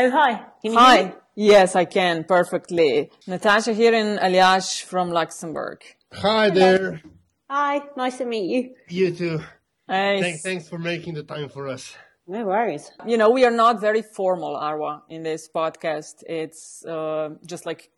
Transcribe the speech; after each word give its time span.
Oh, 0.00 0.10
hi. 0.12 0.44
hi. 0.64 1.14
Yes, 1.34 1.74
I 1.74 1.84
can 1.84 2.22
perfectly. 2.22 3.10
Natasha 3.26 3.72
here 3.72 3.92
in 3.92 4.16
Aljaž 4.18 4.84
from 4.84 5.10
Luxembourg. 5.10 5.82
Hi 6.12 6.50
there. 6.50 7.02
Hi. 7.50 7.80
Nice 7.96 8.18
to 8.18 8.24
meet 8.24 8.48
you. 8.48 8.74
You 8.88 9.10
too. 9.10 9.40
Hey. 9.88 10.20
Thanks, 10.20 10.42
thanks 10.42 10.68
for 10.68 10.78
making 10.78 11.14
the 11.14 11.24
time 11.24 11.48
for 11.48 11.66
us. 11.66 11.96
No 12.28 12.44
worries. 12.44 12.92
You 13.08 13.16
know, 13.16 13.30
we 13.30 13.44
are 13.44 13.50
not 13.50 13.80
very 13.80 14.02
formal, 14.02 14.54
Arwa, 14.54 15.02
in 15.08 15.24
this 15.24 15.48
podcast. 15.52 16.22
It's 16.28 16.84
uh, 16.84 17.30
just 17.44 17.66
like 17.66 17.90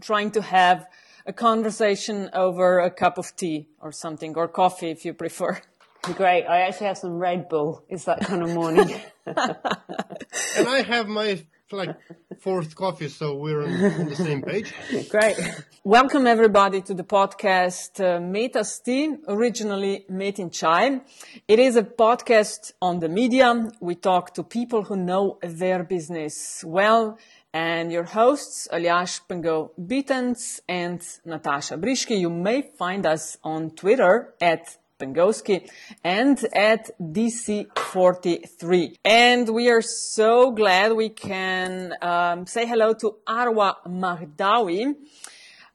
trying 0.00 0.30
to 0.32 0.42
have 0.42 0.86
a 1.26 1.32
conversation 1.32 2.30
over 2.34 2.78
a 2.78 2.90
cup 2.90 3.18
of 3.18 3.34
tea 3.34 3.66
or 3.80 3.90
something, 3.90 4.36
or 4.36 4.46
coffee 4.46 4.90
if 4.90 5.04
you 5.04 5.12
prefer. 5.12 5.60
Great. 6.02 6.46
I 6.46 6.60
actually 6.60 6.86
have 6.86 6.98
some 6.98 7.18
Red 7.18 7.48
Bull. 7.48 7.84
It's 7.88 8.04
that 8.04 8.20
kind 8.20 8.42
of 8.42 8.54
morning. 8.54 8.94
and 9.26 10.68
I 10.68 10.82
have 10.82 11.08
my 11.08 11.44
like 11.70 11.96
fourth 12.38 12.74
coffee, 12.74 13.08
so 13.08 13.34
we're 13.34 13.62
on, 13.62 13.72
on 13.72 14.08
the 14.08 14.16
same 14.16 14.42
page. 14.42 14.72
Great. 15.10 15.36
Welcome 15.84 16.26
everybody 16.26 16.80
to 16.82 16.94
the 16.94 17.04
podcast 17.04 18.00
uh, 18.00 18.20
Metas 18.20 18.80
Tea, 18.80 19.16
originally 19.26 20.04
made 20.08 20.38
in 20.38 20.50
Chai. 20.50 21.00
It 21.46 21.58
is 21.58 21.76
a 21.76 21.82
podcast 21.82 22.72
on 22.80 23.00
the 23.00 23.08
media. 23.08 23.70
We 23.80 23.94
talk 23.96 24.34
to 24.34 24.42
people 24.42 24.84
who 24.84 24.96
know 24.96 25.38
their 25.42 25.84
business 25.84 26.64
well. 26.64 27.18
And 27.52 27.90
your 27.90 28.04
hosts, 28.04 28.68
Aljaž 28.72 29.22
Pengov 29.28 29.70
Bitenc 29.78 30.60
and 30.68 31.02
Natasha 31.24 31.76
Briški. 31.76 32.18
You 32.18 32.30
may 32.30 32.62
find 32.62 33.04
us 33.04 33.36
on 33.42 33.70
Twitter 33.70 34.34
at 34.40 34.76
Pengovsky 34.98 35.68
and 36.02 36.38
at 36.52 36.90
DC43. 37.00 38.96
And 39.04 39.48
we 39.48 39.70
are 39.70 39.82
so 39.82 40.50
glad 40.50 40.92
we 40.92 41.08
can 41.08 41.94
um, 42.02 42.46
say 42.46 42.66
hello 42.66 42.94
to 42.94 43.16
Arwa 43.26 43.76
Mahdawi, 43.86 44.94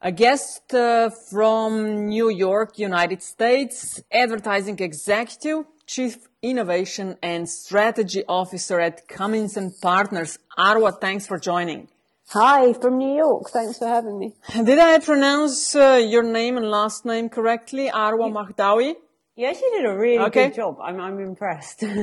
a 0.01 0.11
guest 0.11 0.73
uh, 0.73 1.09
from 1.31 2.07
New 2.07 2.29
York, 2.29 2.77
United 2.77 3.23
States, 3.23 4.01
advertising 4.11 4.77
executive, 4.79 5.65
chief 5.87 6.17
innovation 6.41 7.17
and 7.23 7.47
strategy 7.47 8.23
officer 8.27 8.79
at 8.81 9.07
Cummins 9.07 9.55
and 9.55 9.71
Partners. 9.81 10.37
Arwa, 10.57 10.99
thanks 10.99 11.25
for 11.25 11.39
joining. 11.39 11.87
Hi, 12.29 12.73
from 12.73 12.97
New 12.97 13.15
York. 13.15 13.49
Thanks 13.51 13.77
for 13.77 13.87
having 13.87 14.17
me. 14.17 14.33
Did 14.53 14.79
I 14.79 14.99
pronounce 14.99 15.75
uh, 15.75 16.01
your 16.03 16.23
name 16.23 16.57
and 16.57 16.69
last 16.69 17.05
name 17.05 17.29
correctly? 17.29 17.89
Arwa 17.89 18.31
Mahdawi? 18.31 18.95
You 19.35 19.47
actually 19.47 19.69
did 19.77 19.85
a 19.85 19.97
really 19.97 20.19
okay. 20.25 20.49
good 20.49 20.55
job. 20.55 20.77
I'm, 20.79 20.99
I'm 20.99 21.19
impressed. 21.19 21.83
uh, 21.83 21.97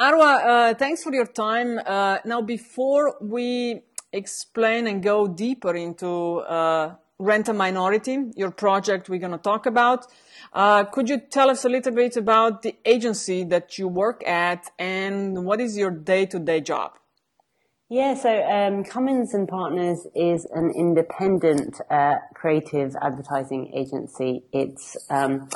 Arwa, 0.00 0.44
uh, 0.44 0.74
thanks 0.74 1.04
for 1.04 1.14
your 1.14 1.26
time. 1.26 1.78
Uh, 1.86 2.18
now, 2.24 2.42
before 2.42 3.16
we 3.20 3.82
explain 4.12 4.88
and 4.88 5.04
go 5.04 5.28
deeper 5.28 5.76
into 5.76 6.38
uh, 6.38 6.96
Rent 7.20 7.48
a 7.48 7.52
Minority, 7.52 8.18
your 8.34 8.50
project 8.50 9.08
we're 9.08 9.20
going 9.20 9.30
to 9.30 9.38
talk 9.38 9.66
about, 9.66 10.06
uh, 10.52 10.82
could 10.84 11.08
you 11.08 11.20
tell 11.20 11.48
us 11.48 11.64
a 11.64 11.68
little 11.68 11.92
bit 11.92 12.16
about 12.16 12.62
the 12.62 12.74
agency 12.84 13.44
that 13.44 13.78
you 13.78 13.86
work 13.86 14.26
at 14.26 14.68
and 14.80 15.44
what 15.44 15.60
is 15.60 15.76
your 15.76 15.92
day-to-day 15.92 16.62
job? 16.62 16.98
Yeah, 17.88 18.14
so 18.14 18.42
um, 18.42 18.82
Cummins 18.82 19.32
and 19.32 19.46
Partners 19.46 20.08
is 20.12 20.44
an 20.46 20.72
independent 20.76 21.80
uh, 21.88 22.16
creative 22.34 22.96
advertising 23.00 23.70
agency. 23.72 24.42
It's 24.52 24.96
um, 25.08 25.48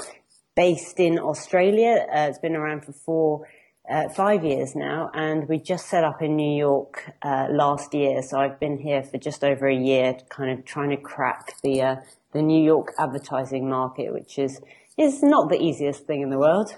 based 0.54 1.00
in 1.00 1.18
Australia. 1.18 2.06
Uh, 2.08 2.28
it's 2.28 2.38
been 2.38 2.54
around 2.54 2.84
for 2.84 2.92
four, 2.92 3.48
uh, 3.90 4.10
five 4.10 4.44
years 4.44 4.76
now, 4.76 5.10
and 5.12 5.48
we 5.48 5.58
just 5.58 5.88
set 5.88 6.04
up 6.04 6.22
in 6.22 6.36
New 6.36 6.56
York 6.56 7.10
uh, 7.22 7.48
last 7.50 7.94
year. 7.94 8.22
So 8.22 8.38
I've 8.38 8.60
been 8.60 8.78
here 8.78 9.02
for 9.02 9.18
just 9.18 9.42
over 9.42 9.66
a 9.66 9.74
year, 9.74 10.16
kind 10.28 10.56
of 10.56 10.64
trying 10.64 10.90
to 10.90 10.98
crack 10.98 11.60
the 11.64 11.82
uh, 11.82 11.96
the 12.32 12.42
New 12.42 12.62
York 12.62 12.92
advertising 12.96 13.68
market, 13.68 14.14
which 14.14 14.38
is 14.38 14.60
is 14.96 15.20
not 15.20 15.48
the 15.48 15.60
easiest 15.60 16.06
thing 16.06 16.22
in 16.22 16.30
the 16.30 16.38
world. 16.38 16.76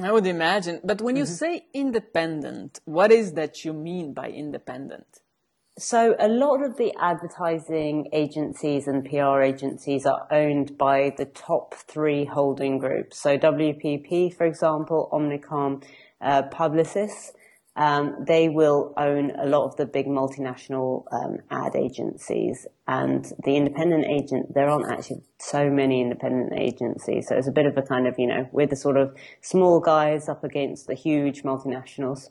I 0.00 0.10
would 0.10 0.26
imagine. 0.26 0.80
But 0.82 1.02
when 1.02 1.16
you 1.16 1.24
mm-hmm. 1.24 1.32
say 1.34 1.66
independent, 1.74 2.80
what 2.84 3.12
is 3.12 3.32
that 3.34 3.64
you 3.64 3.72
mean 3.72 4.14
by 4.14 4.28
independent? 4.28 5.20
So 5.78 6.14
a 6.18 6.28
lot 6.28 6.62
of 6.62 6.76
the 6.76 6.92
advertising 7.00 8.08
agencies 8.12 8.86
and 8.86 9.04
PR 9.08 9.40
agencies 9.40 10.04
are 10.04 10.26
owned 10.30 10.76
by 10.76 11.14
the 11.16 11.24
top 11.24 11.74
three 11.74 12.26
holding 12.26 12.78
groups. 12.78 13.18
So 13.18 13.38
WPP, 13.38 14.34
for 14.34 14.44
example, 14.44 15.08
Omnicom, 15.12 15.82
uh, 16.20 16.42
Publicis, 16.50 17.32
um, 17.74 18.24
they 18.26 18.48
will 18.48 18.92
own 18.96 19.30
a 19.30 19.46
lot 19.46 19.64
of 19.64 19.76
the 19.76 19.86
big 19.86 20.06
multinational 20.06 21.04
um, 21.10 21.38
ad 21.50 21.74
agencies 21.74 22.66
and 22.86 23.24
the 23.44 23.56
independent 23.56 24.04
agent 24.10 24.52
there 24.54 24.68
aren't 24.68 24.90
actually 24.90 25.22
so 25.38 25.70
many 25.70 26.02
independent 26.02 26.52
agencies. 26.58 27.28
So 27.28 27.36
it's 27.36 27.48
a 27.48 27.52
bit 27.52 27.66
of 27.66 27.76
a 27.76 27.82
kind 27.82 28.06
of 28.06 28.14
you 28.18 28.26
know 28.26 28.48
we're 28.52 28.66
the 28.66 28.76
sort 28.76 28.96
of 28.96 29.16
small 29.40 29.80
guys 29.80 30.28
up 30.28 30.44
against 30.44 30.86
the 30.86 30.94
huge 30.94 31.42
multinationals. 31.42 32.28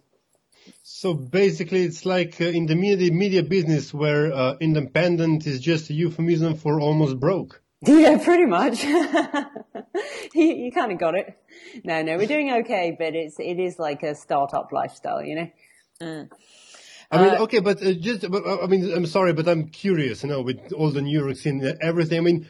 So 0.83 1.15
basically 1.15 1.85
it's 1.85 2.05
like 2.05 2.39
uh, 2.39 2.45
in 2.45 2.67
the 2.67 2.75
media 2.75 3.11
media 3.11 3.41
business 3.41 3.93
where 3.93 4.31
uh, 4.31 4.55
independent 4.59 5.47
is 5.47 5.59
just 5.59 5.89
a 5.89 5.93
euphemism 5.93 6.55
for 6.55 6.79
almost 6.79 7.19
broke 7.19 7.61
yeah 7.87 8.17
pretty 8.23 8.45
much 8.45 8.83
you, 10.33 10.45
you 10.45 10.71
kind 10.71 10.91
of 10.91 10.99
got 10.99 11.15
it 11.15 11.35
no, 11.83 12.01
no, 12.01 12.17
we're 12.17 12.27
doing 12.27 12.51
okay, 12.61 12.95
but 12.97 13.15
it's 13.15 13.39
it 13.39 13.59
is 13.59 13.79
like 13.79 14.03
a 14.03 14.15
startup 14.15 14.71
lifestyle, 14.71 15.23
you 15.23 15.35
know. 15.35 15.51
Mm. 16.01 16.31
I 17.11 17.17
mean, 17.17 17.35
uh, 17.35 17.43
okay, 17.43 17.59
but 17.59 17.83
uh, 17.83 17.93
just, 17.93 18.23
I 18.23 18.67
mean, 18.67 18.91
I'm 18.93 19.05
sorry, 19.05 19.33
but 19.33 19.47
I'm 19.47 19.67
curious, 19.67 20.23
you 20.23 20.29
know, 20.29 20.41
with 20.41 20.71
all 20.73 20.91
the 20.91 21.01
New 21.01 21.19
York 21.19 21.35
scene, 21.35 21.61
everything. 21.81 22.19
I 22.19 22.21
mean, 22.21 22.47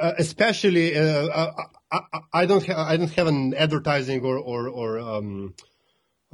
uh, 0.00 0.12
especially, 0.18 0.96
uh, 0.96 1.50
I, 1.92 2.00
I, 2.32 2.46
don't, 2.46 2.66
ha- 2.66 2.84
I 2.88 2.96
don't 2.96 3.12
have 3.12 3.28
an 3.28 3.54
advertising 3.54 4.24
or 4.24 4.38
or, 4.38 4.68
or 4.68 4.98
um, 4.98 5.54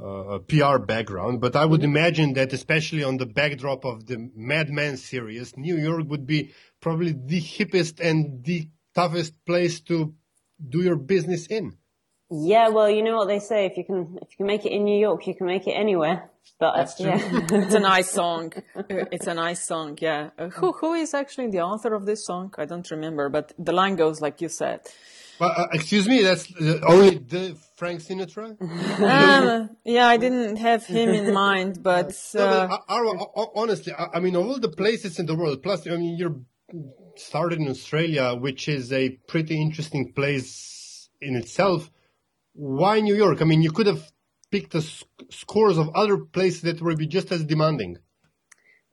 uh, 0.01 0.39
PR 0.39 0.77
background, 0.79 1.41
but 1.41 1.55
I 1.55 1.65
would 1.65 1.81
mm-hmm. 1.81 1.95
imagine 1.95 2.33
that, 2.33 2.53
especially 2.53 3.03
on 3.03 3.17
the 3.17 3.25
backdrop 3.25 3.85
of 3.85 4.07
the 4.07 4.31
Mad 4.35 4.69
Men 4.69 4.97
series, 4.97 5.55
New 5.57 5.77
York 5.77 6.05
would 6.07 6.25
be 6.25 6.53
probably 6.79 7.11
the 7.11 7.39
hippest 7.39 7.99
and 7.99 8.43
the 8.43 8.67
toughest 8.95 9.33
place 9.45 9.79
to 9.81 10.13
do 10.69 10.81
your 10.81 10.95
business 10.95 11.47
in. 11.47 11.77
Yeah, 12.31 12.69
well, 12.69 12.89
you 12.89 13.03
know 13.03 13.17
what 13.17 13.27
they 13.27 13.39
say: 13.39 13.65
if 13.65 13.77
you 13.77 13.83
can, 13.83 14.17
if 14.21 14.31
you 14.31 14.37
can 14.37 14.45
make 14.45 14.65
it 14.65 14.71
in 14.71 14.85
New 14.85 14.97
York, 14.99 15.27
you 15.27 15.35
can 15.35 15.47
make 15.47 15.67
it 15.67 15.73
anywhere. 15.73 16.29
But 16.59 16.75
That's 16.77 16.95
true. 16.95 17.07
yeah, 17.07 17.19
it's 17.51 17.73
a 17.73 17.79
nice 17.79 18.09
song. 18.19 18.53
It's 18.89 19.27
a 19.27 19.33
nice 19.33 19.63
song. 19.63 19.97
Yeah, 20.01 20.29
uh, 20.37 20.47
who 20.47 20.71
who 20.71 20.93
is 20.93 21.13
actually 21.13 21.49
the 21.49 21.61
author 21.61 21.93
of 21.93 22.05
this 22.05 22.25
song? 22.25 22.53
I 22.57 22.65
don't 22.65 22.89
remember, 22.89 23.27
but 23.29 23.51
the 23.59 23.73
line 23.73 23.97
goes 23.97 24.21
like 24.21 24.41
you 24.41 24.49
said. 24.49 24.81
Well, 25.39 25.53
uh, 25.55 25.67
excuse 25.73 26.07
me, 26.07 26.21
that's 26.21 26.53
uh, 26.55 26.79
only 26.87 27.17
the 27.17 27.57
Frank 27.75 28.01
Sinatra. 28.01 28.61
um, 28.61 29.69
yeah, 29.83 30.07
I 30.07 30.17
didn't 30.17 30.57
have 30.57 30.85
him 30.85 31.09
in 31.09 31.33
mind, 31.45 31.81
but, 31.81 32.15
uh, 32.35 32.67
no, 32.89 33.49
honestly, 33.55 33.93
I, 33.93 34.07
I 34.15 34.19
mean, 34.19 34.35
of 34.35 34.45
all 34.45 34.59
the 34.59 34.69
places 34.69 35.19
in 35.19 35.25
the 35.25 35.35
world, 35.35 35.63
plus, 35.63 35.87
I 35.87 35.97
mean, 35.97 36.17
you're 36.17 36.35
started 37.15 37.59
in 37.59 37.67
Australia, 37.67 38.35
which 38.35 38.67
is 38.67 38.91
a 38.91 39.09
pretty 39.27 39.59
interesting 39.59 40.13
place 40.13 41.09
in 41.21 41.35
itself. 41.35 41.89
Why 42.53 42.99
New 42.99 43.15
York? 43.15 43.41
I 43.41 43.45
mean, 43.45 43.61
you 43.61 43.71
could 43.71 43.87
have 43.87 44.11
picked 44.51 44.75
a 44.75 44.81
sc- 44.81 45.05
scores 45.29 45.77
of 45.77 45.89
other 45.95 46.17
places 46.17 46.61
that 46.61 46.81
would 46.81 46.97
be 46.97 47.07
just 47.07 47.31
as 47.31 47.43
demanding. 47.45 47.97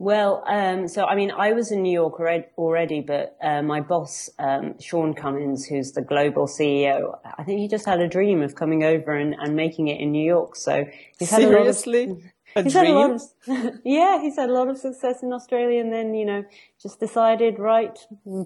Well, 0.01 0.45
um, 0.47 0.87
so 0.87 1.05
I 1.05 1.17
mean, 1.17 1.33
I 1.33 1.53
was 1.53 1.73
in 1.73 1.83
New 1.83 1.93
York 1.93 2.21
already, 2.57 3.01
but 3.01 3.37
uh, 3.43 3.63
my 3.63 3.81
boss, 3.81 4.31
um, 4.39 4.79
Sean 4.81 5.13
Cummins, 5.13 5.67
who's 5.67 5.91
the 5.93 6.03
global 6.03 6.47
CEO, 6.47 7.19
I 7.37 7.43
think 7.43 7.59
he 7.59 7.67
just 7.67 7.85
had 7.85 8.01
a 8.01 8.09
dream 8.09 8.41
of 8.41 8.55
coming 8.55 8.85
over 8.85 9.17
and, 9.17 9.35
and 9.37 9.57
making 9.57 9.89
it 9.89 10.01
in 10.01 10.13
New 10.13 10.25
York. 10.25 10.55
So 10.55 10.87
he's 11.19 11.31
had 11.31 11.41
Seriously? 11.41 12.05
a 12.05 12.09
lot 12.09 12.17
of 12.17 12.23
a 12.57 12.63
he's 12.63 12.73
dream? 12.73 12.85
Had 12.85 12.95
a 12.95 12.99
lot 12.99 13.11
of, 13.11 13.81
yeah, 13.85 14.21
he's 14.21 14.37
had 14.37 14.49
a 14.49 14.53
lot 14.53 14.69
of 14.69 14.79
success 14.79 15.23
in 15.23 15.33
Australia 15.33 15.81
and 15.81 15.93
then, 15.93 16.15
you 16.15 16.25
know, 16.25 16.45
just 16.81 17.01
decided, 17.01 17.59
right, 17.59 17.99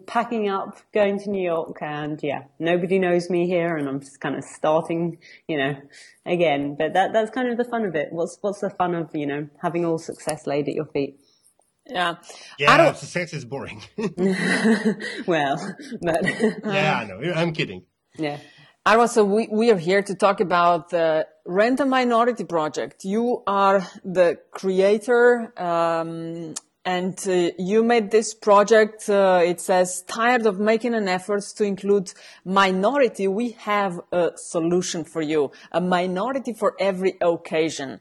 packing 0.06 0.48
up, 0.48 0.78
going 0.92 1.18
to 1.20 1.30
New 1.30 1.42
York 1.42 1.78
and 1.82 2.22
yeah, 2.22 2.44
nobody 2.58 2.98
knows 2.98 3.30
me 3.30 3.46
here 3.46 3.76
and 3.76 3.88
I'm 3.88 4.00
just 4.00 4.20
kind 4.20 4.36
of 4.36 4.44
starting, 4.44 5.18
you 5.48 5.58
know, 5.58 5.76
again. 6.24 6.76
But 6.76 6.94
that, 6.94 7.12
that's 7.12 7.30
kind 7.30 7.48
of 7.48 7.58
the 7.58 7.64
fun 7.64 7.84
of 7.84 7.94
it. 7.94 8.08
What's, 8.10 8.38
what's 8.40 8.60
the 8.60 8.70
fun 8.70 8.94
of, 8.94 9.14
you 9.14 9.26
know, 9.26 9.48
having 9.60 9.84
all 9.84 9.98
success 9.98 10.46
laid 10.46 10.68
at 10.68 10.74
your 10.74 10.86
feet? 10.86 11.18
Yeah. 11.86 12.14
Yeah, 12.58 12.92
Sex 12.92 13.32
is 13.32 13.44
boring. 13.44 13.82
well, 15.26 15.76
but. 16.00 16.24
yeah, 16.64 17.00
I 17.00 17.04
know. 17.04 17.32
I'm 17.34 17.52
kidding. 17.52 17.84
Yeah. 18.16 18.38
Arwa, 18.86 19.08
so 19.08 19.24
we, 19.24 19.48
we 19.50 19.70
are 19.70 19.78
here 19.78 20.02
to 20.02 20.14
talk 20.14 20.40
about 20.40 20.90
the 20.90 21.26
Rent 21.46 21.80
a 21.80 21.86
Minority 21.86 22.44
project. 22.44 23.04
You 23.04 23.42
are 23.46 23.86
the 24.04 24.38
creator 24.50 25.52
um, 25.56 26.54
and 26.84 27.16
uh, 27.28 27.50
you 27.58 27.84
made 27.84 28.10
this 28.10 28.34
project. 28.34 29.08
Uh, 29.08 29.40
it 29.44 29.60
says, 29.60 30.02
tired 30.02 30.46
of 30.46 30.58
making 30.58 30.94
an 30.94 31.08
effort 31.08 31.42
to 31.56 31.64
include 31.64 32.12
minority. 32.44 33.28
We 33.28 33.50
have 33.52 34.00
a 34.10 34.32
solution 34.36 35.04
for 35.04 35.22
you, 35.22 35.52
a 35.70 35.80
minority 35.80 36.52
for 36.52 36.74
every 36.80 37.16
occasion. 37.20 38.00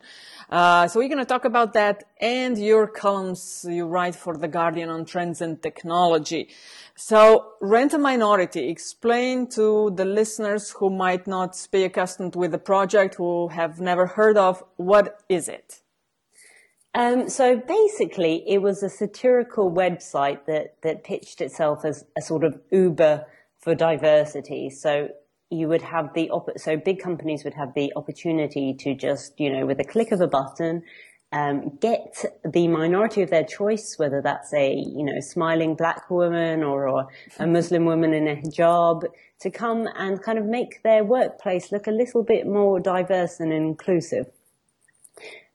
Uh, 0.50 0.88
so 0.88 1.00
we're 1.00 1.08
going 1.08 1.20
to 1.20 1.26
talk 1.26 1.46
about 1.46 1.74
that 1.74 2.04
and 2.20 2.58
your 2.58 2.86
columns 2.86 3.66
you 3.70 3.86
write 3.86 4.16
for 4.16 4.36
The 4.36 4.50
Guardian 4.50 4.90
on 4.90 5.06
trends 5.06 5.42
and 5.42 5.62
technology. 5.62 6.50
So 6.96 7.54
rent 7.62 7.94
a 7.94 7.98
minority. 7.98 8.68
Explain 8.68 9.48
to 9.52 9.92
the 9.96 10.06
listeners 10.06 10.72
who 10.72 10.90
might 10.90 11.26
not 11.26 11.68
be 11.72 11.84
accustomed 11.84 12.36
with 12.36 12.52
the 12.52 12.58
project, 12.58 13.16
who 13.16 13.48
have 13.48 13.80
never 13.80 14.08
heard 14.08 14.38
of, 14.38 14.64
what 14.76 15.22
is 15.30 15.48
it? 15.48 15.82
Um, 16.94 17.30
so 17.30 17.56
basically, 17.56 18.44
it 18.48 18.62
was 18.62 18.84
a 18.84 18.90
satirical 18.90 19.72
website 19.72 20.46
that, 20.46 20.76
that 20.84 21.04
pitched 21.04 21.40
itself 21.40 21.86
as 21.86 22.04
a 22.18 22.22
sort 22.22 22.44
of 22.44 22.60
Uber 22.70 23.26
for 23.60 23.76
diversity. 23.76 24.70
So 24.70 25.10
you 25.50 25.68
would 25.68 25.82
have 25.82 26.14
the 26.14 26.30
op- 26.32 26.58
so 26.58 26.78
big 26.78 27.00
companies 27.00 27.44
would 27.44 27.54
have 27.54 27.74
the 27.76 27.94
opportunity 27.96 28.74
to 28.74 28.96
just 28.96 29.38
you 29.38 29.52
know 29.52 29.66
with 29.66 29.80
a 29.80 29.84
click 29.84 30.12
of 30.12 30.22
a 30.22 30.28
button 30.28 30.82
um, 31.34 31.78
get 31.80 32.26
the 32.44 32.68
minority 32.68 33.22
of 33.22 33.30
their 33.30 33.44
choice, 33.44 33.96
whether 33.98 34.22
that's 34.22 34.54
a 34.54 34.74
you 34.74 35.04
know 35.04 35.20
smiling 35.22 35.76
black 35.76 36.10
woman 36.10 36.64
or, 36.64 36.90
or 36.90 37.08
a 37.40 37.48
Muslim 37.48 37.86
woman 37.86 38.14
in 38.14 38.28
a 38.28 38.36
hijab, 38.36 39.04
to 39.40 39.50
come 39.50 39.88
and 39.96 40.22
kind 40.22 40.38
of 40.38 40.46
make 40.46 40.84
their 40.84 41.04
workplace 41.04 41.72
look 41.72 41.88
a 41.88 41.92
little 41.92 42.24
bit 42.24 42.46
more 42.46 42.80
diverse 42.80 43.40
and 43.40 43.54
inclusive. 43.54 44.26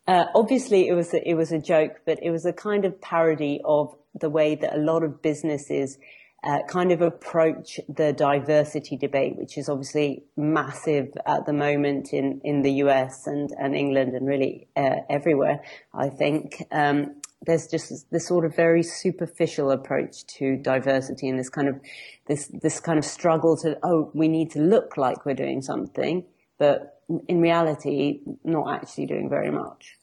Uh, 0.06 0.26
obviously, 0.34 0.88
it 0.88 0.94
was 0.94 1.12
a, 1.12 1.28
it 1.28 1.34
was 1.34 1.52
a 1.52 1.58
joke, 1.58 2.00
but 2.04 2.18
it 2.22 2.30
was 2.30 2.46
a 2.46 2.52
kind 2.52 2.84
of 2.84 3.00
parody 3.00 3.60
of 3.64 3.94
the 4.14 4.30
way 4.30 4.54
that 4.54 4.74
a 4.74 4.78
lot 4.78 5.02
of 5.02 5.20
businesses 5.20 5.98
uh, 6.44 6.58
kind 6.68 6.92
of 6.92 7.00
approach 7.02 7.80
the 7.88 8.12
diversity 8.12 8.96
debate, 8.96 9.36
which 9.36 9.58
is 9.58 9.68
obviously 9.68 10.22
massive 10.36 11.08
at 11.26 11.44
the 11.44 11.52
moment 11.52 12.12
in, 12.12 12.40
in 12.44 12.62
the 12.62 12.72
US 12.84 13.26
and, 13.26 13.50
and 13.58 13.74
England 13.74 14.14
and 14.14 14.28
really 14.28 14.68
uh, 14.76 14.96
everywhere. 15.10 15.60
I 15.92 16.08
think 16.08 16.62
um, 16.70 17.16
there's 17.42 17.66
just 17.66 18.10
this 18.10 18.28
sort 18.28 18.44
of 18.44 18.54
very 18.54 18.82
superficial 18.82 19.70
approach 19.72 20.24
to 20.38 20.56
diversity 20.56 21.28
and 21.28 21.38
this 21.38 21.48
kind 21.48 21.68
of 21.68 21.80
this 22.28 22.50
this 22.62 22.80
kind 22.80 22.98
of 22.98 23.04
struggle 23.04 23.56
to 23.58 23.78
oh 23.82 24.10
we 24.14 24.28
need 24.28 24.50
to 24.50 24.60
look 24.60 24.96
like 24.96 25.26
we're 25.26 25.34
doing 25.34 25.62
something, 25.62 26.24
but 26.58 26.95
in 27.28 27.40
reality, 27.40 28.20
not 28.44 28.82
actually 28.82 29.06
doing 29.06 29.28
very 29.28 29.50
much. 29.50 29.96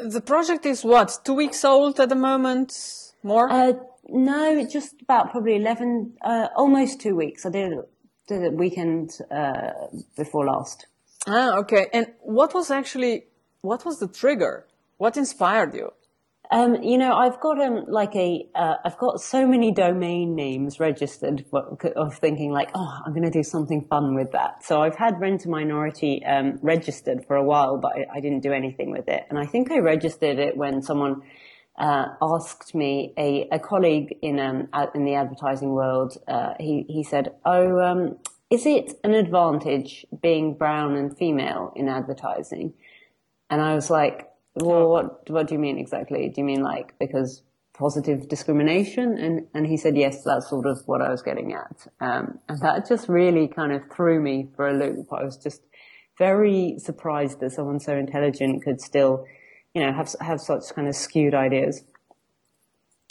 The 0.00 0.20
project 0.20 0.64
is 0.66 0.84
what, 0.84 1.18
two 1.24 1.34
weeks 1.34 1.64
old 1.64 1.98
at 1.98 2.08
the 2.08 2.14
moment? 2.14 2.72
More? 3.22 3.50
Uh, 3.50 3.72
no, 4.08 4.64
just 4.66 4.94
about 5.02 5.30
probably 5.30 5.56
11, 5.56 6.14
uh, 6.22 6.48
almost 6.56 7.00
two 7.00 7.16
weeks. 7.16 7.44
I 7.44 7.50
did, 7.50 7.72
did 8.28 8.42
it 8.42 8.52
weekend 8.54 9.18
uh, 9.30 9.72
before 10.16 10.46
last. 10.46 10.86
Ah, 11.26 11.56
okay. 11.58 11.88
And 11.92 12.06
what 12.20 12.54
was 12.54 12.70
actually, 12.70 13.26
what 13.60 13.84
was 13.84 13.98
the 13.98 14.08
trigger? 14.08 14.66
What 14.98 15.16
inspired 15.16 15.74
you? 15.74 15.92
Um, 16.50 16.82
you 16.82 16.96
know, 16.96 17.12
I've 17.12 17.40
got 17.40 17.60
um, 17.60 17.84
like 17.88 18.16
a, 18.16 18.48
have 18.54 18.78
uh, 18.84 18.96
got 18.98 19.20
so 19.20 19.46
many 19.46 19.70
domain 19.70 20.34
names 20.34 20.80
registered 20.80 21.44
of 21.52 22.14
thinking 22.14 22.52
like, 22.52 22.70
oh, 22.74 22.98
I'm 23.04 23.12
going 23.12 23.24
to 23.24 23.30
do 23.30 23.42
something 23.42 23.86
fun 23.90 24.14
with 24.14 24.32
that. 24.32 24.64
So 24.64 24.80
I've 24.80 24.96
had 24.96 25.20
Rent 25.20 25.44
a 25.44 25.50
Minority 25.50 26.24
um, 26.24 26.58
registered 26.62 27.26
for 27.26 27.36
a 27.36 27.44
while, 27.44 27.76
but 27.76 27.92
I, 27.92 28.16
I, 28.16 28.20
didn't 28.20 28.40
do 28.40 28.52
anything 28.52 28.90
with 28.90 29.08
it. 29.08 29.24
And 29.28 29.38
I 29.38 29.44
think 29.44 29.70
I 29.70 29.80
registered 29.80 30.38
it 30.38 30.56
when 30.56 30.80
someone 30.80 31.22
uh, 31.78 32.06
asked 32.22 32.74
me 32.74 33.12
a, 33.18 33.46
a 33.52 33.58
colleague 33.58 34.16
in 34.22 34.40
um, 34.40 34.68
in 34.94 35.04
the 35.04 35.14
advertising 35.14 35.70
world. 35.70 36.16
Uh, 36.26 36.54
he 36.58 36.84
he 36.88 37.04
said, 37.04 37.34
"Oh, 37.44 37.78
um, 37.78 38.18
is 38.50 38.66
it 38.66 38.94
an 39.04 39.14
advantage 39.14 40.04
being 40.20 40.54
brown 40.54 40.96
and 40.96 41.16
female 41.16 41.72
in 41.76 41.88
advertising?" 41.88 42.74
And 43.50 43.60
I 43.62 43.74
was 43.74 43.90
like, 43.90 44.28
well, 44.54 44.88
what, 44.88 45.30
what 45.30 45.46
do 45.46 45.54
you 45.54 45.60
mean 45.60 45.78
exactly? 45.78 46.28
Do 46.28 46.40
you 46.40 46.44
mean 46.44 46.62
like 46.62 46.98
because 46.98 47.42
positive 47.74 48.28
discrimination? 48.28 49.16
And, 49.16 49.46
and 49.54 49.66
he 49.66 49.76
said, 49.76 49.96
yes, 49.96 50.24
that's 50.24 50.48
sort 50.50 50.66
of 50.66 50.82
what 50.86 51.00
I 51.00 51.10
was 51.10 51.22
getting 51.22 51.54
at. 51.54 51.86
Um, 52.00 52.40
and 52.48 52.60
that 52.60 52.88
just 52.88 53.08
really 53.08 53.46
kind 53.46 53.72
of 53.72 53.82
threw 53.94 54.20
me 54.20 54.48
for 54.56 54.68
a 54.68 54.72
loop. 54.72 55.06
I 55.12 55.24
was 55.24 55.36
just 55.36 55.62
very 56.18 56.76
surprised 56.78 57.40
that 57.40 57.52
someone 57.52 57.78
so 57.78 57.96
intelligent 57.96 58.64
could 58.64 58.80
still, 58.80 59.24
you 59.74 59.82
know, 59.82 59.92
have, 59.92 60.12
have 60.20 60.40
such 60.40 60.64
kind 60.74 60.88
of 60.88 60.96
skewed 60.96 61.34
ideas. 61.34 61.84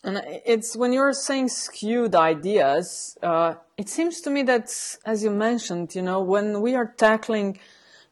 And 0.03 0.21
it's 0.45 0.75
when 0.75 0.93
you're 0.93 1.13
saying 1.13 1.49
skewed 1.49 2.13
ideas, 2.13 3.17
uh, 3.23 3.55
it 3.77 3.89
seems 3.89 4.21
to 4.21 4.29
me 4.29 4.43
that, 4.43 4.69
as 5.05 5.23
you 5.23 5.31
mentioned, 5.31 5.95
you 5.95 6.01
know, 6.01 6.21
when 6.21 6.61
we 6.61 6.75
are 6.75 6.93
tackling 6.97 7.59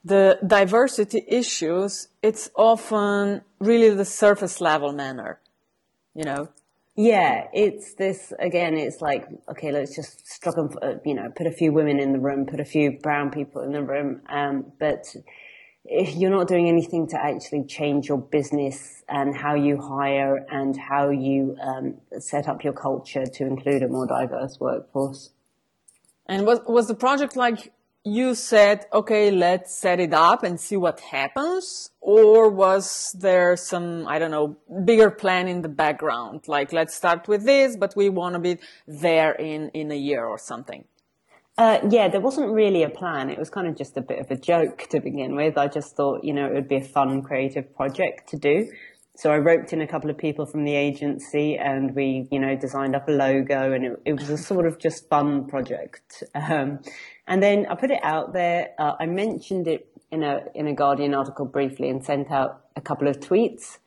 the 0.06 0.40
diversity 0.46 1.26
issues, 1.28 2.10
it's 2.22 2.52
often 2.56 3.42
really 3.60 3.90
the 3.90 4.06
surface 4.06 4.62
level 4.62 4.94
manner, 4.94 5.40
you 6.14 6.24
know? 6.24 6.50
Yeah, 6.96 7.48
it's 7.54 7.96
this 7.96 8.32
again. 8.40 8.76
It's 8.76 9.02
like 9.02 9.26
okay, 9.50 9.74
let's 9.74 9.94
just 9.94 10.26
struggle. 10.26 10.74
Uh, 10.82 10.94
you 11.04 11.14
know, 11.14 11.30
put 11.36 11.46
a 11.46 11.52
few 11.52 11.74
women 11.74 12.00
in 12.00 12.14
the 12.14 12.20
room, 12.20 12.46
put 12.46 12.62
a 12.62 12.66
few 12.66 12.92
brown 12.92 13.32
people 13.32 13.62
in 13.64 13.74
the 13.74 13.82
room. 13.84 14.22
Um, 14.30 14.72
but 14.80 15.14
if 15.84 16.16
you're 16.16 16.32
not 16.32 16.48
doing 16.48 16.70
anything 16.70 17.06
to 17.08 17.22
actually 17.22 17.66
change 17.66 18.08
your 18.08 18.18
business 18.18 19.04
and 19.10 19.36
how 19.36 19.56
you 19.56 19.78
hire 19.78 20.46
and 20.50 20.78
how 20.78 21.10
you 21.10 21.58
um, 21.62 21.96
set 22.18 22.48
up 22.48 22.64
your 22.64 22.74
culture 22.74 23.26
to 23.26 23.46
include 23.46 23.84
a 23.84 23.90
more 23.90 24.08
diverse 24.08 24.58
workforce. 24.60 25.32
And 26.28 26.46
was 26.46 26.62
was 26.66 26.88
the 26.88 26.96
project 26.96 27.36
like 27.36 27.74
you 28.06 28.36
said, 28.36 28.86
okay, 28.94 29.32
let's 29.32 29.76
set 29.76 30.00
it 30.00 30.14
up 30.14 30.44
and 30.44 30.60
see 30.60 30.78
what 30.78 31.00
happens? 31.00 31.90
Or 32.00 32.50
was 32.50 33.16
there 33.20 33.58
some, 33.58 34.08
I 34.08 34.20
don't 34.20 34.30
know, 34.30 34.58
bigger 34.86 35.10
plan 35.10 35.48
in 35.48 35.64
the 35.64 35.70
background? 35.70 36.48
Like, 36.48 36.72
let's 36.72 36.94
start 36.94 37.28
with 37.28 37.46
this, 37.46 37.76
but 37.76 37.96
we 37.96 38.10
want 38.10 38.34
to 38.36 38.40
be 38.40 38.60
there 38.88 39.32
in, 39.32 39.70
in 39.70 39.92
a 39.92 39.96
year 39.96 40.24
or 40.24 40.38
something. 40.38 40.86
Uh, 41.58 41.80
yeah, 41.90 42.08
there 42.08 42.22
wasn't 42.22 42.52
really 42.52 42.84
a 42.84 42.90
plan. 42.90 43.32
It 43.32 43.40
was 43.40 43.50
kind 43.50 43.66
of 43.66 43.76
just 43.76 43.98
a 43.98 44.02
bit 44.02 44.20
of 44.20 44.30
a 44.30 44.36
joke 44.36 44.88
to 44.92 45.00
begin 45.00 45.36
with. 45.36 45.58
I 45.58 45.68
just 45.68 45.96
thought, 45.96 46.24
you 46.24 46.34
know, 46.34 46.46
it 46.46 46.54
would 46.54 46.68
be 46.68 46.76
a 46.76 46.84
fun, 46.84 47.24
creative 47.24 47.76
project 47.76 48.30
to 48.30 48.38
do. 48.38 48.70
So 49.18 49.32
I 49.32 49.38
roped 49.38 49.72
in 49.72 49.82
a 49.82 49.88
couple 49.88 50.10
of 50.10 50.18
people 50.18 50.46
from 50.46 50.66
the 50.66 50.76
agency 50.76 51.58
and 51.58 51.96
we, 51.96 52.28
you 52.32 52.40
know, 52.40 52.56
designed 52.58 52.96
up 52.96 53.08
a 53.08 53.12
logo 53.12 53.72
and 53.72 53.86
it, 53.86 54.02
it 54.06 54.14
was 54.14 54.30
a 54.30 54.38
sort 54.38 54.68
of 54.68 54.78
just 54.78 55.08
fun 55.10 55.48
project. 55.48 56.24
Um, 56.36 56.80
and 57.28 57.42
then 57.42 57.66
I 57.70 57.76
put 57.76 57.92
it 57.92 58.00
out 58.04 58.34
there. 58.34 58.70
Uh, 58.78 58.94
I 59.00 59.06
mentioned 59.06 59.68
it 59.68 59.88
in 60.12 60.24
a, 60.24 60.42
in 60.54 60.68
a 60.68 60.74
Guardian 60.74 61.14
article 61.14 61.46
briefly 61.46 61.90
and 61.90 62.04
sent 62.04 62.32
out 62.32 62.62
a 62.76 62.82
couple 62.82 63.08
of 63.08 63.20
tweets. 63.20 63.80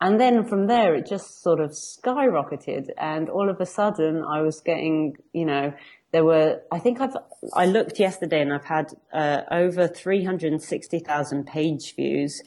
And 0.00 0.20
then 0.20 0.44
from 0.44 0.66
there, 0.66 0.94
it 0.94 1.06
just 1.06 1.42
sort 1.42 1.60
of 1.60 1.70
skyrocketed. 1.70 2.88
And 2.98 3.30
all 3.30 3.48
of 3.48 3.60
a 3.60 3.66
sudden 3.66 4.22
I 4.22 4.42
was 4.42 4.60
getting, 4.60 5.16
you 5.32 5.46
know, 5.46 5.72
there 6.12 6.24
were, 6.24 6.62
I 6.70 6.78
think 6.78 7.00
I've, 7.00 7.16
I 7.54 7.66
looked 7.66 7.98
yesterday 7.98 8.40
and 8.40 8.52
I've 8.52 8.64
had 8.64 8.92
uh, 9.12 9.42
over 9.50 9.88
360,000 9.88 11.46
page 11.46 11.94
views, 11.94 12.42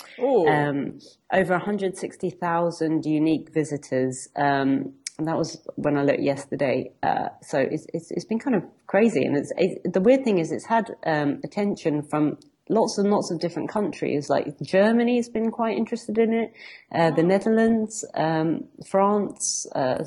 um, 0.47 0.99
over 1.31 1.53
160,000 1.53 3.05
unique 3.05 3.53
visitors. 3.53 4.29
Um, 4.35 4.93
and 5.19 5.27
that 5.27 5.37
was 5.37 5.61
when 5.75 5.97
I 5.97 6.03
looked 6.03 6.21
yesterday. 6.21 6.91
Uh, 7.03 7.27
so 7.41 7.59
it's, 7.59 7.85
it's, 7.93 8.09
it's 8.09 8.25
been 8.25 8.39
kind 8.39 8.55
of 8.55 8.63
crazy. 8.87 9.23
And 9.23 9.37
it's, 9.37 9.51
it, 9.57 9.93
the 9.93 10.01
weird 10.01 10.23
thing 10.23 10.39
is 10.39 10.51
it's 10.51 10.65
had 10.65 10.95
um, 11.05 11.41
attention 11.43 12.03
from 12.03 12.37
lots 12.69 12.97
and 12.97 13.11
lots 13.11 13.29
of 13.31 13.39
different 13.39 13.69
countries. 13.69 14.29
Like 14.29 14.57
Germany's 14.61 15.27
been 15.27 15.51
quite 15.51 15.77
interested 15.77 16.17
in 16.17 16.33
it, 16.33 16.53
uh, 16.93 17.11
the 17.11 17.23
Netherlands, 17.23 18.05
um, 18.15 18.65
France, 18.87 19.67
uh, 19.75 20.05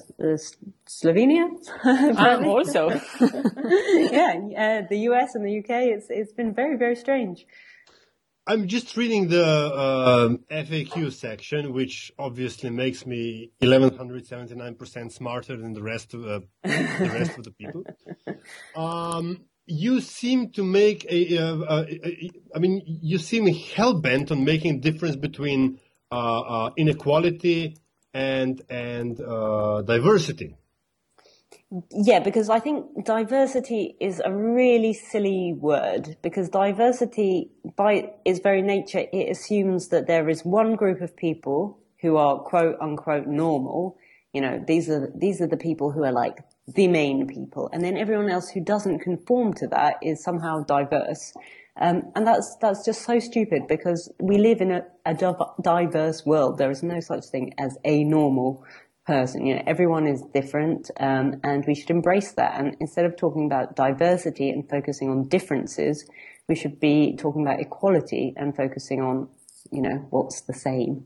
Slovenia. 0.89 1.49
um, 1.85 2.47
also, 2.47 2.89
yeah, 4.11 4.35
uh, 4.57 4.87
the 4.89 4.99
US 5.11 5.35
and 5.35 5.45
the 5.45 5.59
UK. 5.59 5.93
It's 5.93 6.07
it's 6.09 6.33
been 6.33 6.55
very 6.55 6.77
very 6.77 6.97
strange. 6.97 7.47
I'm 8.45 8.67
just 8.67 8.97
reading 8.97 9.29
the 9.29 9.45
uh, 9.45 10.29
FAQ 10.51 11.13
section, 11.13 11.73
which 11.73 12.11
obviously 12.19 12.71
makes 12.71 13.07
me 13.07 13.53
1179% 13.63 15.13
smarter 15.13 15.57
than 15.57 15.73
the 15.75 15.83
rest 15.83 16.13
of 16.13 16.27
uh, 16.27 16.41
the 16.65 17.11
rest 17.13 17.39
of 17.39 17.45
the 17.45 17.53
people. 17.53 17.85
Um, 18.75 19.45
you 19.67 20.01
seem 20.01 20.51
to 20.53 20.65
make 20.65 21.05
a, 21.09 21.37
a, 21.37 21.55
a, 21.63 22.09
a 22.09 22.31
I 22.57 22.59
mean, 22.59 22.83
you 22.85 23.19
seem 23.19 23.47
hell 23.47 24.01
bent 24.01 24.33
on 24.33 24.45
making 24.45 24.77
a 24.77 24.79
difference 24.81 25.15
between 25.15 25.79
uh, 26.11 26.41
uh, 26.41 26.71
inequality 26.77 27.77
and 28.13 28.61
and 28.69 29.21
uh, 29.21 29.83
diversity. 29.83 30.57
Yeah, 31.91 32.21
because 32.21 32.51
I 32.51 32.61
think 32.61 33.05
diversity 33.05 33.97
is 33.99 34.21
a 34.25 34.33
really 34.33 34.93
silly 34.93 35.55
word 35.55 36.17
because 36.23 36.51
diversity 36.51 37.51
by 37.77 38.11
its 38.25 38.41
very 38.41 38.61
nature, 38.61 39.05
it 39.13 39.31
assumes 39.31 39.89
that 39.89 40.07
there 40.07 40.29
is 40.29 40.45
one 40.45 40.75
group 40.77 41.01
of 41.01 41.17
people 41.17 41.79
who 42.03 42.17
are 42.17 42.39
quote 42.41 42.77
unquote 42.81 43.27
normal 43.27 43.97
you 44.33 44.41
know, 44.41 44.63
these 44.67 44.89
are, 44.89 45.13
these 45.15 45.41
are 45.41 45.47
the 45.47 45.57
people 45.57 45.93
who 45.93 46.05
are 46.05 46.13
like 46.13 46.39
the 46.67 46.89
main 46.89 47.27
people. 47.27 47.69
And 47.73 47.85
then 47.85 47.97
everyone 47.97 48.31
else 48.31 48.49
who 48.49 48.61
doesn't 48.61 49.01
conform 49.01 49.53
to 49.55 49.67
that 49.69 49.97
is 50.03 50.23
somehow 50.23 50.65
diverse. 50.65 51.35
Um, 51.77 52.13
and 52.15 52.27
that's, 52.27 52.57
that's 52.61 52.85
just 52.85 53.03
so 53.03 53.19
stupid 53.19 53.67
because 53.69 54.11
we 54.21 54.39
live 54.39 54.61
in 54.61 54.71
a, 54.71 54.85
a 55.05 55.15
diverse 55.61 56.25
world. 56.25 56.59
There 56.59 56.71
is 56.71 56.83
no 56.83 57.01
such 57.01 57.27
thing 57.27 57.55
as 57.59 57.77
a 57.85 58.05
normal 58.05 58.65
person. 59.07 59.47
You 59.47 59.57
know, 59.57 59.63
everyone 59.67 60.07
is 60.07 60.23
different, 60.35 60.91
um, 60.99 61.41
and 61.43 61.65
we 61.67 61.75
should 61.75 61.91
embrace 61.91 62.33
that. 62.33 62.59
And 62.59 62.77
instead 62.81 63.05
of 63.05 63.17
talking 63.17 63.47
about 63.47 63.77
diversity 63.77 64.51
and 64.51 64.69
focusing 64.69 65.11
on 65.11 65.29
differences, 65.29 66.09
we 66.49 66.55
should 66.55 66.81
be 66.81 67.17
talking 67.17 67.43
about 67.43 67.61
equality 67.61 68.35
and 68.37 68.55
focusing 68.55 69.01
on, 69.01 69.29
you 69.71 69.83
know, 69.83 70.07
what's 70.11 70.43
the 70.43 70.55
same. 70.55 71.05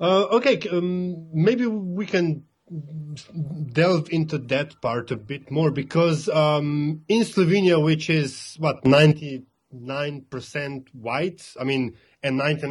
Uh, 0.00 0.24
okay, 0.32 0.60
um, 0.70 1.28
maybe 1.32 1.66
we 1.66 2.06
can 2.06 2.44
delve 3.72 4.08
into 4.10 4.38
that 4.38 4.80
part 4.80 5.10
a 5.10 5.16
bit 5.16 5.50
more 5.50 5.70
because 5.70 6.28
um, 6.28 7.02
in 7.08 7.22
Slovenia, 7.22 7.82
which 7.82 8.08
is 8.08 8.56
what 8.58 8.84
ninety 8.84 9.44
nine 9.70 10.24
percent 10.28 10.88
white, 10.92 11.52
I 11.60 11.64
mean, 11.64 11.96
and 12.22 12.36
ninety, 12.36 12.66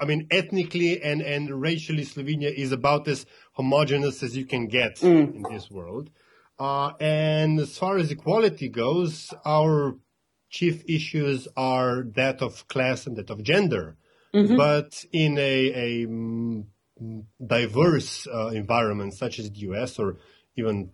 I 0.00 0.04
mean, 0.04 0.26
ethnically 0.30 1.02
and 1.02 1.22
and 1.22 1.60
racially, 1.60 2.04
Slovenia 2.04 2.52
is 2.52 2.72
about 2.72 3.06
as 3.08 3.26
homogenous 3.52 4.22
as 4.22 4.36
you 4.36 4.44
can 4.44 4.66
get 4.66 4.96
mm. 4.96 5.34
in 5.34 5.42
this 5.50 5.70
world. 5.70 6.10
Uh, 6.58 6.92
and 6.98 7.60
as 7.60 7.78
far 7.78 7.98
as 7.98 8.10
equality 8.10 8.68
goes, 8.68 9.32
our 9.44 9.96
chief 10.50 10.82
issues 10.88 11.46
are 11.56 12.04
that 12.14 12.42
of 12.42 12.66
class 12.68 13.06
and 13.06 13.16
that 13.16 13.30
of 13.30 13.42
gender. 13.42 13.96
Mm-hmm. 14.34 14.56
But 14.56 15.04
in 15.12 15.38
a, 15.38 15.72
a 15.72 16.06
mm, 16.06 16.64
diverse 17.44 18.26
uh, 18.26 18.48
environment 18.48 19.14
such 19.14 19.38
as 19.38 19.50
the 19.50 19.58
US 19.70 19.98
or 19.98 20.16
even 20.56 20.90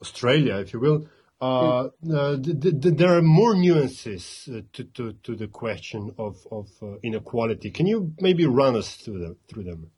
Australia, 0.00 0.56
if 0.56 0.72
you 0.72 0.80
will, 0.80 1.08
uh, 1.40 1.88
uh, 2.12 2.36
th- 2.36 2.60
th- 2.60 2.94
there 2.96 3.16
are 3.16 3.22
more 3.22 3.54
nuances 3.54 4.48
uh, 4.52 4.60
to, 4.72 4.84
to, 4.84 5.12
to, 5.22 5.34
the 5.34 5.48
question 5.48 6.10
of, 6.18 6.36
of 6.52 6.68
uh, 6.82 6.96
inequality. 7.02 7.70
Can 7.70 7.86
you 7.86 8.12
maybe 8.20 8.44
run 8.46 8.76
us 8.76 8.94
through 8.96 9.20
them? 9.20 9.36
Through 9.48 9.64
them? 9.64 9.90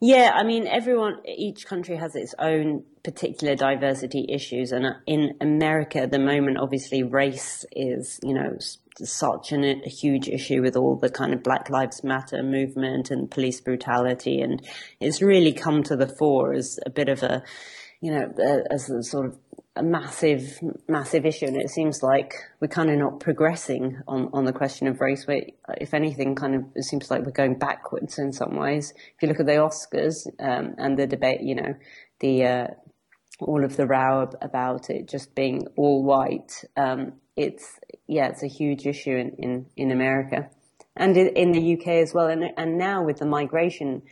Yeah, 0.00 0.32
I 0.34 0.42
mean, 0.42 0.66
everyone, 0.66 1.20
each 1.24 1.66
country 1.66 1.96
has 1.96 2.14
its 2.16 2.34
own 2.38 2.84
particular 3.04 3.54
diversity 3.54 4.26
issues. 4.28 4.72
And 4.72 4.86
in 5.06 5.36
America, 5.40 6.00
at 6.00 6.10
the 6.10 6.18
moment, 6.18 6.58
obviously, 6.58 7.02
race 7.02 7.64
is, 7.72 8.18
you 8.22 8.34
know, 8.34 8.58
such 9.04 9.52
an, 9.52 9.64
a 9.64 9.88
huge 9.88 10.28
issue 10.28 10.62
with 10.62 10.76
all 10.76 10.96
the 10.96 11.10
kind 11.10 11.34
of 11.34 11.42
Black 11.42 11.70
Lives 11.70 12.02
Matter 12.02 12.42
movement 12.42 13.10
and 13.10 13.30
police 13.30 13.60
brutality. 13.60 14.40
And 14.40 14.66
it's 15.00 15.22
really 15.22 15.52
come 15.52 15.82
to 15.84 15.96
the 15.96 16.08
fore 16.08 16.54
as 16.54 16.78
a 16.84 16.90
bit 16.90 17.08
of 17.08 17.22
a, 17.22 17.42
you 18.00 18.12
know, 18.12 18.32
as 18.70 18.90
a 18.90 19.02
sort 19.02 19.26
of 19.26 19.38
a 19.76 19.82
massive, 19.82 20.58
massive 20.88 21.26
issue, 21.26 21.46
and 21.46 21.56
it 21.56 21.70
seems 21.70 22.02
like 22.02 22.34
we're 22.60 22.68
kind 22.68 22.90
of 22.90 22.98
not 22.98 23.20
progressing 23.20 24.00
on, 24.08 24.30
on 24.32 24.44
the 24.44 24.52
question 24.52 24.88
of 24.88 25.00
race. 25.00 25.26
Where, 25.26 25.42
if 25.78 25.94
anything, 25.94 26.34
kind 26.34 26.54
of 26.54 26.62
it 26.74 26.84
seems 26.84 27.10
like 27.10 27.24
we're 27.24 27.32
going 27.32 27.58
backwards 27.58 28.18
in 28.18 28.32
some 28.32 28.56
ways. 28.56 28.92
If 28.96 29.22
you 29.22 29.28
look 29.28 29.40
at 29.40 29.46
the 29.46 29.52
Oscars 29.52 30.26
um, 30.40 30.74
and 30.78 30.98
the 30.98 31.06
debate, 31.06 31.42
you 31.42 31.54
know, 31.54 31.74
the 32.20 32.44
uh, 32.44 32.66
all 33.40 33.64
of 33.64 33.76
the 33.76 33.86
row 33.86 34.30
about 34.40 34.88
it 34.88 35.08
just 35.08 35.34
being 35.34 35.66
all 35.76 36.02
white, 36.02 36.64
um, 36.76 37.12
it's 37.36 37.78
yeah, 38.08 38.28
it's 38.28 38.42
a 38.42 38.48
huge 38.48 38.86
issue 38.86 39.16
in, 39.16 39.36
in, 39.38 39.66
in 39.76 39.90
America 39.90 40.48
and 40.96 41.16
in 41.16 41.52
the 41.52 41.74
UK 41.74 41.88
as 41.88 42.14
well, 42.14 42.28
and 42.28 42.44
and 42.56 42.78
now 42.78 43.04
with 43.04 43.18
the 43.18 43.26
migration 43.26 44.02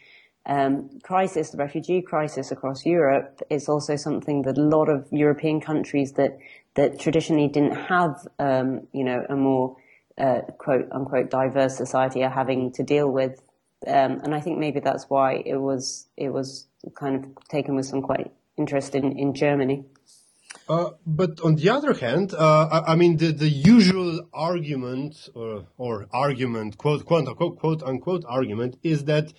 um, 0.47 0.91
crisis, 1.03 1.51
the 1.51 1.57
refugee 1.57 2.03
crisis 2.03 2.51
across 2.51 2.85
Europe, 2.85 3.41
is 3.49 3.69
also 3.69 3.97
something 3.97 4.43
that 4.43 4.59
a 4.59 4.61
lot 4.61 4.89
of 4.89 5.07
European 5.11 5.61
countries 5.61 6.13
that 6.13 6.39
that 6.75 6.99
traditionally 6.99 7.49
didn't 7.49 7.77
have, 7.77 8.27
um, 8.39 8.89
you 8.93 9.05
know, 9.05 9.25
a 9.29 9.37
more 9.37 9.77
uh, 10.19 10.41
quote 10.59 10.89
unquote 10.93 11.31
diverse 11.31 11.77
society 11.77 12.23
are 12.23 12.31
having 12.31 12.73
to 12.73 12.83
deal 12.83 13.11
with, 13.11 13.41
um, 13.87 14.21
and 14.23 14.35
I 14.35 14.41
think 14.41 14.59
maybe 14.59 14.81
that's 14.81 15.09
why 15.09 15.43
it 15.47 15.57
was 15.57 16.07
it 16.17 16.31
was 16.31 16.67
kind 16.95 17.25
of 17.25 17.49
taken 17.49 17.75
with 17.75 17.87
some 17.87 18.03
quite 18.03 18.31
interest 18.59 18.95
in 18.95 19.19
in 19.19 19.35
Germany. 19.35 19.85
Uh, 20.69 20.91
but 21.07 21.41
on 21.43 21.57
the 21.57 21.69
other 21.69 21.93
hand, 21.93 22.33
uh, 22.33 22.69
I, 22.71 22.93
I, 22.93 22.95
mean, 22.95 23.19
the, 23.19 23.33
the 23.33 23.49
usual 23.49 24.27
argument 24.33 25.29
or, 25.35 25.67
or 25.77 26.07
argument, 26.11 26.79
quote, 26.79 27.05
quote, 27.05 27.29
unquote, 27.29 27.59
quote, 27.59 27.83
unquote 27.83 28.25
argument 28.27 28.79
is 28.83 29.05
that 29.05 29.35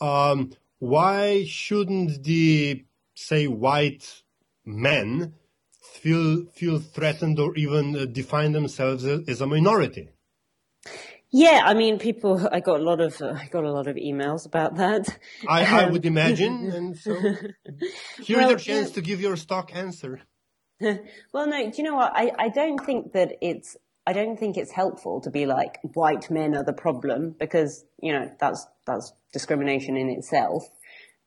um, 0.00 0.52
why 0.78 1.44
shouldn't 1.44 2.24
the 2.24 2.84
say 3.14 3.46
white 3.46 4.22
men 4.64 5.34
feel 5.80 6.46
feel 6.46 6.78
threatened 6.78 7.38
or 7.38 7.54
even 7.56 7.96
uh, 7.96 8.04
define 8.06 8.52
themselves 8.52 9.04
as 9.04 9.40
a 9.40 9.46
minority? 9.46 10.10
Yeah, 11.32 11.62
I 11.64 11.74
mean, 11.74 11.98
people. 11.98 12.48
I 12.50 12.58
got 12.60 12.80
a 12.80 12.82
lot 12.82 13.00
of 13.00 13.20
uh, 13.22 13.34
I 13.38 13.46
got 13.46 13.64
a 13.64 13.70
lot 13.70 13.86
of 13.86 13.96
emails 13.96 14.46
about 14.46 14.76
that. 14.76 15.16
I, 15.46 15.82
I 15.82 15.86
would 15.88 16.04
imagine, 16.04 16.72
and 16.72 16.96
so 16.96 17.14
here's 18.16 18.28
well, 18.28 18.50
your 18.50 18.58
chance 18.58 18.88
yeah. 18.88 18.94
to 18.94 19.00
give 19.00 19.20
your 19.20 19.36
stock 19.36 19.74
answer. 19.74 20.22
well, 20.80 21.46
no, 21.46 21.70
do 21.70 21.76
you 21.76 21.84
know 21.84 21.94
what? 21.94 22.12
I, 22.14 22.32
I 22.38 22.48
don't 22.48 22.84
think 22.84 23.12
that 23.12 23.36
it's 23.40 23.76
I 24.06 24.12
don't 24.12 24.36
think 24.36 24.56
it's 24.56 24.72
helpful 24.72 25.20
to 25.20 25.30
be 25.30 25.46
like 25.46 25.78
white 25.94 26.30
men 26.30 26.56
are 26.56 26.64
the 26.64 26.72
problem 26.72 27.36
because 27.38 27.84
you 28.02 28.12
know 28.12 28.28
that's 28.40 28.66
that's 28.90 29.12
discrimination 29.32 29.96
in 29.96 30.10
itself. 30.10 30.68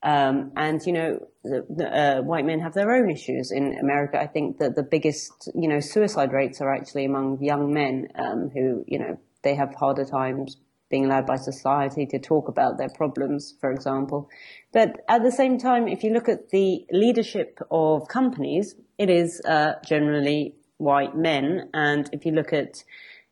Um, 0.03 0.51
and 0.57 0.81
you 0.85 0.91
know, 0.91 1.19
the, 1.43 1.65
the, 1.69 1.87
uh, 1.87 2.21
white 2.21 2.45
men 2.45 2.59
have 2.59 2.73
their 2.73 2.91
own 2.91 3.09
issues 3.09 3.51
in 3.51 3.77
America. 3.79 4.19
I 4.19 4.27
think 4.27 4.57
that 4.57 4.75
the 4.75 4.83
biggest 4.83 5.49
you 5.55 5.69
know 5.69 5.79
suicide 5.79 6.33
rates 6.33 6.59
are 6.59 6.73
actually 6.73 7.05
among 7.05 7.41
young 7.41 7.73
men 7.73 8.09
um, 8.15 8.49
who 8.53 8.83
you 8.85 8.99
know 8.99 9.17
they 9.43 9.55
have 9.55 9.73
harder 9.75 10.03
times 10.03 10.57
being 10.89 11.05
allowed 11.05 11.25
by 11.25 11.37
society 11.37 12.05
to 12.05 12.19
talk 12.19 12.47
about 12.47 12.77
their 12.77 12.89
problems, 12.89 13.55
for 13.59 13.71
example. 13.71 14.29
But 14.71 15.03
at 15.07 15.23
the 15.23 15.31
same 15.31 15.57
time, 15.57 15.87
if 15.87 16.03
you 16.03 16.11
look 16.13 16.29
at 16.29 16.49
the 16.49 16.85
leadership 16.91 17.59
of 17.71 18.07
companies, 18.07 18.75
it 18.99 19.09
is 19.09 19.41
uh, 19.47 19.73
generally 19.83 20.55
white 20.77 21.15
men. 21.15 21.69
And 21.73 22.07
if 22.11 22.25
you 22.25 22.33
look 22.33 22.53
at 22.53 22.83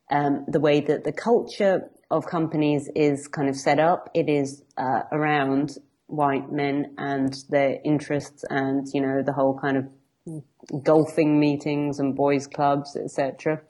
um, 0.10 0.46
the 0.48 0.60
way 0.60 0.82
that 0.82 1.04
the 1.04 1.12
culture 1.12 1.92
of 2.12 2.26
companies 2.26 2.90
is 2.96 3.28
kind 3.28 3.50
of 3.50 3.56
set 3.56 3.80
up, 3.80 4.10
it 4.14 4.30
is 4.30 4.64
uh, 4.78 5.02
around 5.12 5.78
white 6.08 6.52
men 6.52 6.94
and 6.98 7.44
their 7.50 7.80
interests 7.86 8.44
and, 8.50 8.88
you 8.94 9.02
know, 9.02 9.24
the 9.24 9.34
whole 9.34 9.58
kind 9.58 9.78
of 9.78 10.84
golfing 10.84 11.40
meetings 11.40 12.00
and 12.00 12.16
boys 12.16 12.48
clubs, 12.48 12.96
etc. 12.96 13.62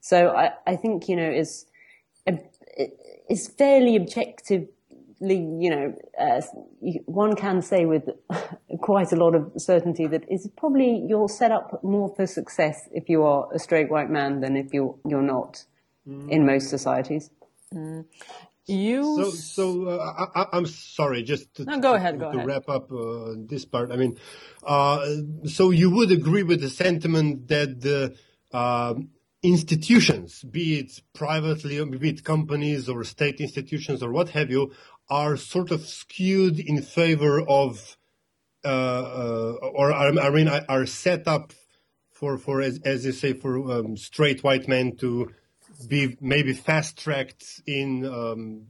So 0.00 0.28
I, 0.28 0.50
I 0.66 0.76
think, 0.76 1.08
you 1.08 1.16
know, 1.16 1.28
it's, 1.28 1.66
it's 3.28 3.48
fairly 3.48 3.96
objectively, 3.96 4.68
you 5.20 5.70
know, 5.70 5.94
uh, 6.18 6.40
one 7.06 7.34
can 7.34 7.60
say 7.60 7.84
with 7.84 8.08
quite 8.80 9.12
a 9.12 9.16
lot 9.16 9.34
of 9.34 9.52
certainty 9.56 10.06
that 10.06 10.24
it's 10.28 10.48
probably 10.56 11.04
you're 11.06 11.28
set 11.28 11.50
up 11.50 11.82
more 11.82 12.14
for 12.14 12.26
success 12.26 12.88
if 12.92 13.08
you 13.08 13.24
are 13.24 13.48
a 13.54 13.58
straight 13.58 13.90
white 13.90 14.10
man 14.10 14.40
than 14.40 14.56
if 14.56 14.72
you're 14.72 14.94
you're 15.06 15.22
not 15.22 15.64
mm. 16.06 16.30
in 16.30 16.46
most 16.46 16.70
societies. 16.70 17.30
Mm. 17.74 18.04
You 18.66 19.02
so 19.02 19.30
so 19.30 19.88
uh, 19.88 20.26
I, 20.34 20.56
am 20.58 20.66
sorry 20.66 21.22
just 21.22 21.54
to, 21.54 21.64
no, 21.64 21.80
go 21.80 21.94
ahead, 21.94 22.20
go 22.20 22.30
to 22.30 22.36
ahead. 22.36 22.46
wrap 22.46 22.68
up 22.68 22.92
uh, 22.92 23.32
this 23.36 23.64
part. 23.64 23.90
I 23.90 23.96
mean, 23.96 24.18
uh, 24.62 25.06
so 25.46 25.70
you 25.70 25.90
would 25.90 26.10
agree 26.10 26.42
with 26.42 26.60
the 26.60 26.68
sentiment 26.68 27.48
that 27.48 27.80
the 27.80 28.14
um, 28.52 29.08
institutions, 29.42 30.42
be 30.42 30.80
it 30.80 31.00
privately, 31.14 31.82
be 31.96 32.10
it 32.10 32.24
companies 32.24 32.90
or 32.90 33.04
state 33.04 33.40
institutions 33.40 34.02
or 34.02 34.12
what 34.12 34.30
have 34.30 34.50
you, 34.50 34.72
are 35.08 35.36
sort 35.36 35.70
of 35.70 35.86
skewed 35.86 36.58
in 36.58 36.82
favor 36.82 37.40
of, 37.48 37.96
uh, 38.64 38.68
uh, 38.68 39.52
or 39.62 39.92
I 39.92 40.30
mean, 40.30 40.48
are 40.48 40.86
set 40.86 41.26
up 41.26 41.52
for, 42.12 42.36
for 42.36 42.60
as, 42.60 42.80
as 42.84 43.06
you 43.06 43.12
say, 43.12 43.32
for 43.32 43.70
um, 43.72 43.96
straight 43.96 44.42
white 44.42 44.68
men 44.68 44.96
to 44.96 45.32
be 45.86 46.16
maybe 46.20 46.52
fast 46.52 46.98
tracked 46.98 47.60
in 47.66 48.04
um, 48.04 48.66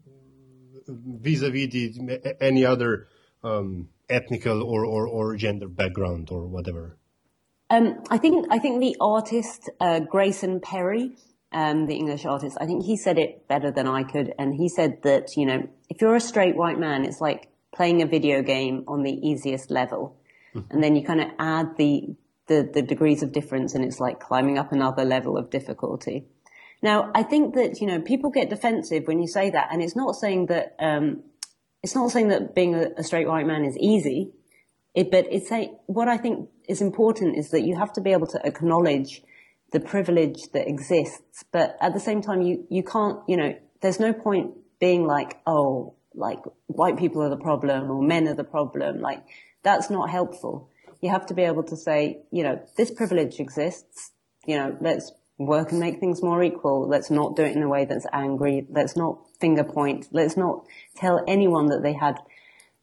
vis-a-vis 0.86 1.68
the, 1.70 2.36
any 2.40 2.64
other 2.64 3.08
um, 3.44 3.88
ethnical 4.08 4.62
or, 4.62 4.84
or, 4.84 5.06
or 5.06 5.36
gender 5.36 5.68
background 5.68 6.28
or 6.30 6.46
whatever. 6.46 6.96
Um, 7.70 8.02
I 8.10 8.16
think 8.16 8.46
I 8.50 8.58
think 8.58 8.80
the 8.80 8.96
artist 8.98 9.68
uh, 9.78 10.00
Grayson 10.00 10.60
Perry 10.60 11.12
um, 11.52 11.86
the 11.86 11.94
English 11.94 12.26
artist, 12.26 12.58
I 12.60 12.66
think 12.66 12.84
he 12.84 12.96
said 12.96 13.18
it 13.18 13.48
better 13.48 13.70
than 13.70 13.86
I 13.86 14.02
could. 14.02 14.34
And 14.38 14.54
he 14.54 14.68
said 14.68 15.02
that, 15.02 15.36
you 15.36 15.46
know, 15.46 15.68
if 15.88 16.00
you're 16.00 16.14
a 16.14 16.20
straight 16.20 16.56
white 16.56 16.78
man, 16.78 17.04
it's 17.04 17.20
like 17.20 17.48
playing 17.72 18.02
a 18.02 18.06
video 18.06 18.42
game 18.42 18.84
on 18.86 19.02
the 19.02 19.12
easiest 19.12 19.70
level. 19.70 20.16
Mm-hmm. 20.54 20.72
And 20.72 20.82
then 20.82 20.96
you 20.96 21.04
kind 21.04 21.20
of 21.20 21.28
add 21.38 21.76
the, 21.76 22.16
the, 22.46 22.68
the 22.72 22.82
degrees 22.82 23.22
of 23.22 23.32
difference 23.32 23.74
and 23.74 23.84
it's 23.84 24.00
like 24.00 24.20
climbing 24.20 24.58
up 24.58 24.72
another 24.72 25.04
level 25.04 25.38
of 25.38 25.50
difficulty. 25.50 26.26
Now, 26.82 27.10
I 27.14 27.22
think 27.22 27.54
that, 27.54 27.80
you 27.80 27.86
know, 27.86 28.00
people 28.00 28.30
get 28.30 28.50
defensive 28.50 29.04
when 29.06 29.20
you 29.20 29.26
say 29.26 29.50
that. 29.50 29.68
And 29.72 29.82
it's 29.82 29.96
not 29.96 30.14
saying 30.14 30.46
that, 30.46 30.76
um, 30.78 31.24
it's 31.82 31.94
not 31.94 32.10
saying 32.10 32.28
that 32.28 32.54
being 32.54 32.74
a, 32.74 32.88
a 32.96 33.02
straight 33.02 33.26
white 33.26 33.46
man 33.46 33.64
is 33.64 33.76
easy 33.78 34.32
it, 34.98 35.12
but 35.12 35.26
it's 35.30 35.52
a, 35.52 35.70
what 35.86 36.08
I 36.08 36.16
think 36.16 36.48
is 36.68 36.80
important 36.80 37.38
is 37.38 37.50
that 37.50 37.62
you 37.62 37.76
have 37.76 37.92
to 37.92 38.00
be 38.00 38.10
able 38.10 38.26
to 38.26 38.40
acknowledge 38.44 39.22
the 39.70 39.78
privilege 39.78 40.50
that 40.54 40.66
exists, 40.66 41.44
but 41.52 41.76
at 41.80 41.94
the 41.94 42.00
same 42.00 42.20
time, 42.20 42.42
you, 42.42 42.66
you 42.68 42.82
can't, 42.82 43.20
you 43.28 43.36
know, 43.36 43.54
there's 43.80 44.00
no 44.00 44.12
point 44.12 44.56
being 44.80 45.06
like, 45.06 45.38
oh, 45.46 45.94
like 46.14 46.40
white 46.66 46.98
people 46.98 47.22
are 47.22 47.28
the 47.28 47.36
problem 47.36 47.90
or 47.90 48.02
men 48.02 48.26
are 48.26 48.34
the 48.34 48.42
problem. 48.42 49.00
Like 49.00 49.22
that's 49.62 49.88
not 49.88 50.10
helpful. 50.10 50.68
You 51.00 51.10
have 51.10 51.26
to 51.26 51.34
be 51.34 51.42
able 51.42 51.62
to 51.64 51.76
say, 51.76 52.22
you 52.32 52.42
know, 52.42 52.60
this 52.76 52.90
privilege 52.90 53.38
exists. 53.38 54.10
You 54.46 54.56
know, 54.56 54.76
let's 54.80 55.12
work 55.38 55.70
and 55.70 55.80
make 55.80 56.00
things 56.00 56.22
more 56.22 56.42
equal. 56.42 56.88
Let's 56.88 57.10
not 57.10 57.36
do 57.36 57.42
it 57.44 57.56
in 57.56 57.62
a 57.62 57.68
way 57.68 57.84
that's 57.84 58.06
angry. 58.12 58.66
Let's 58.68 58.96
not 58.96 59.18
finger 59.40 59.64
point. 59.64 60.08
Let's 60.10 60.36
not 60.36 60.66
tell 60.96 61.22
anyone 61.28 61.66
that 61.66 61.82
they 61.82 61.92
had, 61.92 62.18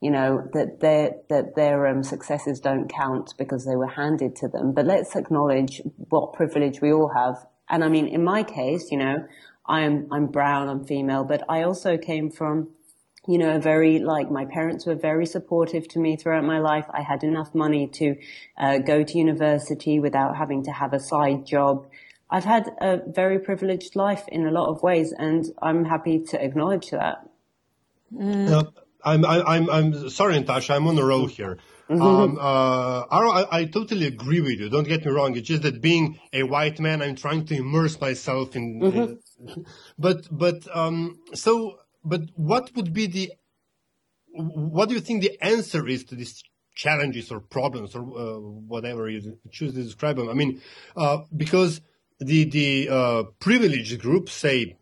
you 0.02 0.10
know, 0.10 0.48
that 0.54 0.80
their, 0.80 1.16
that 1.30 1.56
their 1.56 1.86
um, 1.88 2.02
successes 2.02 2.62
don't 2.62 2.88
count 2.88 3.34
because 3.38 3.66
they 3.66 3.76
were 3.76 3.88
handed 3.88 4.38
to 4.38 4.48
them. 4.48 4.74
But 4.74 4.86
let's 4.86 5.16
acknowledge 5.16 5.82
what 6.10 6.34
privilege 6.34 6.80
we 6.82 6.94
all 6.94 7.12
have. 7.14 7.46
And 7.70 7.84
I 7.84 7.90
mean, 7.90 8.08
in 8.08 8.24
my 8.24 8.44
case, 8.44 8.90
you 8.90 8.98
know, 8.98 9.28
I'm, 9.68 10.08
I'm 10.12 10.28
brown, 10.28 10.70
I'm 10.70 10.86
female, 10.86 11.26
but 11.26 11.44
I 11.50 11.64
also 11.64 11.98
came 11.98 12.30
from, 12.30 12.70
you 13.28 13.40
know, 13.40 13.56
a 13.56 13.60
very, 13.60 14.00
like, 14.00 14.30
my 14.30 14.46
parents 14.46 14.86
were 14.86 14.96
very 14.96 15.26
supportive 15.26 15.88
to 15.90 16.00
me 16.00 16.16
throughout 16.16 16.44
my 16.44 16.60
life. 16.60 16.86
I 16.94 17.02
had 17.02 17.24
enough 17.24 17.56
money 17.56 17.88
to 17.88 18.16
uh, 18.58 18.78
go 18.78 19.04
to 19.04 19.18
university 19.18 20.00
without 20.00 20.38
having 20.38 20.64
to 20.66 20.72
have 20.72 20.94
a 20.94 21.00
side 21.00 21.46
job. 21.46 21.88
I've 22.30 22.44
had 22.44 22.70
a 22.82 23.02
very 23.08 23.40
privileged 23.40 23.96
life 23.96 24.24
in 24.28 24.48
a 24.48 24.52
lot 24.52 24.70
of 24.70 24.82
ways, 24.82 25.14
and 25.18 25.46
I'm 25.62 25.86
happy 25.86 26.20
to 26.30 26.44
acknowledge 26.44 26.90
that. 26.92 27.30
Mm. 28.14 28.52
Uh, 28.52 28.64
I'm, 29.04 29.24
I'm, 29.24 29.70
I'm 29.70 30.10
sorry, 30.10 30.40
Natasha, 30.40 30.74
I'm 30.74 30.88
on 30.88 30.96
the 30.96 31.04
roll 31.04 31.28
here. 31.28 31.60
Mm-hmm. 31.90 32.02
Um, 32.02 32.38
uh, 32.40 33.02
I, 33.02 33.60
I, 33.60 33.66
totally 33.66 34.08
agree 34.08 34.42
with 34.42 34.60
you. 34.60 34.70
Don't 34.70 34.88
get 34.88 35.06
me 35.06 35.12
wrong. 35.12 35.38
It's 35.38 35.48
just 35.48 35.62
that 35.62 35.82
being 35.82 36.20
a 36.34 36.42
white 36.42 36.80
man, 36.80 37.04
I'm 37.04 37.16
trying 37.16 37.46
to 37.46 37.56
immerse 37.56 38.02
myself 38.02 38.56
in. 38.56 38.82
Mm-hmm. 38.82 39.62
but 40.00 40.28
but 40.32 40.68
um, 40.76 41.20
so 41.36 41.78
but 42.04 42.22
what 42.34 42.72
would 42.76 42.92
be 42.92 43.06
the 43.06 43.34
what 44.34 44.90
do 44.90 44.96
you 44.96 45.02
think 45.02 45.22
the 45.22 45.38
answer 45.44 45.88
is 45.88 46.06
to 46.06 46.16
these 46.16 46.44
challenges 46.76 47.32
or 47.32 47.40
problems 47.40 47.96
or 47.96 48.02
uh, 48.02 48.40
whatever 48.40 49.08
you 49.08 49.38
choose 49.52 49.76
to 49.76 49.84
describe 49.84 50.16
them? 50.16 50.28
I 50.28 50.34
mean, 50.34 50.64
uh, 50.98 51.20
because 51.38 51.82
the 52.20 52.46
the 52.46 52.90
uh, 52.90 53.24
privileged 53.40 54.00
group, 54.00 54.30
say 54.30 54.78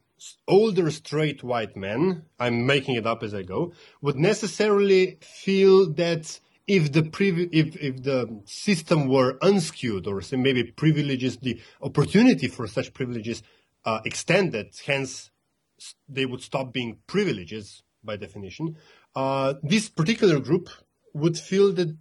older 0.48 0.90
straight 0.92 1.44
white 1.44 1.76
men, 1.76 2.24
I'm 2.40 2.66
making 2.66 2.96
it 2.96 3.06
up 3.06 3.24
as 3.24 3.34
I 3.34 3.44
go, 3.44 3.74
would 4.02 4.18
necessarily 4.18 5.18
feel 5.22 5.92
that 5.94 6.40
if 6.68 6.92
the 6.92 7.02
privi- 7.02 7.50
if 7.52 7.76
if 7.78 8.04
the 8.04 8.42
system 8.46 9.08
were 9.08 9.38
unskewed 9.40 10.08
or 10.08 10.22
say 10.22 10.38
maybe 10.38 10.64
privileges 10.64 11.38
the 11.38 11.60
opportunity 11.82 12.48
for 12.48 12.68
such 12.68 12.94
privileges 12.94 13.44
uh, 13.86 14.00
extended, 14.06 14.74
hence 14.86 15.32
they 16.08 16.26
would 16.26 16.42
stop 16.42 16.72
being 16.72 17.00
privileges 17.08 17.84
by 18.04 18.16
definition. 18.16 18.78
Uh, 19.16 19.56
this 19.62 19.90
particular 19.90 20.40
group 20.40 20.70
would 21.14 21.38
feel 21.38 21.74
that 21.74 21.96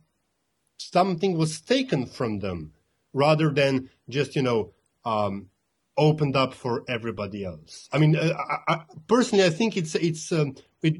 something 0.78 1.36
was 1.36 1.60
taken 1.60 2.06
from 2.06 2.38
them 2.38 2.72
rather 3.12 3.50
than 3.50 3.90
just 4.08 4.36
you 4.36 4.42
know 4.42 4.72
um, 5.04 5.48
opened 5.96 6.36
up 6.36 6.54
for 6.54 6.84
everybody 6.88 7.44
else. 7.44 7.88
I 7.92 7.98
mean, 7.98 8.16
uh, 8.16 8.32
I, 8.68 8.74
I, 8.74 8.84
personally, 9.08 9.44
I 9.44 9.50
think 9.50 9.76
it's 9.76 9.94
it's 9.94 10.32
um, 10.32 10.56
it, 10.82 10.96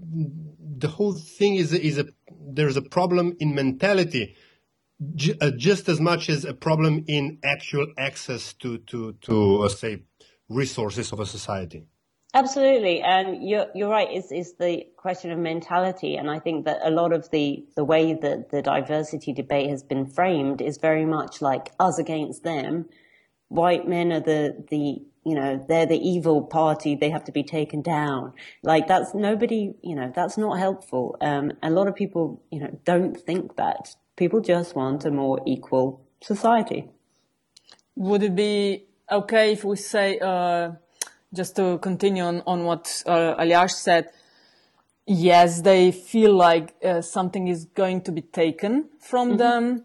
the 0.81 0.89
whole 0.89 1.15
thing 1.15 1.57
is 1.57 1.73
is 1.73 1.99
a 1.99 2.07
there's 2.29 2.77
a 2.77 2.83
problem 2.83 3.37
in 3.41 3.55
mentality, 3.55 4.37
uh, 5.41 5.51
just 5.57 5.89
as 5.89 6.01
much 6.01 6.29
as 6.29 6.45
a 6.45 6.55
problem 6.55 7.05
in 7.09 7.39
actual 7.45 7.87
access 7.99 8.53
to 8.55 8.79
to 8.79 9.13
to 9.23 9.63
uh, 9.63 9.69
say 9.69 10.03
resources 10.49 11.13
of 11.13 11.21
a 11.21 11.27
society. 11.27 11.87
Absolutely, 12.35 13.03
and 13.03 13.47
you're 13.47 13.67
you're 13.75 13.91
right. 13.91 14.11
Is 14.11 14.33
is 14.33 14.55
the 14.55 14.87
question 14.97 15.31
of 15.31 15.39
mentality, 15.39 16.17
and 16.17 16.31
I 16.31 16.39
think 16.39 16.65
that 16.65 16.81
a 16.83 16.91
lot 16.91 17.13
of 17.13 17.31
the 17.31 17.67
the 17.77 17.85
way 17.85 18.15
that 18.15 18.51
the 18.51 18.63
diversity 18.63 19.33
debate 19.33 19.69
has 19.71 19.83
been 19.83 20.07
framed 20.07 20.61
is 20.61 20.79
very 20.79 21.05
much 21.05 21.43
like 21.43 21.73
us 21.79 21.99
against 21.99 22.43
them 22.43 22.89
white 23.53 23.87
men 23.87 24.13
are 24.13 24.21
the, 24.21 24.65
the, 24.71 25.03
you 25.25 25.35
know, 25.35 25.65
they're 25.69 25.87
the 25.87 25.99
evil 25.99 26.43
party. 26.43 26.95
They 26.95 27.11
have 27.11 27.25
to 27.25 27.33
be 27.33 27.43
taken 27.43 27.83
down. 27.83 28.33
Like 28.63 28.89
that's 28.89 29.15
nobody, 29.15 29.75
you 29.83 29.95
know, 29.95 30.13
that's 30.15 30.37
not 30.39 30.59
helpful. 30.59 31.17
Um, 31.21 31.53
a 31.63 31.71
lot 31.71 31.87
of 31.87 31.95
people, 31.95 32.43
you 32.51 32.61
know, 32.61 32.79
don't 32.85 33.17
think 33.21 33.57
that. 33.57 33.95
People 34.17 34.41
just 34.41 34.75
want 34.77 35.05
a 35.05 35.11
more 35.11 35.41
equal 35.47 36.03
society. 36.21 36.91
Would 37.97 38.23
it 38.23 38.35
be 38.35 38.87
okay 39.11 39.53
if 39.53 39.65
we 39.65 39.77
say, 39.77 40.19
uh, 40.19 40.73
just 41.35 41.57
to 41.57 41.79
continue 41.79 42.23
on, 42.23 42.43
on 42.47 42.65
what 42.65 43.03
uh, 43.07 43.35
Aljaž 43.37 43.71
said, 43.71 44.09
yes, 45.07 45.63
they 45.63 45.93
feel 45.93 46.35
like 46.35 46.75
uh, 46.85 47.01
something 47.01 47.49
is 47.49 47.65
going 47.65 48.03
to 48.03 48.13
be 48.13 48.23
taken 48.23 48.89
from 49.01 49.29
mm-hmm. 49.29 49.39
them 49.39 49.85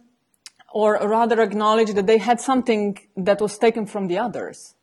or 0.78 1.00
rather 1.08 1.42
acknowledge 1.42 1.92
that 1.96 2.06
they 2.06 2.20
had 2.20 2.40
something 2.40 2.96
that 3.16 3.42
was 3.42 3.58
taken 3.58 3.88
from 3.88 4.06
the 4.06 4.20
others. 4.20 4.76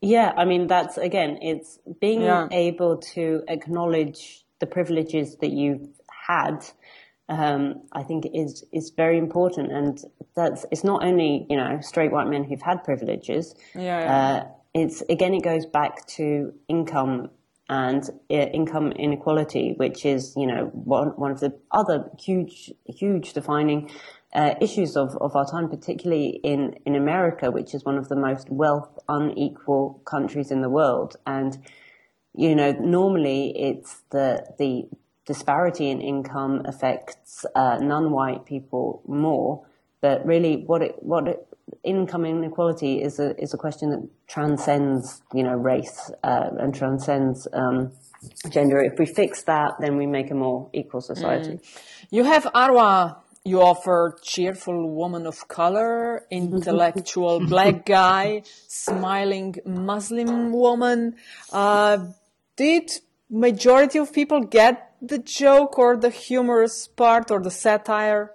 Yeah, 0.00 0.32
I 0.36 0.44
mean, 0.44 0.66
that's 0.66 0.98
again, 0.98 1.38
it's 1.40 1.78
being 2.00 2.22
yeah. 2.22 2.48
able 2.50 2.96
to 3.14 3.44
acknowledge 3.46 4.44
the 4.58 4.66
privileges 4.66 5.36
that 5.42 5.52
you've 5.52 5.88
had. 6.28 6.66
Um, 7.28 7.82
I 7.92 8.02
think 8.02 8.26
is 8.34 8.64
is 8.72 8.90
very 8.90 9.16
important, 9.16 9.70
and 9.70 9.96
that's 10.34 10.66
it's 10.72 10.82
not 10.82 11.04
only 11.04 11.46
you 11.48 11.56
know 11.56 11.78
straight 11.80 12.10
white 12.10 12.26
men 12.26 12.42
who've 12.42 12.66
had 12.70 12.82
privileges. 12.82 13.54
Yeah. 13.76 13.82
yeah. 13.82 14.16
Uh, 14.16 14.48
it's 14.74 15.02
again, 15.08 15.34
it 15.34 15.44
goes 15.44 15.66
back 15.66 16.04
to 16.18 16.52
income 16.68 17.30
and 17.68 18.02
uh, 18.30 18.34
income 18.34 18.90
inequality, 18.92 19.74
which 19.76 20.04
is 20.04 20.34
you 20.36 20.48
know 20.48 20.64
one 20.72 21.10
one 21.22 21.30
of 21.30 21.38
the 21.38 21.52
other 21.70 22.10
huge 22.18 22.72
huge 22.86 23.32
defining 23.34 23.90
uh, 24.34 24.54
issues 24.60 24.96
of, 24.96 25.16
of 25.20 25.36
our 25.36 25.46
time, 25.46 25.68
particularly 25.68 26.40
in, 26.42 26.74
in 26.84 26.96
America, 26.96 27.50
which 27.50 27.74
is 27.74 27.84
one 27.84 27.96
of 27.96 28.08
the 28.08 28.16
most 28.16 28.50
wealth 28.50 28.98
unequal 29.08 30.02
countries 30.04 30.50
in 30.50 30.60
the 30.60 30.68
world. 30.68 31.16
And, 31.26 31.58
you 32.34 32.54
know, 32.54 32.72
normally 32.72 33.52
it's 33.56 34.02
the, 34.10 34.44
the 34.58 34.88
disparity 35.24 35.88
in 35.88 36.00
income 36.00 36.62
affects 36.66 37.46
uh, 37.54 37.78
non-white 37.80 38.44
people 38.44 39.02
more. 39.06 39.66
But 40.00 40.26
really, 40.26 40.64
what 40.66 40.82
it, 40.82 40.96
what 40.98 41.28
it, 41.28 41.46
income 41.82 42.26
inequality 42.26 43.02
is 43.02 43.18
a 43.18 43.40
is 43.40 43.54
a 43.54 43.56
question 43.56 43.88
that 43.90 44.06
transcends, 44.26 45.22
you 45.32 45.42
know, 45.42 45.54
race 45.54 46.10
uh, 46.22 46.50
and 46.58 46.74
transcends 46.74 47.48
um, 47.54 47.92
gender. 48.50 48.80
If 48.80 48.98
we 48.98 49.06
fix 49.06 49.44
that, 49.44 49.72
then 49.80 49.96
we 49.96 50.06
make 50.06 50.30
a 50.30 50.34
more 50.34 50.68
equal 50.74 51.00
society. 51.00 51.52
Mm. 51.52 51.80
You 52.10 52.24
have 52.24 52.44
Arwa 52.44 53.16
you 53.44 53.60
offer 53.60 54.16
cheerful 54.22 54.88
woman 54.90 55.26
of 55.26 55.46
color, 55.48 56.24
intellectual 56.30 57.46
black 57.46 57.84
guy, 57.84 58.42
smiling 58.68 59.56
Muslim 59.66 60.50
woman. 60.50 61.16
Uh, 61.52 62.06
did 62.56 62.90
majority 63.28 63.98
of 63.98 64.12
people 64.12 64.40
get 64.40 64.94
the 65.02 65.18
joke 65.18 65.78
or 65.78 65.96
the 65.96 66.08
humorous 66.08 66.88
part 66.88 67.30
or 67.30 67.40
the 67.40 67.50
satire? 67.50 68.32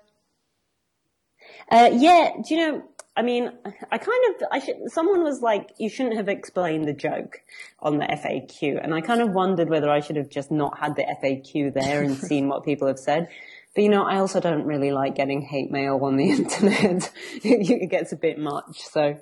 Uh, 1.71 1.89
yeah, 1.91 2.33
do 2.47 2.55
you 2.55 2.71
know? 2.71 2.83
I 3.17 3.21
mean, 3.21 3.51
I 3.91 3.97
kind 3.97 4.23
of, 4.29 4.47
I 4.49 4.59
should, 4.59 4.77
someone 4.87 5.23
was 5.23 5.41
like, 5.41 5.71
you 5.77 5.89
shouldn't 5.89 6.15
have 6.15 6.29
explained 6.29 6.87
the 6.87 6.93
joke 6.93 7.41
on 7.79 7.97
the 7.97 8.05
FAQ. 8.05 8.81
And 8.81 8.93
I 8.93 9.01
kind 9.01 9.21
of 9.21 9.31
wondered 9.31 9.69
whether 9.69 9.89
I 9.89 9.99
should 9.99 10.15
have 10.15 10.29
just 10.29 10.51
not 10.51 10.79
had 10.79 10.95
the 10.95 11.03
FAQ 11.21 11.73
there 11.73 12.01
and 12.01 12.15
seen 12.29 12.47
what 12.47 12.63
people 12.63 12.87
have 12.87 12.99
said. 12.99 13.27
But 13.75 13.83
you 13.83 13.89
know, 13.89 14.03
I 14.03 14.17
also 14.17 14.39
don't 14.39 14.65
really 14.65 14.91
like 14.91 15.15
getting 15.15 15.41
hate 15.41 15.71
mail 15.71 15.99
on 16.01 16.17
the 16.17 16.29
internet. 16.31 17.11
it 17.43 17.89
gets 17.89 18.11
a 18.11 18.17
bit 18.17 18.37
much. 18.39 18.81
So, 18.81 19.17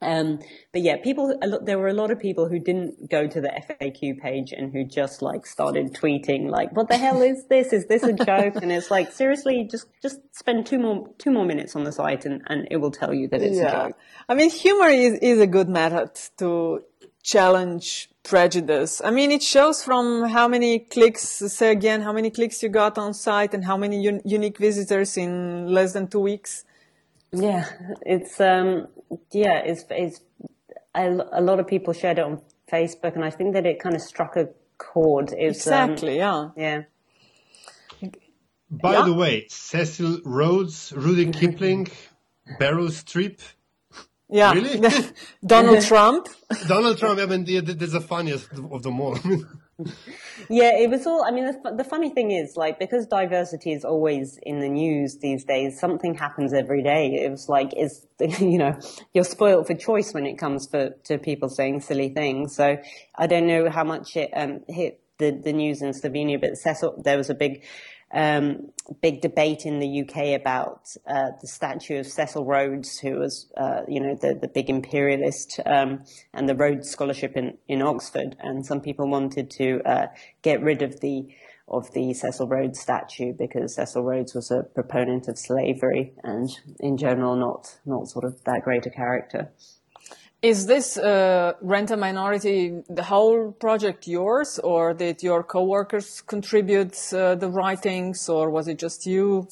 um, 0.00 0.40
but 0.72 0.82
yeah, 0.82 0.96
people, 1.02 1.38
there 1.62 1.78
were 1.78 1.88
a 1.88 1.94
lot 1.94 2.10
of 2.10 2.18
people 2.18 2.48
who 2.48 2.58
didn't 2.58 3.08
go 3.08 3.26
to 3.26 3.40
the 3.40 3.48
FAQ 3.48 4.18
page 4.20 4.52
and 4.52 4.72
who 4.72 4.84
just 4.84 5.22
like 5.22 5.46
started 5.46 5.94
tweeting 5.94 6.50
like, 6.50 6.74
what 6.76 6.88
the 6.88 6.96
hell 6.96 7.22
is 7.22 7.46
this? 7.48 7.72
Is 7.72 7.86
this 7.86 8.02
a 8.02 8.12
joke? 8.12 8.56
and 8.56 8.72
it's 8.72 8.90
like, 8.90 9.12
seriously, 9.12 9.66
just, 9.70 9.86
just 10.02 10.18
spend 10.32 10.66
two 10.66 10.78
more, 10.78 11.08
two 11.18 11.30
more 11.30 11.44
minutes 11.44 11.76
on 11.76 11.84
the 11.84 11.92
site 11.92 12.24
and, 12.24 12.42
and 12.46 12.66
it 12.70 12.78
will 12.78 12.90
tell 12.90 13.14
you 13.14 13.28
that 13.28 13.42
it's 13.42 13.56
yeah. 13.56 13.66
a 13.66 13.88
joke. 13.88 13.98
I 14.28 14.34
mean, 14.34 14.50
humor 14.50 14.88
is, 14.88 15.18
is 15.22 15.40
a 15.40 15.46
good 15.46 15.68
method 15.68 16.10
to 16.38 16.82
challenge 17.22 18.10
prejudice. 18.22 19.00
I 19.04 19.10
mean, 19.10 19.30
it 19.30 19.42
shows 19.42 19.82
from 19.82 20.28
how 20.28 20.48
many 20.48 20.80
clicks, 20.80 21.22
say 21.22 21.70
again, 21.70 22.02
how 22.02 22.12
many 22.12 22.30
clicks 22.30 22.62
you 22.62 22.68
got 22.68 22.98
on 22.98 23.14
site 23.14 23.54
and 23.54 23.64
how 23.64 23.76
many 23.76 24.06
un- 24.08 24.22
unique 24.24 24.58
visitors 24.58 25.16
in 25.16 25.66
less 25.66 25.92
than 25.92 26.08
two 26.08 26.20
weeks. 26.20 26.64
Yeah, 27.32 27.66
it's, 28.02 28.40
um, 28.40 28.88
yeah, 29.30 29.58
it's, 29.58 29.84
it's, 29.90 30.20
a, 30.94 31.08
a 31.32 31.40
lot 31.40 31.58
of 31.58 31.66
people 31.66 31.94
shared 31.94 32.18
it 32.18 32.24
on 32.24 32.42
Facebook 32.70 33.14
and 33.14 33.24
I 33.24 33.30
think 33.30 33.54
that 33.54 33.64
it 33.64 33.80
kind 33.80 33.94
of 33.94 34.02
struck 34.02 34.36
a 34.36 34.50
chord. 34.78 35.32
It's, 35.36 35.66
um, 35.66 35.90
exactly, 35.92 36.20
um, 36.20 36.52
yeah. 36.56 36.82
Yeah. 38.00 38.10
By 38.70 38.94
yeah. 38.94 39.04
the 39.04 39.12
way, 39.12 39.46
Cecil 39.48 40.20
Rhodes, 40.24 40.92
Rudyard 40.96 41.34
Kipling, 41.34 41.88
Meryl 42.60 42.88
Streep. 42.88 43.38
Yeah. 44.32 44.54
Really? 44.54 44.80
Donald 45.46 45.82
Trump. 45.90 46.26
Donald 46.66 46.96
Trump. 46.98 47.20
I 47.20 47.26
mean, 47.26 47.44
that's 47.44 47.92
the 47.92 48.00
funniest 48.00 48.50
of 48.52 48.82
them 48.82 48.98
all. 48.98 49.18
yeah, 50.48 50.72
it 50.78 50.88
was 50.88 51.06
all. 51.06 51.22
I 51.22 51.30
mean, 51.30 51.44
the, 51.44 51.74
the, 51.76 51.84
funny 51.84 52.08
thing 52.08 52.30
is, 52.30 52.56
like, 52.56 52.78
because 52.78 53.06
diversity 53.06 53.72
is 53.72 53.84
always 53.84 54.38
in 54.42 54.60
the 54.60 54.70
news 54.70 55.18
these 55.18 55.44
days, 55.44 55.78
something 55.78 56.14
happens 56.14 56.54
every 56.54 56.82
day. 56.82 57.22
It 57.22 57.30
was 57.30 57.50
like, 57.50 57.74
is 57.76 58.06
you 58.20 58.56
know, 58.56 58.78
you're 59.12 59.24
spoiled 59.24 59.66
for 59.66 59.74
choice 59.74 60.14
when 60.14 60.26
it 60.26 60.38
comes 60.38 60.66
for 60.66 60.90
to 61.04 61.18
people 61.18 61.50
saying 61.50 61.82
silly 61.82 62.08
things. 62.08 62.56
So 62.56 62.78
I 63.14 63.26
don't 63.26 63.46
know 63.46 63.68
how 63.68 63.84
much 63.84 64.16
it 64.16 64.30
um, 64.34 64.60
hit 64.66 65.00
the 65.18 65.30
the 65.30 65.52
news 65.52 65.82
in 65.82 65.90
Slovenia, 65.90 66.40
but 66.40 66.56
Cecil, 66.56 67.02
there 67.04 67.18
was 67.18 67.28
a 67.28 67.34
big 67.34 67.64
um, 68.12 68.70
big 69.00 69.20
debate 69.20 69.64
in 69.64 69.78
the 69.78 70.02
UK 70.02 70.40
about 70.40 70.94
uh, 71.06 71.30
the 71.40 71.46
statue 71.46 71.98
of 71.98 72.06
Cecil 72.06 72.44
Rhodes, 72.44 72.98
who 72.98 73.18
was, 73.18 73.50
uh, 73.56 73.82
you 73.88 74.00
know, 74.00 74.14
the, 74.20 74.34
the 74.34 74.48
big 74.48 74.68
imperialist, 74.68 75.60
um, 75.66 76.04
and 76.34 76.48
the 76.48 76.54
Rhodes 76.54 76.90
Scholarship 76.90 77.36
in, 77.36 77.56
in 77.68 77.82
Oxford. 77.82 78.36
And 78.40 78.64
some 78.66 78.80
people 78.80 79.08
wanted 79.08 79.50
to 79.52 79.80
uh, 79.84 80.06
get 80.42 80.62
rid 80.62 80.82
of 80.82 81.00
the 81.00 81.28
of 81.68 81.90
the 81.94 82.12
Cecil 82.12 82.48
Rhodes 82.48 82.80
statue 82.80 83.32
because 83.32 83.76
Cecil 83.76 84.02
Rhodes 84.02 84.34
was 84.34 84.50
a 84.50 84.64
proponent 84.74 85.28
of 85.28 85.38
slavery 85.38 86.12
and, 86.22 86.50
in 86.80 86.96
general, 86.96 87.36
not 87.36 87.78
not 87.86 88.08
sort 88.08 88.24
of 88.24 88.42
that 88.44 88.62
great 88.62 88.84
a 88.84 88.90
character. 88.90 89.50
Is 90.42 90.66
this 90.66 90.96
uh, 90.98 91.52
rent 91.60 91.92
a 91.92 91.96
minority 91.96 92.82
the 92.88 93.04
whole 93.04 93.52
project 93.52 94.08
yours, 94.08 94.58
or 94.58 94.92
did 94.92 95.22
your 95.22 95.44
coworkers 95.44 96.20
contribute 96.20 96.98
uh, 97.12 97.36
the 97.36 97.48
writings, 97.48 98.28
or 98.28 98.50
was 98.50 98.66
it 98.66 98.78
just 98.78 99.06
you? 99.06 99.46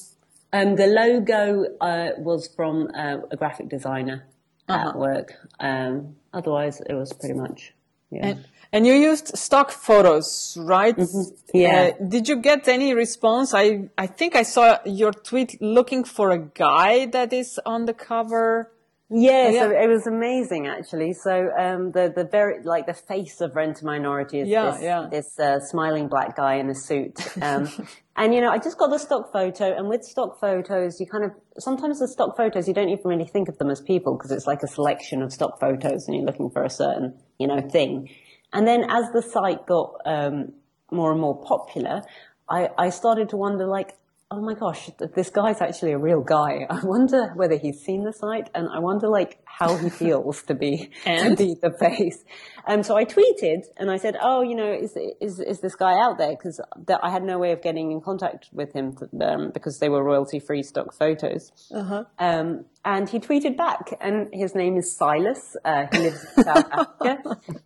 Um, 0.53 0.74
the 0.74 0.88
logo 0.88 1.64
uh, 1.81 2.11
was 2.18 2.48
from 2.48 2.88
uh, 2.92 3.18
a 3.31 3.37
graphic 3.37 3.68
designer 3.68 4.26
uh-huh. 4.68 4.88
at 4.88 4.96
work. 4.96 5.35
Um, 5.61 6.16
otherwise, 6.33 6.81
it 6.81 6.94
was 6.94 7.12
pretty 7.12 7.35
much 7.35 7.72
yeah. 8.11 8.26
And, 8.26 8.44
and 8.72 8.87
you 8.87 8.94
used 8.94 9.37
stock 9.38 9.70
photos, 9.70 10.57
right? 10.61 10.96
Mm-hmm. 10.96 11.57
Yeah. 11.57 11.92
Uh, 12.00 12.05
did 12.05 12.29
you 12.29 12.37
get 12.37 12.66
any 12.68 12.94
response? 12.94 13.55
I 13.55 13.88
I 13.96 14.07
think 14.07 14.37
I 14.37 14.42
saw 14.42 14.79
your 14.85 15.12
tweet 15.12 15.61
looking 15.61 16.05
for 16.05 16.31
a 16.31 16.38
guy 16.38 17.07
that 17.07 17.33
is 17.33 17.61
on 17.64 17.87
the 17.87 17.94
cover. 17.94 18.72
Yeah, 19.12 19.49
yeah. 19.49 19.61
So 19.62 19.70
it 19.73 19.88
was 19.88 20.07
amazing 20.07 20.68
actually. 20.68 21.14
So 21.14 21.51
um, 21.59 21.90
the 21.90 22.12
the 22.14 22.25
very 22.25 22.62
like 22.62 22.87
the 22.87 22.94
face 22.94 23.40
of 23.40 23.57
Rent 23.57 23.83
a 23.83 23.85
Minority 23.85 24.40
is 24.40 24.49
yeah, 24.49 24.70
this, 24.70 24.83
yeah. 24.83 25.09
this 25.11 25.38
uh, 25.40 25.59
smiling 25.59 26.07
black 26.07 26.37
guy 26.37 26.55
in 26.55 26.70
a 26.70 26.75
suit. 26.75 27.18
Um, 27.42 27.68
and 28.16 28.33
you 28.33 28.40
know, 28.40 28.51
I 28.51 28.59
just 28.59 28.79
got 28.79 28.90
the 28.90 28.99
stock 28.99 29.33
photo, 29.33 29.77
and 29.77 29.88
with 29.88 30.05
stock 30.05 30.38
photos, 30.40 31.01
you 31.01 31.07
kind 31.07 31.25
of 31.25 31.33
sometimes 31.59 31.99
the 31.99 32.07
stock 32.07 32.37
photos 32.37 32.68
you 32.68 32.75
don't 32.75 32.88
even 32.88 33.05
really 33.05 33.27
think 33.27 33.49
of 33.49 33.59
them 33.59 33.68
as 33.68 33.81
people 33.81 34.16
because 34.16 34.31
it's 34.31 34.46
like 34.46 34.62
a 34.62 34.68
selection 34.68 35.23
of 35.23 35.33
stock 35.33 35.59
photos, 35.59 36.07
and 36.07 36.16
you're 36.16 36.27
looking 36.27 36.51
for 36.51 36.62
a 36.62 36.70
certain 36.70 37.18
you 37.38 37.49
know 37.49 37.61
thing. 37.61 38.09
And 38.53 38.66
then 38.66 38.85
as 38.88 39.11
the 39.12 39.23
site 39.23 39.66
got 39.66 39.94
um, 40.05 40.53
more 40.92 41.11
and 41.11 41.20
more 41.20 41.40
popular, 41.44 42.03
I, 42.51 42.68
I 42.77 42.90
started 42.90 43.29
to 43.31 43.37
wonder 43.37 43.66
like, 43.66 43.96
oh 44.32 44.40
my 44.40 44.54
gosh, 44.54 44.88
this 45.16 45.28
guy's 45.28 45.60
actually 45.60 45.90
a 45.90 45.98
real 45.98 46.20
guy. 46.20 46.64
I 46.70 46.80
wonder 46.84 47.32
whether 47.34 47.56
he's 47.56 47.80
seen 47.80 48.04
the 48.04 48.12
site 48.12 48.48
and 48.54 48.68
I 48.68 48.78
wonder 48.78 49.08
like 49.08 49.39
how 49.58 49.76
he 49.76 49.90
feels 49.90 50.42
to 50.44 50.54
be, 50.54 50.90
to 51.04 51.34
be 51.36 51.54
the 51.60 51.70
face. 51.78 52.24
Um, 52.66 52.82
so 52.82 52.96
I 52.96 53.04
tweeted 53.04 53.62
and 53.76 53.90
I 53.90 53.96
said, 53.96 54.16
oh, 54.20 54.42
you 54.42 54.54
know, 54.54 54.72
is, 54.72 54.96
is, 55.20 55.40
is 55.40 55.60
this 55.60 55.74
guy 55.74 55.98
out 55.98 56.18
there? 56.18 56.34
Cause 56.36 56.60
I 57.02 57.10
had 57.10 57.22
no 57.22 57.38
way 57.38 57.52
of 57.52 57.62
getting 57.62 57.90
in 57.90 58.00
contact 58.00 58.48
with 58.52 58.72
him 58.72 58.96
um, 59.20 59.50
because 59.52 59.78
they 59.78 59.88
were 59.88 60.02
royalty 60.02 60.40
free 60.40 60.62
stock 60.62 60.94
photos. 60.94 61.52
Uh-huh. 61.74 62.04
Um, 62.18 62.64
and 62.82 63.08
he 63.10 63.20
tweeted 63.20 63.58
back 63.58 63.92
and 64.00 64.28
his 64.32 64.54
name 64.54 64.78
is 64.78 64.96
Silas. 64.96 65.54
Uh, 65.64 65.84
he 65.92 65.98
lives 65.98 66.24
in 66.36 66.44
South 66.44 66.66
Africa. 66.72 67.18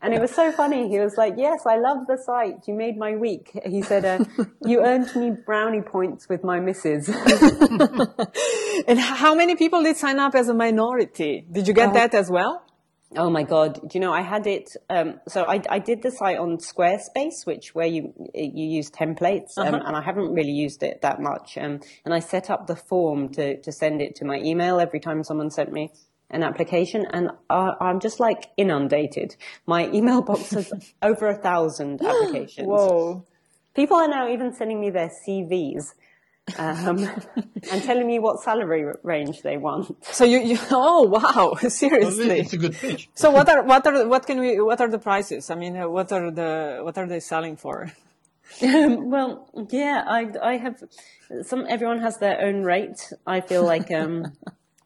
And 0.02 0.12
it 0.12 0.20
was 0.20 0.32
so 0.32 0.50
funny. 0.50 0.88
He 0.88 0.98
was 0.98 1.14
like, 1.16 1.34
yes, 1.36 1.60
I 1.66 1.76
love 1.76 2.06
the 2.08 2.18
site. 2.18 2.66
You 2.66 2.74
made 2.74 2.96
my 2.96 3.14
week. 3.14 3.56
He 3.64 3.82
said, 3.82 4.04
uh, 4.04 4.24
you 4.64 4.80
earned 4.84 5.14
me 5.14 5.30
brownie 5.46 5.82
points 5.82 6.28
with 6.28 6.42
my 6.42 6.58
missus. 6.58 7.08
and 8.88 8.98
how 8.98 9.36
many 9.36 9.54
people 9.54 9.84
did 9.84 9.96
sign 9.96 10.18
up 10.18 10.34
as 10.34 10.48
a 10.48 10.54
minority? 10.54 11.46
Did 11.50 11.68
you 11.68 11.73
get 11.74 11.90
uh, 11.90 11.92
that 11.92 12.14
as 12.14 12.30
well? 12.30 12.64
Oh 13.16 13.30
my 13.30 13.44
god! 13.44 13.74
Do 13.74 13.88
you 13.92 14.00
know 14.00 14.12
I 14.12 14.22
had 14.22 14.46
it? 14.46 14.70
Um, 14.90 15.20
so 15.28 15.44
I, 15.44 15.62
I 15.68 15.78
did 15.78 16.02
the 16.02 16.10
site 16.10 16.38
on 16.38 16.58
Squarespace, 16.58 17.46
which 17.46 17.74
where 17.74 17.86
you 17.86 18.12
you 18.34 18.66
use 18.66 18.90
templates, 18.90 19.56
um, 19.56 19.74
uh-huh. 19.74 19.84
and 19.86 19.96
I 19.96 20.02
haven't 20.02 20.32
really 20.32 20.52
used 20.52 20.82
it 20.82 21.02
that 21.02 21.20
much. 21.20 21.56
Um, 21.56 21.80
and 22.04 22.12
I 22.12 22.18
set 22.18 22.50
up 22.50 22.66
the 22.66 22.76
form 22.76 23.28
to 23.34 23.60
to 23.60 23.72
send 23.72 24.02
it 24.02 24.16
to 24.16 24.24
my 24.24 24.38
email 24.38 24.80
every 24.80 25.00
time 25.00 25.22
someone 25.22 25.50
sent 25.50 25.72
me 25.72 25.92
an 26.30 26.42
application, 26.42 27.06
and 27.12 27.30
I, 27.48 27.74
I'm 27.80 28.00
just 28.00 28.18
like 28.18 28.50
inundated. 28.56 29.36
My 29.66 29.88
email 29.90 30.22
box 30.22 30.50
has 30.50 30.72
over 31.02 31.28
a 31.28 31.36
thousand 31.36 32.02
applications. 32.04 32.66
Whoa! 32.66 33.24
People 33.74 33.96
are 33.98 34.08
now 34.08 34.28
even 34.28 34.52
sending 34.54 34.80
me 34.80 34.90
their 34.90 35.10
CVs 35.26 35.94
um, 36.58 36.98
and 37.72 37.82
telling 37.82 38.06
me 38.06 38.18
what 38.18 38.42
salary 38.42 38.92
range 39.02 39.42
they 39.42 39.56
want. 39.56 39.96
So 40.04 40.24
you, 40.24 40.38
you 40.38 40.58
oh 40.70 41.02
wow, 41.02 41.54
seriously, 41.68 42.40
it's 42.40 42.52
a 42.52 42.58
good 42.58 42.74
pitch. 42.74 43.08
So 43.14 43.30
what 43.30 43.48
are 43.48 43.62
what 43.62 43.86
are 43.86 44.06
what 44.06 44.26
can 44.26 44.40
we 44.40 44.60
what 44.60 44.80
are 44.80 44.88
the 44.88 44.98
prices? 44.98 45.50
I 45.50 45.54
mean, 45.54 45.74
what 45.90 46.12
are 46.12 46.30
the 46.30 46.80
what 46.82 46.98
are 46.98 47.06
they 47.06 47.20
selling 47.20 47.56
for? 47.56 47.92
Um, 48.62 49.10
well, 49.10 49.48
yeah, 49.70 50.04
I 50.06 50.28
I 50.42 50.56
have 50.58 50.82
some. 51.42 51.66
Everyone 51.68 52.00
has 52.00 52.18
their 52.18 52.40
own 52.40 52.62
rate. 52.62 53.12
I 53.26 53.40
feel 53.40 53.64
like 53.64 53.90
um, 53.90 54.32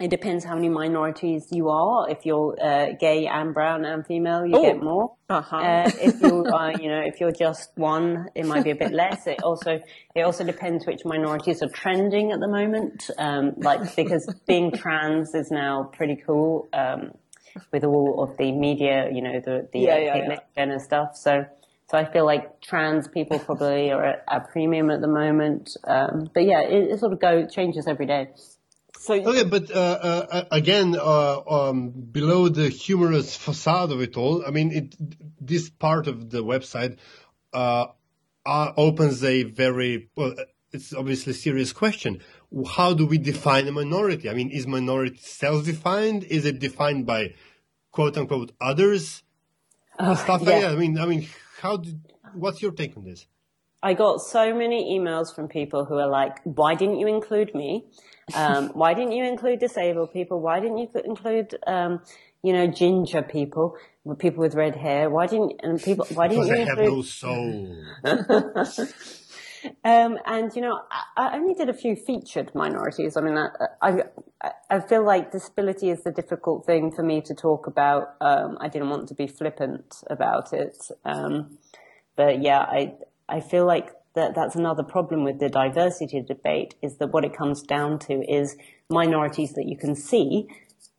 it 0.01 0.11
depends 0.11 0.45
how 0.45 0.55
many 0.55 0.69
minorities 0.69 1.49
you 1.51 1.71
are. 1.71 2.09
If 2.09 2.25
you're 2.25 2.57
uh, 2.63 2.93
gay 3.01 3.27
and 3.27 3.53
brown 3.53 3.85
and 3.85 4.07
female, 4.07 4.47
you 4.47 4.61
get 4.63 4.81
more. 4.81 5.17
Uh-huh. 5.29 5.57
Uh, 5.57 5.91
if 6.01 6.21
you 6.23 6.45
are, 6.53 6.73
you 6.81 6.89
know, 6.89 7.03
if 7.05 7.21
you're 7.21 7.33
just 7.33 7.73
one, 7.75 8.29
it 8.37 8.47
might 8.47 8.63
be 8.63 8.71
a 8.71 8.77
bit 8.77 8.93
less. 8.93 9.27
It 9.27 9.43
also 9.43 9.81
it 10.15 10.23
also 10.23 10.45
depends 10.45 10.87
which 10.87 11.05
minorities 11.05 11.63
are 11.63 11.69
trending 11.69 12.31
at 12.31 12.39
the 12.39 12.47
moment. 12.47 13.11
Um, 13.19 13.55
like 13.57 13.97
because 13.97 14.33
being 14.47 14.71
trans 14.71 15.35
is 15.35 15.51
now 15.51 15.91
pretty 15.93 16.23
cool 16.25 16.69
um, 16.73 17.11
with 17.73 17.83
all 17.83 18.23
of 18.23 18.37
the 18.37 18.53
media, 18.53 19.09
you 19.13 19.21
know, 19.21 19.41
the 19.41 19.69
the 19.73 19.81
yeah, 19.81 19.99
yeah, 19.99 20.17
yeah. 20.17 20.39
and 20.57 20.81
stuff. 20.81 21.17
So. 21.17 21.45
So 21.91 21.97
I 21.97 22.05
feel 22.05 22.27
like 22.27 22.61
trans 22.61 23.09
people 23.09 23.39
probably 23.39 23.91
are 23.93 24.05
at 24.05 24.25
a 24.29 24.41
premium 24.41 24.91
at 24.91 25.01
the 25.01 25.09
moment. 25.09 25.75
Um, 25.87 26.29
but 26.35 26.45
yeah, 26.45 26.61
it, 26.61 26.91
it 26.91 27.01
sort 27.01 27.15
of 27.15 27.19
go 27.19 27.47
changes 27.47 27.87
every 27.87 28.05
day. 28.05 28.29
So 28.99 29.15
okay, 29.15 29.45
but 29.45 29.71
uh, 29.71 29.99
uh, 30.03 30.45
again, 30.51 30.97
uh, 30.97 31.41
um, 31.49 31.91
below 31.91 32.49
the 32.49 32.69
humorous 32.69 33.37
facade 33.37 33.93
of 33.93 34.01
it 34.01 34.17
all, 34.17 34.45
I 34.45 34.51
mean, 34.51 34.73
it, 34.73 34.97
this 35.41 35.71
part 35.71 36.09
of 36.09 36.31
the 36.31 36.43
website 36.43 36.99
uh, 37.53 37.87
uh, 38.45 38.73
opens 38.77 39.23
a 39.23 39.45
very 39.45 40.11
well. 40.17 40.35
It's 40.73 40.93
obviously 40.93 41.31
a 41.31 41.35
serious 41.35 41.73
question. 41.73 42.21
How 42.77 42.93
do 42.93 43.07
we 43.07 43.19
define 43.19 43.69
a 43.69 43.73
minority? 43.73 44.29
I 44.29 44.35
mean, 44.35 44.51
is 44.51 44.67
minority 44.67 45.17
self-defined? 45.19 46.25
Is 46.25 46.45
it 46.45 46.59
defined 46.59 47.07
by 47.07 47.35
quote 47.93 48.19
unquote 48.19 48.53
others? 48.61 49.23
Oh, 49.99 50.15
Stuff 50.15 50.43
like 50.43 50.61
that. 50.61 50.73
I 50.73 50.77
mean, 50.77 50.99
I 50.99 51.07
mean, 51.07 51.29
how? 51.61 51.77
Did, 51.79 52.01
what's 52.35 52.61
your 52.61 52.73
take 52.73 52.97
on 52.97 53.05
this? 53.05 53.27
I 53.83 53.95
got 53.95 54.21
so 54.21 54.55
many 54.55 54.99
emails 54.99 55.35
from 55.35 55.49
people 55.49 55.85
who 55.85 55.95
are 55.95 56.09
like, 56.09 56.41
"Why 56.45 56.75
didn't 56.75 56.99
you 56.99 57.07
include 57.07 57.55
me?" 57.55 57.87
Um, 58.35 58.69
why 58.75 58.95
didn't 58.95 59.13
you 59.13 59.25
include 59.25 59.61
disabled 59.61 60.13
people? 60.13 60.41
Why 60.41 60.61
didn't 60.61 60.79
you 60.79 60.89
include, 61.05 61.55
um, 61.67 62.01
you 62.43 62.53
know, 62.53 62.67
ginger 62.67 63.23
people, 63.23 63.77
people 64.19 64.41
with 64.41 64.55
red 64.55 64.75
hair? 64.75 65.11
Why 65.11 65.27
didn't 65.27 65.61
and 65.63 65.83
people? 65.83 66.07
Why 66.13 66.29
didn't 66.29 66.45
because 66.45 66.59
you 66.59 66.67
include? 66.67 66.89
no 66.89 67.03
soul. 67.03 67.85
um, 69.85 70.19
and 70.27 70.55
you 70.55 70.63
know, 70.63 70.81
I, 70.91 71.03
I, 71.17 71.37
only 71.37 71.55
did 71.55 71.69
a 71.69 71.75
few 71.75 71.95
featured 71.95 72.53
minorities. 72.55 73.17
I 73.17 73.21
mean, 73.21 73.37
I, 73.37 73.49
I, 73.81 74.53
I 74.71 74.81
feel 74.81 75.05
like 75.05 75.31
disability 75.31 75.91
is 75.91 76.03
the 76.03 76.11
difficult 76.11 76.67
thing 76.67 76.91
for 76.91 77.05
me 77.05 77.21
to 77.23 77.35
talk 77.35 77.67
about. 77.69 78.15
Um, 78.21 78.59
I 78.61 78.69
didn't 78.69 78.91
want 78.91 79.09
to 79.09 79.15
be 79.15 79.29
flippant 79.29 80.03
about 80.09 80.53
it, 80.53 80.77
um, 81.05 81.59
but 82.17 82.43
yeah, 82.43 82.61
I 82.61 82.95
I 83.29 83.41
feel 83.41 83.67
like 83.67 83.91
that 84.15 84.35
that's 84.35 84.57
another 84.57 84.83
problem 84.83 85.25
with 85.25 85.39
the 85.39 85.49
diversity 85.49 86.21
debate 86.21 86.75
is 86.83 86.97
that 86.97 87.09
what 87.09 87.25
it 87.25 87.37
comes 87.37 87.63
down 87.63 87.99
to 88.01 88.15
is 88.29 88.57
minorities 88.91 89.53
that 89.55 89.67
you 89.67 89.77
can 89.77 89.95
see 89.95 90.49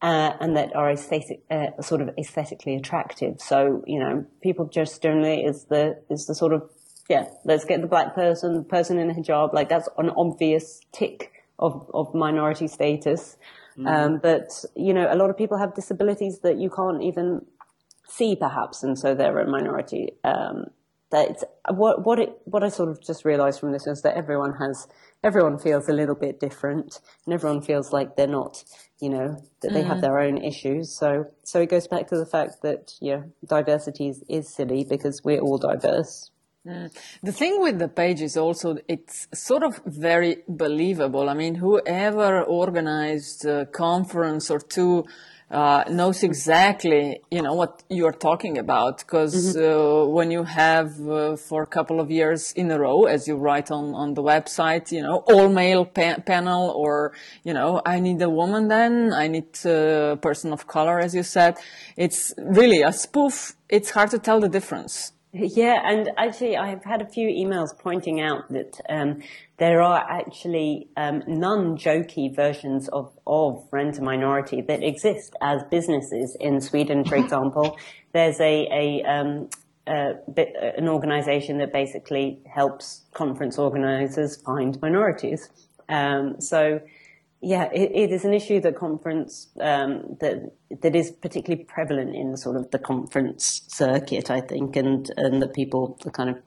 uh, 0.02 0.34
and 0.40 0.56
that 0.56 0.76
are 0.76 0.92
aesthetic, 0.92 1.44
uh, 1.52 1.82
sort 1.82 2.02
of 2.02 2.10
aesthetically 2.18 2.76
attractive. 2.76 3.42
So 3.42 3.84
you 3.86 4.00
know, 4.00 4.26
people 4.42 4.66
just 4.68 5.02
generally 5.02 5.44
is 5.44 5.66
the 5.66 6.02
is 6.10 6.26
the 6.26 6.36
sort 6.36 6.54
of 6.54 6.70
yeah, 7.10 7.26
let's 7.44 7.66
get 7.66 7.82
the 7.82 7.88
black 7.88 8.16
person, 8.16 8.54
the 8.54 8.64
person 8.64 9.00
in 9.00 9.10
a 9.10 9.14
hijab, 9.14 9.54
like 9.54 9.68
that's 9.68 9.90
an 9.98 10.12
obvious 10.16 10.80
tick 10.92 11.32
of 11.58 11.90
of 11.94 12.14
minority 12.14 12.68
status. 12.68 13.38
Mm. 13.78 13.88
Um, 13.88 14.20
but 14.22 14.50
you 14.76 14.94
know, 14.94 15.08
a 15.12 15.16
lot 15.16 15.30
of 15.30 15.38
people 15.38 15.58
have 15.58 15.74
disabilities 15.74 16.40
that 16.44 16.58
you 16.58 16.70
can't 16.70 17.02
even 17.02 17.46
see, 18.08 18.36
perhaps, 18.36 18.84
and 18.84 18.98
so 18.98 19.16
they're 19.16 19.40
a 19.40 19.50
minority. 19.50 20.12
Um, 20.24 20.68
that 21.12 21.30
it's 21.32 21.44
what 21.70 22.06
what 22.06 22.20
it 22.20 22.38
what 22.46 22.64
I 22.64 22.70
sort 22.70 22.90
of 22.90 23.02
just 23.02 23.26
realised 23.26 23.60
from 23.60 23.72
this 23.72 23.88
is 23.88 24.02
that 24.02 24.16
everyone 24.16 24.54
has 24.60 24.88
everyone 25.24 25.58
feels 25.58 25.90
a 25.90 25.94
little 25.94 26.16
bit 26.16 26.40
different, 26.40 27.00
and 27.26 27.34
everyone 27.34 27.62
feels 27.62 27.92
like 27.92 28.16
they're 28.16 28.28
not, 28.28 28.64
you 29.02 29.10
know, 29.10 29.38
that 29.62 29.74
they 29.74 29.84
mm. 29.84 29.88
have 29.88 30.02
their 30.02 30.20
own 30.20 30.38
issues. 30.38 30.96
So 30.98 31.26
so 31.44 31.62
it 31.62 31.70
goes 31.70 31.88
back 31.88 32.08
to 32.08 32.18
the 32.18 32.26
fact 32.26 32.62
that 32.62 32.94
yeah, 33.02 33.24
diversity 33.48 34.10
is, 34.10 34.24
is 34.30 34.54
silly 34.54 34.84
because 34.84 35.24
we're 35.24 35.42
all 35.42 35.58
diverse. 35.58 36.32
Mm. 36.70 36.92
The 37.24 37.32
thing 37.32 37.62
with 37.62 37.80
the 37.80 37.88
page 37.88 38.22
is 38.22 38.38
also 38.38 38.78
it's 38.88 39.28
sort 39.34 39.64
of 39.64 39.82
very 39.86 40.44
believable. 40.48 41.28
I 41.28 41.34
mean, 41.34 41.56
whoever 41.56 42.44
organized 42.44 43.46
a 43.46 43.66
conference 43.66 44.52
or 44.52 44.60
two 44.60 45.06
uh, 45.50 45.84
knows 45.90 46.22
exactly, 46.22 47.22
you 47.32 47.42
know, 47.42 47.56
what 47.56 47.82
you're 47.90 48.12
talking 48.12 48.60
about. 48.60 49.00
Because 49.00 49.56
mm-hmm. 49.56 49.66
uh, 49.66 50.06
when 50.06 50.30
you 50.30 50.44
have 50.44 51.10
uh, 51.10 51.36
for 51.38 51.64
a 51.64 51.66
couple 51.66 52.00
of 52.00 52.12
years 52.12 52.54
in 52.54 52.70
a 52.70 52.80
row, 52.80 53.06
as 53.06 53.28
you 53.28 53.36
write 53.36 53.72
on, 53.72 53.96
on 53.96 54.14
the 54.14 54.22
website, 54.22 54.92
you 54.92 55.02
know, 55.02 55.24
all 55.26 55.50
male 55.50 55.86
pa- 55.86 56.20
panel 56.24 56.70
or, 56.70 57.14
you 57.44 57.54
know, 57.54 57.82
I 57.84 58.00
need 58.00 58.22
a 58.22 58.30
woman 58.30 58.68
then, 58.68 59.12
I 59.12 59.28
need 59.28 59.58
a 59.66 60.20
person 60.22 60.54
of 60.54 60.68
color, 60.68 61.00
as 61.00 61.16
you 61.16 61.24
said. 61.24 61.58
It's 61.98 62.32
really 62.38 62.84
a 62.84 62.94
spoof. 62.94 63.56
It's 63.70 63.90
hard 63.90 64.12
to 64.12 64.20
tell 64.20 64.40
the 64.40 64.50
difference. 64.50 65.14
Yeah, 65.32 65.80
and 65.86 66.10
actually, 66.18 66.58
I've 66.58 66.84
had 66.84 67.04
a 67.04 67.08
few 67.08 67.28
emails 67.28 67.78
pointing 67.78 68.20
out 68.20 68.50
that 68.50 68.82
um, 68.90 69.22
there 69.58 69.80
are 69.80 70.04
actually 70.10 70.90
um, 70.98 71.22
non-jokey 71.28 72.36
versions 72.36 72.90
of, 72.90 73.16
of 73.28 73.68
Rent 73.72 74.00
a 74.00 74.02
Minority 74.02 74.62
that 74.62 74.82
exist 74.82 75.36
as 75.40 75.62
businesses 75.70 76.36
in 76.40 76.60
Sweden, 76.60 77.06
for 77.06 77.16
example. 77.24 77.78
There's 78.12 78.40
a, 78.40 78.68
a, 78.74 79.04
um, 79.04 79.50
a 79.86 80.14
bit, 80.34 80.56
an 80.78 80.88
organization 80.88 81.60
that 81.60 81.72
basically 81.72 82.42
helps 82.52 83.04
conference 83.14 83.60
organizers 83.60 84.42
find 84.42 84.82
minorities. 84.82 85.48
Um, 85.90 86.42
so 86.42 86.82
yeah, 87.42 87.70
it, 87.72 87.92
it 87.94 88.12
is 88.12 88.26
an 88.26 88.34
issue 88.34 88.60
that 88.62 88.76
conference 88.76 89.48
um, 89.62 90.18
that 90.20 90.52
that 90.82 90.96
is 90.96 91.12
particularly 91.12 91.64
prevalent 91.64 92.16
in 92.16 92.36
sort 92.36 92.58
of 92.58 92.70
the 92.72 92.80
conference 92.80 93.62
circuit, 93.68 94.30
I 94.30 94.42
think, 94.42 94.76
and 94.76 95.10
and 95.16 95.42
that 95.42 95.54
people 95.54 95.98
are 96.06 96.12
kind 96.12 96.30
of 96.30 96.38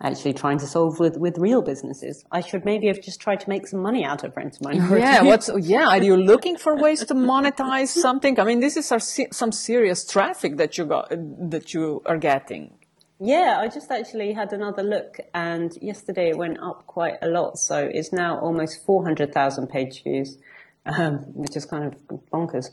actually 0.00 0.32
trying 0.32 0.58
to 0.58 0.66
solve 0.66 0.98
with, 1.00 1.16
with 1.16 1.36
real 1.38 1.60
businesses. 1.60 2.24
I 2.30 2.40
should 2.40 2.64
maybe 2.64 2.86
have 2.86 3.00
just 3.02 3.20
tried 3.20 3.40
to 3.40 3.48
make 3.48 3.66
some 3.66 3.80
money 3.80 4.04
out 4.04 4.22
of 4.22 4.36
rent 4.36 4.58
minority. 4.60 5.00
Yeah, 5.00 5.22
what's 5.22 5.50
yeah? 5.60 5.88
Are 5.88 6.02
you 6.02 6.16
looking 6.16 6.56
for 6.56 6.76
ways 6.76 7.04
to 7.06 7.14
monetize 7.14 7.88
something? 7.88 8.38
I 8.38 8.44
mean, 8.44 8.60
this 8.60 8.76
is 8.76 8.86
some 9.32 9.52
serious 9.52 10.06
traffic 10.06 10.56
that 10.56 10.78
you 10.78 10.86
got 10.86 11.10
that 11.10 11.74
you 11.74 12.02
are 12.06 12.18
getting. 12.18 12.77
Yeah, 13.20 13.58
I 13.60 13.68
just 13.68 13.90
actually 13.90 14.32
had 14.32 14.52
another 14.52 14.82
look, 14.82 15.18
and 15.34 15.76
yesterday 15.82 16.30
it 16.30 16.38
went 16.38 16.58
up 16.60 16.86
quite 16.86 17.16
a 17.20 17.28
lot. 17.28 17.58
So 17.58 17.90
it's 17.92 18.12
now 18.12 18.38
almost 18.38 18.84
400,000 18.86 19.66
page 19.66 20.04
views, 20.04 20.38
um, 20.86 21.18
which 21.34 21.56
is 21.56 21.64
kind 21.66 21.84
of 21.84 21.94
bonkers. 22.32 22.70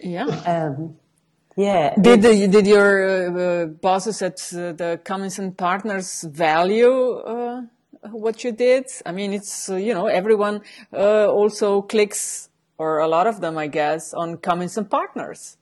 Yeah. 0.00 0.26
Um, 0.26 0.96
yeah. 1.56 1.94
Did 1.98 2.22
the, 2.22 2.46
did 2.48 2.66
your 2.66 3.62
uh, 3.62 3.66
bosses 3.66 4.20
at 4.20 4.38
uh, 4.52 4.72
the 4.72 5.00
Cummins 5.02 5.38
and 5.38 5.56
Partners 5.56 6.22
value 6.22 7.14
uh, 7.20 7.62
what 8.10 8.44
you 8.44 8.52
did? 8.52 8.84
I 9.06 9.12
mean, 9.12 9.32
it's 9.32 9.70
uh, 9.70 9.76
you 9.76 9.94
know 9.94 10.06
everyone 10.06 10.60
uh, 10.92 11.26
also 11.26 11.80
clicks, 11.80 12.50
or 12.76 12.98
a 12.98 13.08
lot 13.08 13.26
of 13.26 13.40
them, 13.40 13.56
I 13.56 13.68
guess, 13.68 14.12
on 14.12 14.36
Cummins 14.36 14.76
and 14.76 14.88
Partners. 14.88 15.56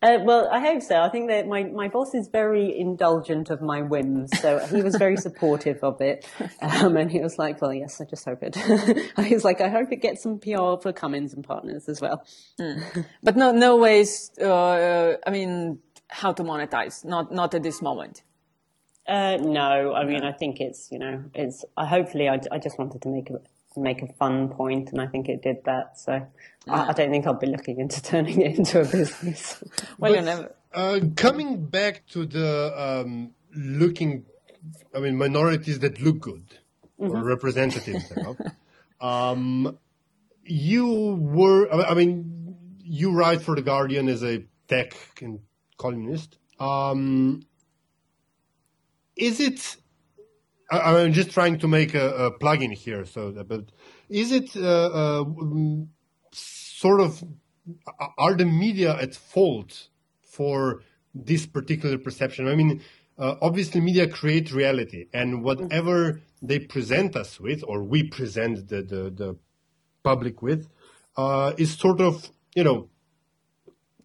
Uh, 0.00 0.18
well, 0.22 0.48
I 0.52 0.60
hope 0.60 0.80
so. 0.82 1.00
I 1.00 1.08
think 1.08 1.28
that 1.28 1.48
my, 1.48 1.64
my 1.64 1.88
boss 1.88 2.14
is 2.14 2.28
very 2.28 2.78
indulgent 2.78 3.50
of 3.50 3.60
my 3.60 3.82
whims, 3.82 4.30
so 4.40 4.60
he 4.60 4.80
was 4.80 4.94
very 4.94 5.16
supportive 5.16 5.82
of 5.82 6.00
it. 6.00 6.26
Um, 6.60 6.96
and 6.96 7.10
he 7.10 7.20
was 7.20 7.38
like, 7.38 7.60
"Well, 7.62 7.72
yes, 7.72 8.00
I 8.00 8.04
just 8.04 8.24
hope 8.24 8.42
it." 8.42 8.56
he 9.26 9.34
was 9.34 9.44
like, 9.44 9.60
"I 9.60 9.68
hope 9.68 9.90
it 9.92 10.02
gets 10.02 10.22
some 10.22 10.38
PR 10.38 10.76
for 10.80 10.92
Cummins 10.92 11.32
and 11.34 11.44
Partners 11.44 11.88
as 11.88 12.00
well." 12.00 12.24
Mm. 12.60 13.06
But 13.22 13.36
no, 13.36 13.52
no 13.52 13.76
ways. 13.76 14.30
Uh, 14.40 15.16
I 15.26 15.30
mean, 15.30 15.78
how 16.08 16.32
to 16.32 16.42
monetize? 16.42 17.04
Not 17.04 17.32
not 17.32 17.54
at 17.54 17.62
this 17.62 17.80
moment. 17.80 18.22
Uh, 19.06 19.36
no, 19.40 19.94
I 19.94 20.04
mean, 20.04 20.22
I 20.24 20.32
think 20.32 20.60
it's 20.60 20.90
you 20.92 20.98
know, 20.98 21.24
it's. 21.34 21.64
I 21.76 21.86
hopefully, 21.86 22.28
I, 22.28 22.40
I 22.52 22.58
just 22.58 22.78
wanted 22.78 23.02
to 23.02 23.08
make 23.08 23.30
a 23.30 23.40
make 23.82 24.02
a 24.02 24.12
fun 24.14 24.48
point, 24.48 24.90
and 24.90 25.00
I 25.00 25.06
think 25.06 25.28
it 25.28 25.42
did 25.42 25.64
that. 25.64 25.98
So 25.98 26.26
I, 26.68 26.88
I, 26.88 26.92
don't 26.92 27.10
think 27.10 27.26
I'll 27.26 27.34
be 27.34 27.46
looking 27.46 27.80
into 27.80 28.02
turning 28.02 28.40
it 28.40 28.58
into 28.58 28.80
a 28.80 28.84
business. 28.84 29.62
well, 29.98 30.14
but, 30.14 30.24
never... 30.24 30.54
uh, 30.72 31.00
coming 31.16 31.66
back 31.66 32.06
to 32.08 32.26
the 32.26 32.72
um, 32.76 33.32
looking, 33.54 34.24
I 34.94 35.00
mean, 35.00 35.16
minorities 35.16 35.78
that 35.80 36.00
look 36.00 36.20
good 36.20 36.46
mm-hmm. 37.00 37.16
or 37.16 37.24
representatives. 37.24 38.12
um, 39.00 39.78
you 40.44 41.16
were, 41.20 41.72
I 41.72 41.94
mean, 41.94 42.56
you 42.82 43.12
write 43.12 43.42
for 43.42 43.54
the 43.54 43.62
Guardian 43.62 44.08
as 44.08 44.22
a 44.22 44.44
tech 44.66 44.94
columnist. 45.76 46.38
Um, 46.58 47.42
is 49.16 49.40
it 49.40 49.76
I, 50.70 51.00
am 51.00 51.12
just 51.12 51.30
trying 51.30 51.58
to 51.60 51.68
make 51.68 51.94
a, 51.94 52.26
a 52.26 52.30
plug-in 52.30 52.72
here. 52.72 53.04
So, 53.04 53.32
but 53.46 53.66
is 54.08 54.32
it 54.32 54.56
uh, 54.56 55.20
uh, 55.20 55.24
sort 56.32 57.00
of 57.00 57.24
are 58.16 58.34
the 58.34 58.44
media 58.44 58.96
at 58.96 59.14
fault 59.14 59.88
for 60.22 60.82
this 61.14 61.46
particular 61.46 61.98
perception? 61.98 62.48
I 62.48 62.54
mean, 62.54 62.82
uh, 63.18 63.36
obviously, 63.40 63.80
media 63.80 64.06
create 64.06 64.52
reality, 64.52 65.06
and 65.12 65.42
whatever 65.42 66.20
they 66.40 66.58
present 66.58 67.16
us 67.16 67.40
with, 67.40 67.64
or 67.66 67.82
we 67.82 68.04
present 68.04 68.68
the 68.68 68.82
the, 68.82 69.10
the 69.10 69.36
public 70.04 70.42
with, 70.42 70.68
uh, 71.16 71.52
is 71.58 71.76
sort 71.76 72.00
of 72.00 72.30
you 72.54 72.64
know 72.64 72.88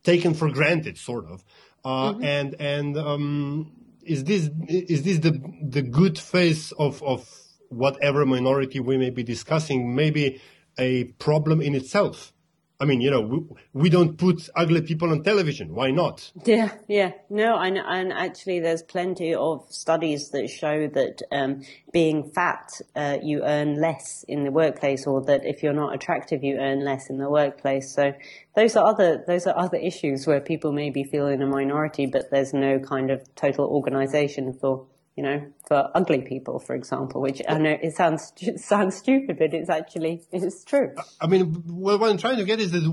taken 0.03 0.33
for 0.33 0.49
granted, 0.49 0.97
sort 0.97 1.25
of, 1.25 1.43
uh, 1.85 2.13
mm-hmm. 2.13 2.23
and 2.23 2.55
and 2.59 2.97
um, 2.97 3.82
is 4.05 4.23
this 4.23 4.49
is 4.67 5.03
this 5.03 5.19
the 5.19 5.41
the 5.61 5.81
good 5.81 6.17
face 6.19 6.71
of 6.73 7.01
of 7.03 7.29
whatever 7.69 8.25
minority 8.25 8.79
we 8.79 8.97
may 8.97 9.09
be 9.09 9.23
discussing? 9.23 9.95
Maybe 9.95 10.41
a 10.77 11.05
problem 11.19 11.61
in 11.61 11.75
itself. 11.75 12.33
I 12.79 12.85
mean, 12.85 13.01
you 13.01 13.11
know, 13.11 13.21
we, 13.21 13.39
we, 13.73 13.89
don't 13.89 14.17
put 14.17 14.49
ugly 14.55 14.81
people 14.81 15.11
on 15.11 15.23
television. 15.23 15.73
Why 15.73 15.91
not? 15.91 16.31
Yeah, 16.43 16.75
yeah. 16.87 17.11
No, 17.29 17.57
and, 17.57 17.77
and 17.77 18.11
actually 18.11 18.59
there's 18.59 18.83
plenty 18.83 19.33
of 19.33 19.65
studies 19.69 20.29
that 20.31 20.49
show 20.49 20.87
that 20.87 21.21
um, 21.31 21.61
being 21.93 22.31
fat, 22.31 22.81
uh, 22.95 23.19
you 23.23 23.43
earn 23.43 23.79
less 23.79 24.25
in 24.27 24.43
the 24.43 24.51
workplace 24.51 25.07
or 25.07 25.21
that 25.25 25.45
if 25.45 25.63
you're 25.63 25.71
not 25.71 25.93
attractive, 25.93 26.43
you 26.43 26.57
earn 26.57 26.83
less 26.83 27.09
in 27.09 27.19
the 27.19 27.29
workplace. 27.29 27.93
So 27.93 28.13
those 28.55 28.75
are 28.75 28.85
other, 28.85 29.23
those 29.25 29.47
are 29.47 29.57
other 29.57 29.77
issues 29.77 30.27
where 30.27 30.41
people 30.41 30.73
maybe 30.73 31.03
feel 31.03 31.27
in 31.27 31.41
a 31.41 31.47
minority, 31.47 32.07
but 32.07 32.31
there's 32.31 32.53
no 32.53 32.79
kind 32.79 33.11
of 33.11 33.23
total 33.35 33.65
organization 33.65 34.51
for 34.59 34.87
you 35.15 35.23
know, 35.23 35.45
for 35.67 35.91
ugly 35.93 36.21
people, 36.21 36.59
for 36.59 36.75
example, 36.75 37.21
which 37.21 37.41
I 37.47 37.57
know 37.59 37.77
it 37.81 37.95
sounds 37.95 38.33
sounds 38.57 38.95
stupid, 38.95 39.37
but 39.37 39.53
it's 39.53 39.69
actually 39.69 40.23
it's 40.31 40.63
true. 40.63 40.93
I 41.21 41.27
mean, 41.27 41.53
what 41.67 42.01
I'm 42.01 42.17
trying 42.17 42.37
to 42.37 42.45
get 42.45 42.59
is 42.59 42.71
that 42.71 42.83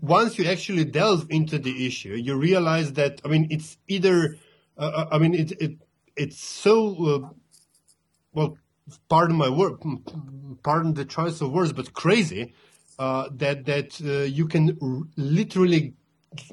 once 0.00 0.38
you 0.38 0.46
actually 0.46 0.84
delve 0.84 1.26
into 1.28 1.58
the 1.58 1.86
issue, 1.86 2.14
you 2.14 2.36
realize 2.36 2.94
that 2.94 3.20
I 3.24 3.28
mean, 3.28 3.48
it's 3.50 3.76
either, 3.88 4.36
uh, 4.78 4.80
uh 4.80 5.08
I 5.12 5.18
mean, 5.18 5.34
it 5.34 5.52
it 5.60 5.72
it's 6.16 6.38
so 6.38 7.06
uh, 7.06 7.28
well, 8.32 8.58
pardon 9.08 9.36
my 9.36 9.50
word, 9.50 9.74
pardon 10.62 10.94
the 10.94 11.04
choice 11.04 11.40
of 11.40 11.52
words, 11.52 11.72
but 11.72 11.92
crazy 11.92 12.54
uh, 12.98 13.28
that 13.32 13.66
that 13.66 14.00
uh, 14.02 14.22
you 14.22 14.46
can 14.48 14.78
literally 15.16 15.94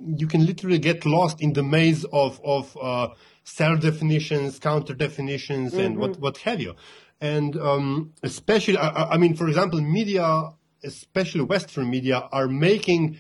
you 0.04 0.28
can 0.28 0.46
literally 0.46 0.80
get 0.80 1.06
lost 1.06 1.42
in 1.42 1.54
the 1.54 1.64
maze 1.64 2.06
of 2.06 2.40
of 2.44 2.78
uh, 2.82 3.10
self 3.44 3.82
definitions, 3.82 4.60
counter 4.60 4.94
definitions, 4.94 5.72
mm-hmm. 5.72 5.82
and 5.82 5.98
what 5.98 6.20
what 6.20 6.38
have 6.40 6.60
you. 6.62 6.76
And 7.22 7.56
um, 7.58 8.14
especially, 8.22 8.78
I, 8.78 9.12
I, 9.12 9.18
mean, 9.18 9.34
for 9.36 9.48
example, 9.48 9.80
media, 9.80 10.50
especially 10.84 11.44
Western 11.44 11.90
media, 11.90 12.28
are 12.34 12.50
making 12.50 13.18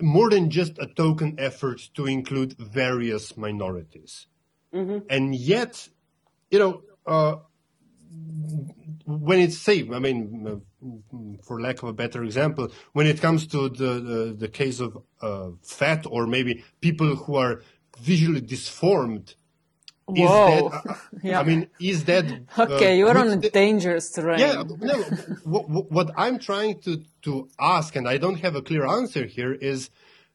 more 0.00 0.28
than 0.28 0.50
just 0.50 0.78
a 0.78 0.86
token 0.86 1.36
effort 1.38 1.80
to 1.94 2.04
include 2.06 2.58
various 2.58 3.36
minorities. 3.36 4.26
Mm-hmm. 4.74 5.06
And 5.08 5.34
yet, 5.34 5.88
you 6.50 6.58
know, 6.58 6.82
uh, 7.06 7.36
when 9.06 9.38
it's 9.38 9.58
safe, 9.58 9.90
I 9.92 9.98
mean, 9.98 10.62
for 11.44 11.60
lack 11.60 11.82
of 11.82 11.88
a 11.88 11.92
better 11.92 12.24
example, 12.24 12.68
when 12.92 13.06
it 13.06 13.20
comes 13.20 13.46
to 13.48 13.68
the 13.68 14.00
the, 14.00 14.36
the 14.36 14.48
case 14.48 14.80
of 14.80 14.98
uh, 15.20 15.50
fat 15.62 16.06
or 16.08 16.26
maybe 16.26 16.64
people 16.80 17.14
who 17.16 17.36
are 17.36 17.62
visually 17.98 18.40
disformed. 18.40 19.34
Whoa. 20.06 20.68
That, 20.68 20.86
uh, 20.90 20.94
yeah. 21.22 21.40
I 21.40 21.42
mean, 21.42 21.68
is 21.80 22.04
that 22.04 22.24
okay? 22.58 22.92
Uh, 22.92 22.96
you're 22.96 23.18
on 23.18 23.28
a 23.28 23.36
dangerous 23.36 24.10
terrain. 24.10 24.38
Yeah, 24.38 24.62
no. 24.78 24.94
what, 25.44 25.90
what 25.90 26.10
I'm 26.16 26.38
trying 26.38 26.80
to 26.82 27.02
to 27.22 27.48
ask, 27.58 27.96
and 27.96 28.08
I 28.08 28.18
don't 28.18 28.40
have 28.40 28.54
a 28.54 28.62
clear 28.62 28.86
answer 28.86 29.26
here, 29.26 29.52
is: 29.52 29.90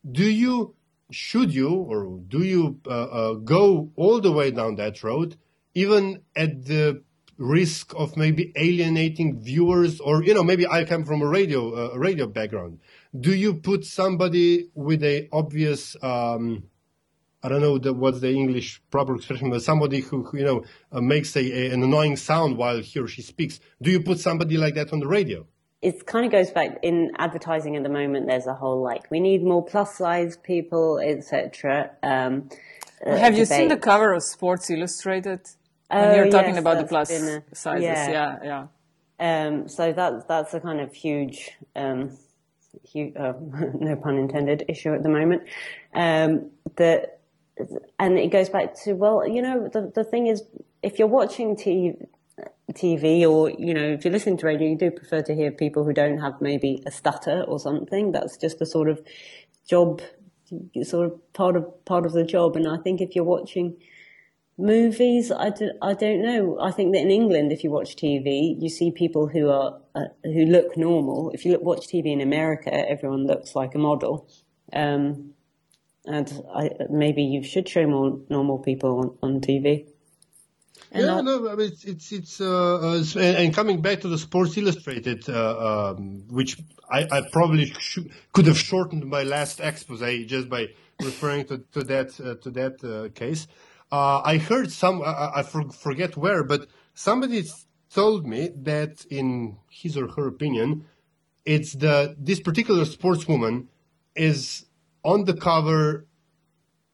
Do 0.10 0.26
you, 0.26 0.76
should 1.10 1.54
you, 1.54 1.70
or 1.70 2.20
do 2.28 2.44
you 2.44 2.82
uh, 2.86 2.90
uh 2.90 3.34
go 3.36 3.92
all 3.96 4.20
the 4.20 4.32
way 4.32 4.52
down 4.52 4.76
that 4.76 5.04
road 5.04 5.38
even 5.74 6.22
at 6.36 6.66
the 6.66 7.04
risk 7.42 7.94
of 7.96 8.16
maybe 8.16 8.54
alienating 8.56 9.42
viewers 9.42 10.00
or 10.00 10.24
you 10.24 10.34
know 10.34 10.44
maybe 10.44 10.68
i 10.68 10.84
come 10.86 11.04
from 11.04 11.22
a 11.22 11.28
radio 11.28 11.92
uh, 11.94 11.98
radio 11.98 12.28
background 12.28 12.80
do 13.20 13.34
you 13.34 13.56
put 13.56 13.84
somebody 13.84 14.70
with 14.76 15.04
a 15.04 15.28
obvious 15.32 15.96
um, 16.04 16.64
I 17.44 17.50
don't 17.50 17.62
know 17.62 17.78
the, 17.80 17.94
what's 17.94 18.20
the 18.20 18.32
English 18.32 18.82
proper 18.92 19.16
expression, 19.16 19.50
but 19.50 19.64
somebody 19.64 20.02
who, 20.02 20.24
who 20.24 20.38
you 20.38 20.46
know 20.46 20.64
uh, 20.92 21.02
makes 21.02 21.36
a, 21.36 21.40
a, 21.40 21.74
an 21.74 21.82
annoying 21.82 22.16
sound 22.16 22.56
while 22.56 22.80
he 22.80 23.00
or 23.00 23.08
she 23.08 23.24
speaks. 23.24 23.60
Do 23.82 23.90
you 23.90 24.02
put 24.02 24.20
somebody 24.20 24.58
like 24.58 24.76
that 24.76 24.94
on 24.94 25.00
the 25.00 25.08
radio? 25.08 25.48
It 25.82 26.06
kind 26.06 26.26
of 26.26 26.32
goes 26.32 26.52
back 26.52 26.78
in 26.84 27.12
advertising 27.18 27.76
at 27.76 27.82
the 27.82 27.90
moment. 27.90 28.28
There's 28.28 28.46
a 28.46 28.54
whole 28.54 28.84
like 28.84 29.10
we 29.10 29.20
need 29.20 29.44
more 29.44 29.66
plus 29.66 29.98
size 29.98 30.38
people, 30.38 31.00
etc. 31.00 31.92
Um, 32.04 32.50
uh, 33.04 33.18
Have 33.18 33.36
you 33.36 33.46
seen 33.46 33.70
the 33.70 33.78
cover 33.78 34.14
of 34.14 34.22
Sports 34.22 34.70
Illustrated? 34.70 35.42
When 35.92 36.10
oh, 36.10 36.16
you're 36.16 36.30
talking 36.30 36.56
yes, 36.56 36.60
about 36.60 36.78
the 36.78 36.86
plus 36.86 37.12
a, 37.12 37.44
sizes, 37.54 37.84
yeah, 37.84 38.10
yeah. 38.44 38.68
yeah. 39.22 39.46
Um, 39.46 39.68
so 39.68 39.92
that's 39.92 40.24
that's 40.26 40.54
a 40.54 40.60
kind 40.60 40.80
of 40.80 40.94
huge, 40.94 41.52
um, 41.76 42.18
huge 42.84 43.16
uh, 43.18 43.34
no 43.80 43.98
pun 43.98 44.18
intended, 44.18 44.64
issue 44.70 44.94
at 44.94 45.04
the 45.04 45.10
moment. 45.10 45.44
Um, 45.94 46.52
that 46.78 47.20
and 48.00 48.18
it 48.18 48.32
goes 48.32 48.50
back 48.50 48.74
to 48.84 48.94
well, 48.94 49.28
you 49.28 49.42
know, 49.42 49.68
the 49.68 49.92
the 49.94 50.04
thing 50.04 50.28
is, 50.28 50.44
if 50.82 50.98
you're 50.98 51.10
watching 51.10 51.58
TV, 51.58 52.08
TV 52.72 53.30
or 53.30 53.50
you 53.52 53.74
know, 53.74 53.84
if 53.84 54.06
you 54.06 54.12
listen 54.12 54.38
to 54.38 54.46
radio, 54.46 54.70
you 54.70 54.78
do 54.78 54.92
prefer 54.92 55.22
to 55.24 55.36
hear 55.36 55.52
people 55.52 55.84
who 55.84 55.94
don't 55.94 56.20
have 56.20 56.40
maybe 56.40 56.82
a 56.86 56.92
stutter 56.92 57.44
or 57.48 57.60
something. 57.60 58.14
That's 58.14 58.38
just 58.38 58.62
a 58.62 58.66
sort 58.66 58.90
of 58.90 59.02
job, 59.68 60.02
sort 60.84 61.08
of 61.08 61.34
part 61.34 61.58
of 61.58 61.86
part 61.86 62.06
of 62.06 62.14
the 62.14 62.24
job. 62.24 62.56
And 62.56 62.68
I 62.68 62.78
think 62.78 63.02
if 63.02 63.14
you're 63.16 63.26
watching 63.26 63.76
movies, 64.62 65.32
I 65.32 65.50
don't, 65.50 65.78
I 65.82 65.94
don't 65.94 66.22
know. 66.22 66.60
I 66.60 66.72
think 66.72 66.94
that 66.94 67.02
in 67.02 67.12
England, 67.12 67.52
if 67.52 67.64
you 67.64 67.72
watch 67.72 67.96
TV, 67.96 68.56
you 68.60 68.70
see 68.70 68.92
people 68.92 69.28
who 69.28 69.50
are 69.50 69.80
uh, 69.96 70.06
who 70.24 70.46
look 70.46 70.78
normal. 70.78 71.32
If 71.34 71.46
you 71.46 71.54
look, 71.54 71.64
watch 71.64 71.88
TV 71.88 72.08
in 72.08 72.22
America, 72.22 72.72
everyone 72.74 73.26
looks 73.28 73.56
like 73.56 73.76
a 73.76 73.78
model. 73.78 74.30
Um, 74.74 75.34
and 76.06 76.44
I, 76.56 76.72
maybe 76.90 77.24
you 77.24 77.44
should 77.44 77.68
show 77.70 77.86
more 77.86 78.20
normal 78.30 78.60
people 78.60 79.18
on, 79.22 79.34
on 79.36 79.42
TV. 79.42 79.88
And 80.92 81.06
yeah, 81.06 81.22
no, 81.22 81.50
I 81.50 81.56
mean, 81.56 81.72
it's 81.72 81.86
it's, 81.86 82.12
it's 82.12 82.42
uh, 82.42 83.02
uh, 83.16 83.20
and 83.20 83.54
coming 83.54 83.82
back 83.82 84.02
to 84.02 84.08
the 84.08 84.18
Sports 84.18 84.58
Illustrated, 84.58 85.30
uh, 85.30 85.94
um, 85.96 86.24
which 86.30 86.58
I, 86.90 87.08
I 87.10 87.22
probably 87.32 87.68
sh- 87.80 88.00
could 88.34 88.48
have 88.48 88.58
shortened 88.58 89.06
my 89.06 89.24
last 89.24 89.62
expose 89.62 90.02
just 90.26 90.50
by 90.50 90.68
referring 91.02 91.46
to, 91.46 91.60
to 91.72 91.84
that 91.86 92.20
uh, 92.20 92.36
to 92.44 92.52
that 92.52 92.84
uh, 92.84 93.10
case. 93.18 93.48
Uh, 93.92 94.22
I 94.24 94.38
heard 94.38 94.72
some, 94.72 95.02
I, 95.02 95.32
I 95.36 95.44
forget 95.44 96.16
where, 96.16 96.44
but 96.44 96.68
somebody 96.94 97.44
told 97.94 98.26
me 98.26 98.50
that 98.56 99.06
in 99.10 99.58
his 99.70 99.98
or 99.98 100.08
her 100.10 100.28
opinion, 100.28 100.86
it's 101.46 101.74
the 101.74 102.16
this 102.18 102.40
particular 102.40 102.86
sportswoman 102.86 103.68
is 104.16 104.66
on 105.04 105.26
the 105.26 105.34
cover 105.34 106.06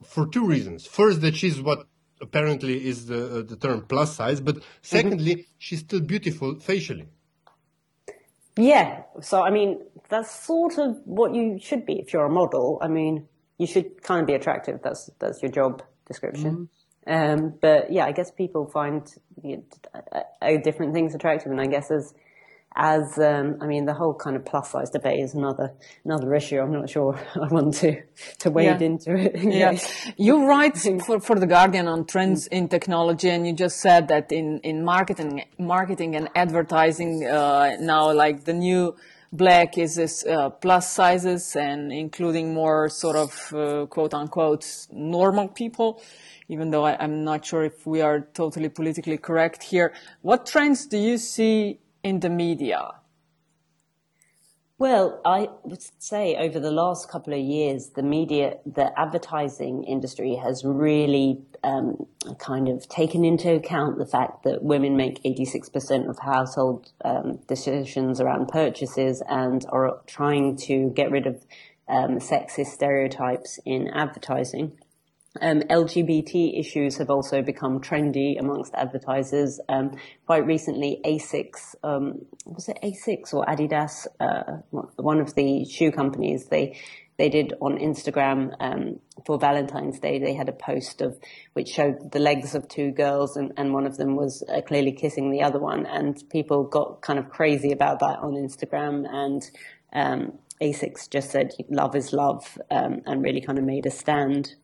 for 0.03 0.25
two 0.27 0.45
reasons. 0.45 0.87
First, 0.87 1.21
that 1.21 1.35
she's 1.35 1.61
what 1.61 1.87
apparently 2.21 2.87
is 2.87 3.07
the, 3.07 3.39
uh, 3.39 3.41
the 3.43 3.55
term 3.55 3.85
plus 3.87 4.15
size, 4.15 4.41
but 4.41 4.63
secondly, 4.81 5.35
mm-hmm. 5.35 5.51
she's 5.59 5.79
still 5.79 5.99
beautiful 5.99 6.59
facially. 6.59 7.07
Yeah. 8.55 9.03
So, 9.21 9.43
I 9.43 9.51
mean, 9.51 9.83
that's 10.09 10.31
sort 10.31 10.79
of 10.79 10.97
what 11.05 11.35
you 11.35 11.59
should 11.59 11.85
be 11.85 11.99
if 11.99 12.11
you're 12.11 12.25
a 12.25 12.29
model. 12.29 12.79
I 12.81 12.87
mean, 12.87 13.27
you 13.59 13.67
should 13.67 14.01
kind 14.01 14.21
of 14.21 14.27
be 14.27 14.33
attractive. 14.33 14.79
That's, 14.81 15.11
that's 15.19 15.43
your 15.43 15.51
job 15.51 15.83
description. 16.07 16.51
Mm-hmm. 16.51 16.63
Um, 17.07 17.53
but 17.61 17.91
yeah, 17.91 18.05
I 18.05 18.11
guess 18.11 18.31
people 18.31 18.67
find 18.67 19.01
you 19.43 19.57
know, 19.57 20.01
uh, 20.41 20.57
different 20.63 20.93
things 20.93 21.15
attractive. 21.15 21.51
And 21.51 21.61
I 21.61 21.67
guess 21.67 21.89
as, 21.89 22.13
as 22.75 23.17
um, 23.17 23.57
I 23.61 23.65
mean, 23.65 23.85
the 23.85 23.93
whole 23.93 24.13
kind 24.13 24.35
of 24.35 24.45
plus 24.45 24.71
size 24.71 24.89
debate 24.89 25.19
is 25.19 25.33
another 25.33 25.73
another 26.05 26.35
issue. 26.35 26.59
I'm 26.59 26.71
not 26.71 26.89
sure 26.89 27.17
I 27.35 27.47
want 27.47 27.73
to 27.75 28.01
to 28.39 28.51
wade 28.51 28.81
yeah. 28.81 28.87
into 28.87 29.15
it. 29.15 29.35
yeah, 29.41 29.77
you 30.17 30.45
write 30.45 30.77
for, 31.05 31.19
for 31.19 31.39
the 31.39 31.47
Guardian 31.47 31.87
on 31.87 32.05
trends 32.05 32.45
in 32.47 32.67
technology, 32.67 33.29
and 33.29 33.47
you 33.47 33.53
just 33.53 33.79
said 33.79 34.09
that 34.09 34.31
in 34.31 34.59
in 34.59 34.83
marketing 34.83 35.45
marketing 35.57 36.15
and 36.15 36.29
advertising 36.35 37.25
uh, 37.25 37.77
now, 37.79 38.13
like 38.13 38.43
the 38.43 38.53
new 38.53 38.95
black 39.31 39.77
is 39.77 39.95
this 39.95 40.25
uh, 40.25 40.49
plus 40.49 40.91
sizes 40.91 41.55
and 41.55 41.91
including 41.91 42.53
more 42.53 42.89
sort 42.89 43.15
of 43.15 43.53
uh, 43.53 43.85
quote 43.87 44.13
unquote 44.13 44.87
normal 44.91 45.47
people 45.47 46.01
even 46.49 46.71
though 46.71 46.85
I, 46.85 47.03
am 47.03 47.23
not 47.23 47.45
sure 47.45 47.63
if 47.63 47.85
we 47.85 48.01
are 48.01 48.21
totally 48.21 48.69
politically 48.69 49.17
correct 49.17 49.63
here. 49.63 49.93
What 50.21 50.45
trends 50.45 50.85
do 50.85 50.97
you 50.97 51.17
see 51.17 51.79
in 52.03 52.19
the 52.19 52.29
media? 52.29 52.91
Well, 54.79 55.21
I 55.25 55.49
would 55.63 55.81
say 55.97 56.35
over 56.35 56.59
the 56.59 56.69
last 56.69 57.09
couple 57.09 57.33
of 57.33 57.39
years, 57.39 57.89
the 57.95 58.03
media, 58.03 58.57
the 58.63 58.97
advertising 58.99 59.83
industry 59.83 60.35
has 60.35 60.63
really 60.63 61.41
um, 61.63 62.05
kind 62.37 62.67
of 62.69 62.87
taken 62.87 63.25
into 63.25 63.55
account 63.55 63.97
the 63.97 64.05
fact 64.05 64.43
that 64.43 64.61
women 64.61 64.95
make 64.95 65.23
86% 65.23 66.07
of 66.07 66.19
household 66.19 66.91
um, 67.03 67.39
decisions 67.47 68.21
around 68.21 68.49
purchases 68.49 69.23
and 69.27 69.65
are 69.69 69.99
trying 70.05 70.55
to 70.57 70.91
get 70.91 71.09
rid 71.09 71.25
of 71.25 71.43
um, 71.87 72.19
sexist 72.19 72.67
stereotypes 72.67 73.59
in 73.65 73.87
advertising. 73.87 74.77
Um, 75.41 75.61
LGBT 75.61 76.59
issues 76.59 76.97
have 76.97 77.09
also 77.09 77.41
become 77.41 77.79
trendy 77.79 78.39
amongst 78.39 78.73
advertisers. 78.73 79.59
Um, 79.69 79.97
quite 80.25 80.45
recently, 80.45 81.01
Asics, 81.05 81.75
um, 81.83 82.25
was 82.45 82.69
it 82.69 82.77
Asics 82.83 83.33
or 83.33 83.45
Adidas, 83.45 84.07
uh, 84.19 84.61
one 84.97 85.19
of 85.19 85.35
the 85.35 85.65
shoe 85.65 85.91
companies, 85.91 86.47
they 86.47 86.79
they 87.17 87.29
did 87.29 87.53
on 87.61 87.79
Instagram 87.79 88.53
um, 88.59 88.99
for 89.25 89.39
Valentine's 89.39 89.99
Day. 89.99 90.19
They 90.19 90.35
had 90.35 90.49
a 90.49 90.53
post 90.53 91.01
of 91.01 91.17
which 91.53 91.69
showed 91.69 92.11
the 92.11 92.19
legs 92.19 92.53
of 92.53 92.67
two 92.67 92.91
girls, 92.91 93.37
and, 93.37 93.53
and 93.57 93.73
one 93.73 93.87
of 93.87 93.97
them 93.97 94.15
was 94.15 94.43
uh, 94.47 94.61
clearly 94.61 94.91
kissing 94.91 95.31
the 95.31 95.41
other 95.41 95.59
one, 95.59 95.87
and 95.87 96.15
people 96.29 96.63
got 96.63 97.01
kind 97.01 97.17
of 97.17 97.29
crazy 97.29 97.71
about 97.71 97.99
that 97.99 98.19
on 98.19 98.33
Instagram 98.33 99.05
and. 99.11 99.43
Um, 99.93 100.39
Asics 100.61 101.07
just 101.09 101.29
said 101.29 101.51
love 101.69 101.95
is 101.95 102.13
love 102.13 102.57
um, 102.71 103.01
and 103.05 103.21
really 103.21 103.41
kind 103.41 103.59
of 103.59 103.63
made 103.63 103.85
a 103.85 103.91
stand 103.91 104.55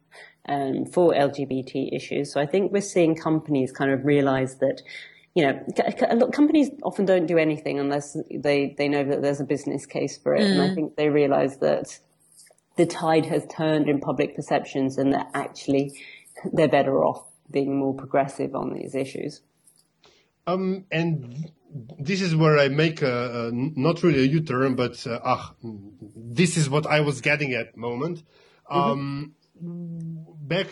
um, 0.47 0.85
for 0.85 1.13
LGBT 1.13 1.95
issues. 1.95 2.31
So 2.31 2.41
I 2.41 2.45
think 2.45 2.71
we're 2.71 2.81
seeing 2.81 3.15
companies 3.15 3.71
kind 3.71 3.91
of 3.91 4.05
realize 4.05 4.57
that, 4.57 4.81
you 5.35 5.43
know, 5.43 6.27
companies 6.31 6.69
often 6.83 7.05
don't 7.05 7.25
do 7.25 7.37
anything 7.37 7.79
unless 7.79 8.17
they, 8.33 8.75
they 8.77 8.87
know 8.87 9.03
that 9.03 9.21
there's 9.21 9.39
a 9.39 9.45
business 9.45 9.85
case 9.85 10.17
for 10.17 10.35
it. 10.35 10.41
Mm. 10.41 10.51
And 10.51 10.61
I 10.61 10.67
mm. 10.69 10.75
think 10.75 10.95
they 10.95 11.09
realize 11.09 11.57
that 11.57 11.99
the 12.75 12.85
tide 12.85 13.25
has 13.27 13.45
turned 13.45 13.87
in 13.87 13.99
public 13.99 14.35
perceptions 14.35 14.97
and 14.97 15.13
that 15.13 15.29
actually 15.33 15.99
they're 16.51 16.67
better 16.67 17.03
off 17.03 17.25
being 17.49 17.77
more 17.77 17.93
progressive 17.93 18.55
on 18.55 18.73
these 18.73 18.95
issues. 18.95 19.41
Um, 20.45 20.85
and 20.91 21.51
this 21.99 22.21
is 22.21 22.35
where 22.35 22.57
I 22.59 22.67
make 22.67 23.01
a, 23.01 23.47
a 23.47 23.51
not 23.53 24.03
really 24.03 24.19
a 24.19 24.27
U-turn, 24.27 24.75
but 24.75 25.05
uh, 25.07 25.19
ah, 25.23 25.53
this 25.63 26.57
is 26.57 26.69
what 26.69 26.85
I 26.85 26.99
was 26.99 27.21
getting 27.21 27.53
at 27.53 27.77
moment. 27.77 28.23
Mm-hmm. 28.69 29.23
Back 30.45 30.67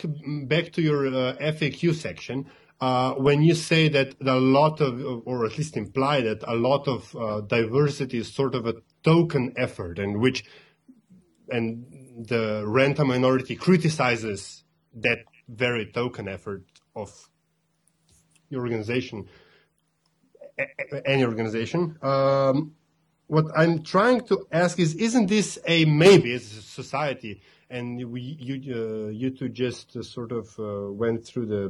back 0.47 0.73
to 0.73 0.81
your 0.81 1.07
uh, 1.07 1.37
FAQ 1.39 1.95
section. 1.95 2.45
Uh, 2.81 3.13
when 3.13 3.41
you 3.41 3.55
say 3.55 3.87
that 3.87 4.15
a 4.19 4.39
lot 4.39 4.81
of, 4.81 5.01
or 5.25 5.45
at 5.45 5.57
least 5.57 5.77
imply 5.77 6.19
that 6.21 6.43
a 6.47 6.55
lot 6.55 6.87
of 6.87 7.15
uh, 7.15 7.41
diversity 7.41 8.17
is 8.17 8.33
sort 8.33 8.53
of 8.53 8.65
a 8.65 8.73
token 9.03 9.53
effort, 9.55 9.97
and 9.97 10.19
which, 10.19 10.43
and 11.49 11.85
the 12.17 12.63
Rent-A-Minority 12.65 13.55
criticizes 13.55 14.63
that 14.95 15.19
very 15.47 15.85
token 15.85 16.27
effort 16.27 16.65
of 16.95 17.29
your 18.49 18.61
organization, 18.63 19.29
any 21.05 21.23
organization. 21.23 21.97
Um, 22.01 22.75
what 23.27 23.45
I'm 23.55 23.83
trying 23.83 24.21
to 24.27 24.47
ask 24.51 24.79
is, 24.79 24.95
isn't 24.95 25.27
this 25.27 25.57
a 25.65 25.85
maybe 25.85 26.33
as 26.33 26.57
a 26.57 26.61
society? 26.61 27.41
And 27.71 28.11
we, 28.11 28.21
you, 28.21 28.55
uh, 28.75 29.09
you 29.09 29.29
two 29.31 29.49
just 29.49 29.95
uh, 29.95 30.03
sort 30.03 30.31
of 30.31 30.59
uh, 30.59 30.91
went 30.91 31.25
through 31.25 31.47
the 31.47 31.69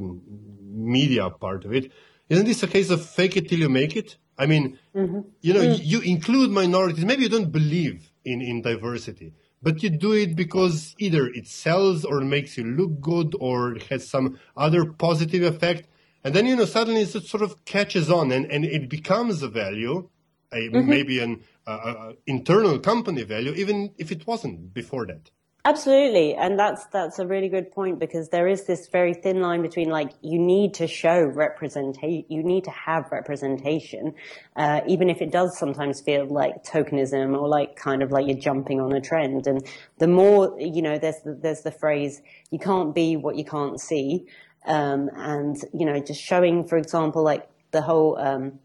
media 0.60 1.30
part 1.30 1.64
of 1.64 1.72
it. 1.72 1.92
Isn't 2.28 2.46
this 2.46 2.62
a 2.62 2.66
case 2.66 2.90
of 2.90 3.04
fake 3.04 3.36
it 3.36 3.48
till 3.48 3.60
you 3.60 3.68
make 3.68 3.96
it? 3.96 4.16
I 4.36 4.46
mean, 4.46 4.78
mm-hmm. 4.94 5.20
you 5.40 5.54
know, 5.54 5.60
mm. 5.60 5.80
you 5.82 6.00
include 6.00 6.50
minorities. 6.50 7.04
Maybe 7.04 7.22
you 7.24 7.28
don't 7.28 7.52
believe 7.52 8.10
in, 8.24 8.40
in 8.40 8.62
diversity, 8.62 9.34
but 9.62 9.82
you 9.82 9.90
do 9.90 10.12
it 10.12 10.34
because 10.34 10.94
either 10.98 11.26
it 11.26 11.46
sells 11.46 12.04
or 12.04 12.20
makes 12.20 12.56
you 12.56 12.64
look 12.64 13.00
good 13.00 13.34
or 13.38 13.76
it 13.76 13.84
has 13.84 14.08
some 14.08 14.38
other 14.56 14.84
positive 14.86 15.42
effect. 15.42 15.88
And 16.24 16.34
then, 16.34 16.46
you 16.46 16.56
know, 16.56 16.64
suddenly 16.64 17.02
it 17.02 17.10
sort 17.10 17.42
of 17.42 17.64
catches 17.64 18.10
on 18.10 18.32
and, 18.32 18.46
and 18.50 18.64
it 18.64 18.88
becomes 18.88 19.42
a 19.42 19.48
value, 19.48 20.08
a, 20.52 20.56
mm-hmm. 20.56 20.88
maybe 20.88 21.20
an 21.20 21.42
uh, 21.66 21.70
uh, 21.70 22.12
internal 22.26 22.78
company 22.78 23.22
value, 23.22 23.52
even 23.52 23.92
if 23.98 24.10
it 24.10 24.26
wasn't 24.26 24.72
before 24.72 25.06
that. 25.06 25.30
Absolutely, 25.64 26.34
and 26.34 26.58
that's 26.58 26.86
that's 26.86 27.20
a 27.20 27.26
really 27.26 27.48
good 27.48 27.70
point 27.70 28.00
because 28.00 28.30
there 28.30 28.48
is 28.48 28.64
this 28.64 28.88
very 28.88 29.14
thin 29.14 29.40
line 29.40 29.62
between 29.62 29.90
like 29.90 30.10
you 30.20 30.36
need 30.36 30.74
to 30.74 30.88
show 30.88 31.22
representation, 31.22 32.24
you 32.28 32.42
need 32.42 32.64
to 32.64 32.72
have 32.72 33.12
representation, 33.12 34.12
uh, 34.56 34.80
even 34.88 35.08
if 35.08 35.22
it 35.22 35.30
does 35.30 35.56
sometimes 35.56 36.00
feel 36.00 36.26
like 36.26 36.64
tokenism 36.64 37.38
or 37.38 37.46
like 37.46 37.76
kind 37.76 38.02
of 38.02 38.10
like 38.10 38.26
you're 38.26 38.36
jumping 38.36 38.80
on 38.80 38.92
a 38.92 39.00
trend. 39.00 39.46
And 39.46 39.64
the 39.98 40.08
more 40.08 40.52
you 40.58 40.82
know, 40.82 40.98
there's 40.98 41.20
the, 41.24 41.38
there's 41.40 41.62
the 41.62 41.70
phrase 41.70 42.22
you 42.50 42.58
can't 42.58 42.92
be 42.92 43.16
what 43.16 43.36
you 43.36 43.44
can't 43.44 43.80
see, 43.80 44.26
um, 44.66 45.10
and 45.14 45.56
you 45.72 45.86
know, 45.86 46.00
just 46.00 46.20
showing, 46.20 46.66
for 46.66 46.76
example, 46.76 47.22
like 47.22 47.48
the 47.70 47.82
whole 47.82 48.18
um, 48.18 48.58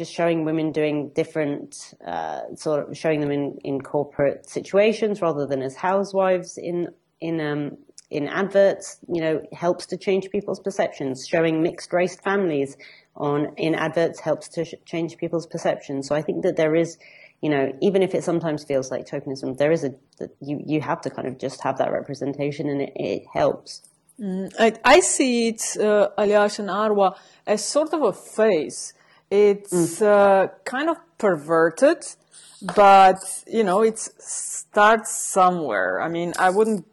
just 0.00 0.14
showing 0.14 0.46
women 0.46 0.72
doing 0.72 1.10
different, 1.10 1.92
uh, 2.06 2.40
sort 2.54 2.88
of 2.88 2.96
showing 2.96 3.20
them 3.20 3.30
in, 3.30 3.58
in 3.62 3.82
corporate 3.82 4.48
situations 4.48 5.20
rather 5.20 5.44
than 5.46 5.60
as 5.60 5.76
housewives 5.76 6.56
in, 6.56 6.88
in, 7.20 7.38
um, 7.38 7.76
in 8.10 8.26
adverts, 8.26 8.98
you 9.12 9.20
know, 9.20 9.42
helps 9.52 9.84
to 9.84 9.98
change 9.98 10.30
people's 10.30 10.58
perceptions. 10.58 11.26
Showing 11.28 11.62
mixed 11.62 11.92
race 11.92 12.16
families 12.16 12.78
on, 13.14 13.52
in 13.58 13.74
adverts 13.74 14.20
helps 14.20 14.48
to 14.54 14.64
sh- 14.64 14.72
change 14.86 15.18
people's 15.18 15.46
perceptions. 15.46 16.08
So 16.08 16.14
I 16.14 16.22
think 16.22 16.44
that 16.44 16.56
there 16.56 16.74
is, 16.74 16.96
you 17.42 17.50
know, 17.50 17.70
even 17.82 18.02
if 18.02 18.14
it 18.14 18.24
sometimes 18.24 18.64
feels 18.64 18.90
like 18.90 19.06
tokenism, 19.06 19.58
there 19.58 19.70
is 19.70 19.84
a, 19.84 19.92
you, 20.40 20.62
you 20.64 20.80
have 20.80 21.02
to 21.02 21.10
kind 21.10 21.28
of 21.28 21.38
just 21.38 21.62
have 21.62 21.76
that 21.76 21.92
representation 21.92 22.70
and 22.70 22.80
it, 22.80 22.92
it 22.96 23.22
helps. 23.34 23.82
Mm, 24.18 24.50
I, 24.58 24.72
I, 24.82 25.00
see 25.00 25.48
it, 25.48 25.62
uh, 25.78 26.08
Aljaž 26.16 26.58
and 26.58 26.70
Arwa, 26.70 27.18
as 27.46 27.62
sort 27.62 27.92
of 27.92 28.00
a 28.00 28.14
phase 28.14 28.94
it's 29.30 30.00
mm. 30.00 30.02
uh, 30.02 30.48
kind 30.64 30.90
of 30.90 30.96
perverted, 31.18 32.04
but 32.74 33.18
you 33.46 33.64
know, 33.64 33.82
it 33.82 33.98
starts 33.98 35.14
somewhere. 35.14 36.00
I 36.00 36.08
mean, 36.08 36.34
I 36.38 36.50
wouldn't 36.50 36.86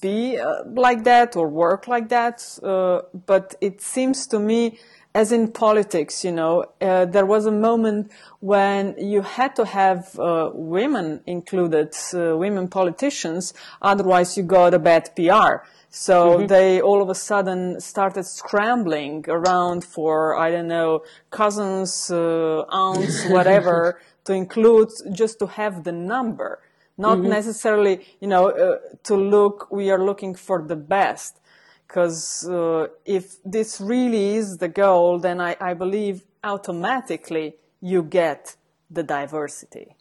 be 0.00 0.38
uh, 0.38 0.64
like 0.66 1.04
that 1.04 1.36
or 1.36 1.48
work 1.48 1.88
like 1.88 2.08
that, 2.08 2.58
uh, 2.62 3.02
but 3.26 3.54
it 3.60 3.80
seems 3.80 4.26
to 4.28 4.38
me, 4.38 4.78
as 5.16 5.32
in 5.32 5.50
politics, 5.50 6.24
you 6.26 6.30
know, 6.30 6.66
uh, 6.82 7.06
there 7.06 7.24
was 7.24 7.46
a 7.46 7.56
moment 7.68 8.12
when 8.40 8.94
you 8.98 9.22
had 9.22 9.56
to 9.56 9.64
have 9.64 10.00
uh, 10.18 10.50
women 10.52 11.22
included, 11.26 11.90
uh, 12.12 12.36
women 12.36 12.68
politicians, 12.68 13.54
otherwise 13.80 14.36
you 14.36 14.42
got 14.42 14.74
a 14.74 14.78
bad 14.78 15.04
PR. 15.16 15.52
So 15.88 16.16
mm-hmm. 16.16 16.46
they 16.48 16.82
all 16.82 17.00
of 17.00 17.08
a 17.08 17.14
sudden 17.14 17.80
started 17.80 18.24
scrambling 18.24 19.24
around 19.28 19.84
for, 19.84 20.36
I 20.36 20.50
don't 20.50 20.68
know, 20.68 21.02
cousins, 21.30 22.10
uh, 22.10 22.64
aunts, 22.68 23.24
whatever, 23.36 23.98
to 24.24 24.34
include 24.34 24.90
just 25.12 25.38
to 25.38 25.46
have 25.46 25.84
the 25.84 25.92
number. 25.92 26.60
Not 26.98 27.18
mm-hmm. 27.18 27.30
necessarily, 27.30 28.06
you 28.20 28.28
know, 28.28 28.50
uh, 28.50 28.78
to 29.04 29.16
look, 29.16 29.68
we 29.70 29.90
are 29.90 30.02
looking 30.04 30.34
for 30.34 30.62
the 30.62 30.76
best. 30.76 31.40
Because 31.86 32.48
uh, 32.48 32.88
if 33.04 33.42
this 33.44 33.80
really 33.80 34.34
is 34.36 34.58
the 34.58 34.68
goal, 34.68 35.18
then 35.18 35.40
I, 35.40 35.56
I 35.60 35.74
believe 35.74 36.24
automatically 36.42 37.56
you 37.80 38.02
get 38.02 38.56
the 38.90 39.02
diversity. 39.02 39.96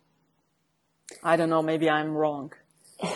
I 1.23 1.35
don't 1.35 1.49
know, 1.49 1.61
maybe 1.61 1.89
I'm 1.89 2.11
wrong. 2.11 2.53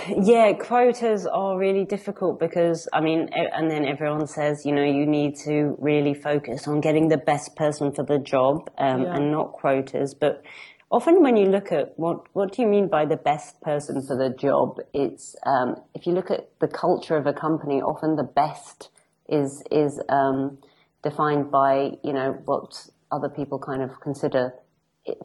Yeah, 0.09 0.53
quotas 0.53 1.26
are 1.26 1.57
really 1.57 1.86
difficult 1.86 2.39
because, 2.39 2.88
I 2.91 2.99
mean, 2.99 3.30
and 3.32 3.72
then 3.72 3.86
everyone 3.86 4.28
says, 4.28 4.65
you 4.65 4.74
know, 4.74 4.84
you 4.84 5.05
need 5.05 5.38
to 5.45 5.78
really 5.80 6.13
focus 6.13 6.67
on 6.67 6.82
getting 6.82 7.07
the 7.07 7.17
best 7.17 7.55
person 7.55 7.93
for 7.93 8.03
the 8.03 8.20
job 8.20 8.70
um, 8.78 9.03
yeah. 9.03 9.15
and 9.15 9.32
not 9.32 9.53
quotas. 9.53 10.13
But 10.13 10.43
often 10.92 11.22
when 11.22 11.38
you 11.38 11.46
look 11.46 11.72
at 11.72 11.98
what, 11.98 12.26
what 12.34 12.54
do 12.54 12.62
you 12.62 12.68
mean 12.68 12.88
by 12.88 13.06
the 13.06 13.18
best 13.18 13.62
person 13.62 14.02
for 14.06 14.16
the 14.16 14.30
job? 14.30 14.80
It's, 14.94 15.36
um, 15.46 15.76
if 15.94 16.08
you 16.08 16.14
look 16.14 16.32
at 16.32 16.50
the 16.60 16.68
culture 16.68 17.18
of 17.18 17.26
a 17.26 17.34
company, 17.34 17.82
often 17.82 18.16
the 18.16 18.24
best 18.24 18.90
is, 19.28 19.64
is, 19.72 20.00
um, 20.10 20.58
defined 21.04 21.52
by, 21.52 21.92
you 22.04 22.14
know, 22.14 22.38
what 22.46 22.88
other 23.12 23.30
people 23.30 23.60
kind 23.60 23.82
of 23.82 24.00
consider 24.02 24.54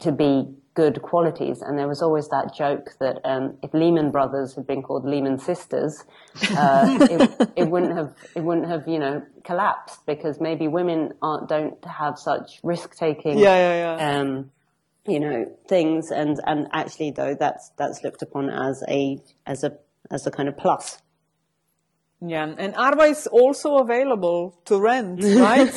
to 0.00 0.12
be 0.12 0.54
good 0.74 1.02
qualities. 1.02 1.62
And 1.62 1.78
there 1.78 1.88
was 1.88 2.02
always 2.02 2.28
that 2.28 2.54
joke 2.54 2.90
that 3.00 3.20
um, 3.24 3.56
if 3.62 3.72
Lehman 3.72 4.10
Brothers 4.10 4.54
had 4.54 4.66
been 4.66 4.82
called 4.82 5.04
Lehman 5.04 5.38
Sisters, 5.38 6.04
uh, 6.56 6.98
it, 7.10 7.50
it, 7.56 7.70
wouldn't 7.70 7.96
have 7.96 8.14
it 8.34 8.42
wouldn't 8.42 8.68
have 8.68 8.88
you 8.88 8.98
know 8.98 9.22
collapsed 9.44 10.04
because 10.06 10.40
maybe 10.40 10.66
women 10.66 11.12
aren't 11.22 11.48
don't 11.48 11.84
have 11.84 12.18
such 12.18 12.60
risk 12.62 12.96
taking. 12.96 13.38
Yeah, 13.38 13.56
yeah, 13.56 13.96
yeah. 13.96 14.18
Um, 14.18 14.50
you 15.06 15.20
know 15.20 15.56
things, 15.68 16.10
and 16.10 16.40
and 16.46 16.68
actually 16.72 17.10
though 17.10 17.34
that's 17.34 17.70
that's 17.76 18.02
looked 18.02 18.22
upon 18.22 18.50
as 18.50 18.82
a 18.88 19.18
as 19.46 19.64
a 19.64 19.78
as 20.10 20.26
a 20.26 20.30
kind 20.30 20.48
of 20.48 20.56
plus. 20.56 20.98
Yeah, 22.26 22.54
and 22.56 22.74
Arwa 22.74 23.10
is 23.10 23.26
also 23.26 23.76
available 23.78 24.58
to 24.64 24.80
rent, 24.80 25.22
right? 25.24 25.70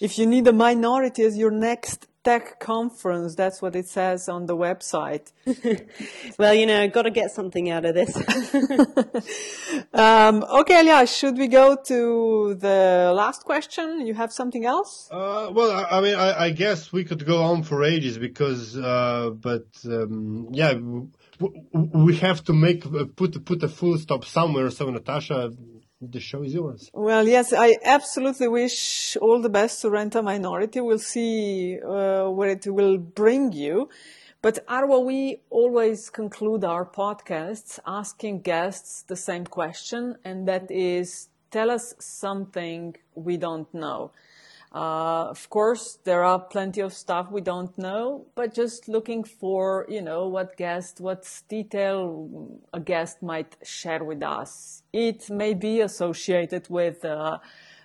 if 0.00 0.18
you 0.18 0.26
need 0.26 0.46
a 0.46 0.52
minority 0.52 1.22
as 1.22 1.38
your 1.38 1.50
next 1.50 2.08
tech 2.24 2.60
conference. 2.60 3.34
That's 3.34 3.60
what 3.60 3.74
it 3.74 3.88
says 3.88 4.28
on 4.28 4.46
the 4.46 4.56
website. 4.56 5.32
well, 6.38 6.54
you 6.54 6.66
know, 6.66 6.88
got 6.88 7.02
to 7.02 7.10
get 7.10 7.30
something 7.30 7.70
out 7.70 7.84
of 7.84 7.94
this. 7.94 8.16
um, 9.94 10.44
okay, 10.44 10.80
Elia, 10.80 11.06
should 11.06 11.36
we 11.38 11.48
go 11.48 11.76
to 11.76 12.54
the 12.54 13.12
last 13.14 13.44
question? 13.44 14.06
You 14.06 14.14
have 14.14 14.32
something 14.32 14.64
else? 14.64 15.08
Uh, 15.10 15.50
well, 15.52 15.70
I, 15.70 15.98
I 15.98 16.00
mean, 16.00 16.14
I, 16.14 16.44
I, 16.44 16.50
guess 16.50 16.92
we 16.92 17.04
could 17.04 17.24
go 17.26 17.42
on 17.42 17.62
for 17.62 17.82
ages 17.84 18.18
because, 18.18 18.76
uh, 18.76 19.30
but 19.34 19.66
um, 19.84 20.48
yeah, 20.52 20.74
we 21.72 22.16
have 22.16 22.44
to 22.44 22.52
make 22.52 22.84
put 23.16 23.44
put 23.44 23.62
a 23.62 23.68
full 23.68 23.98
stop 23.98 24.24
somewhere. 24.24 24.70
So, 24.70 24.90
Natasha, 24.90 25.52
the 26.10 26.20
show 26.20 26.42
is 26.42 26.52
yours. 26.52 26.90
Well, 26.92 27.26
yes, 27.26 27.52
I 27.52 27.76
absolutely 27.84 28.48
wish 28.48 29.16
all 29.18 29.40
the 29.40 29.48
best 29.48 29.82
to 29.82 29.90
Rent 29.90 30.14
a 30.16 30.22
Minority. 30.22 30.80
We'll 30.80 30.98
see 30.98 31.78
uh, 31.80 32.28
where 32.30 32.50
it 32.50 32.66
will 32.66 32.98
bring 32.98 33.52
you. 33.52 33.88
But 34.42 34.66
Arwa, 34.66 35.04
we 35.04 35.40
always 35.50 36.10
conclude 36.10 36.64
our 36.64 36.84
podcasts 36.84 37.78
asking 37.86 38.40
guests 38.40 39.02
the 39.02 39.14
same 39.14 39.46
question, 39.46 40.16
and 40.24 40.48
that 40.48 40.68
is, 40.70 41.28
tell 41.52 41.70
us 41.70 41.94
something 42.00 42.96
we 43.14 43.36
don't 43.36 43.72
know. 43.72 44.10
Uh, 44.74 45.28
of 45.28 45.50
course, 45.50 45.98
there 46.04 46.24
are 46.24 46.38
plenty 46.38 46.80
of 46.80 46.94
stuff 46.94 47.30
we 47.30 47.42
don't 47.42 47.76
know, 47.76 48.24
but 48.34 48.54
just 48.54 48.88
looking 48.88 49.22
for, 49.22 49.84
you 49.86 50.00
know, 50.00 50.26
what 50.26 50.56
guest, 50.56 50.98
what 50.98 51.28
detail 51.46 52.58
a 52.72 52.80
guest 52.80 53.22
might 53.22 53.54
share 53.62 54.02
with 54.02 54.22
us. 54.22 54.82
It 54.90 55.28
may 55.28 55.52
be 55.52 55.82
associated 55.82 56.70
with 56.70 57.04
uh, 57.04 57.38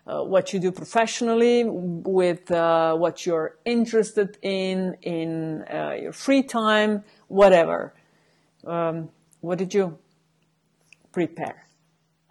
uh, 0.07 0.23
what 0.23 0.53
you 0.53 0.61
do 0.61 0.71
professionally, 0.71 1.65
with 1.65 2.49
uh, 2.51 2.95
what 2.95 3.25
you're 3.25 3.57
interested 3.65 4.37
in, 4.41 4.95
in 5.01 5.65
uh, 5.69 5.91
your 5.99 6.13
free 6.13 6.43
time, 6.43 7.03
whatever. 7.27 7.93
Um, 8.65 9.09
what 9.41 9.57
did 9.57 9.73
you 9.73 9.97
prepare? 11.11 11.67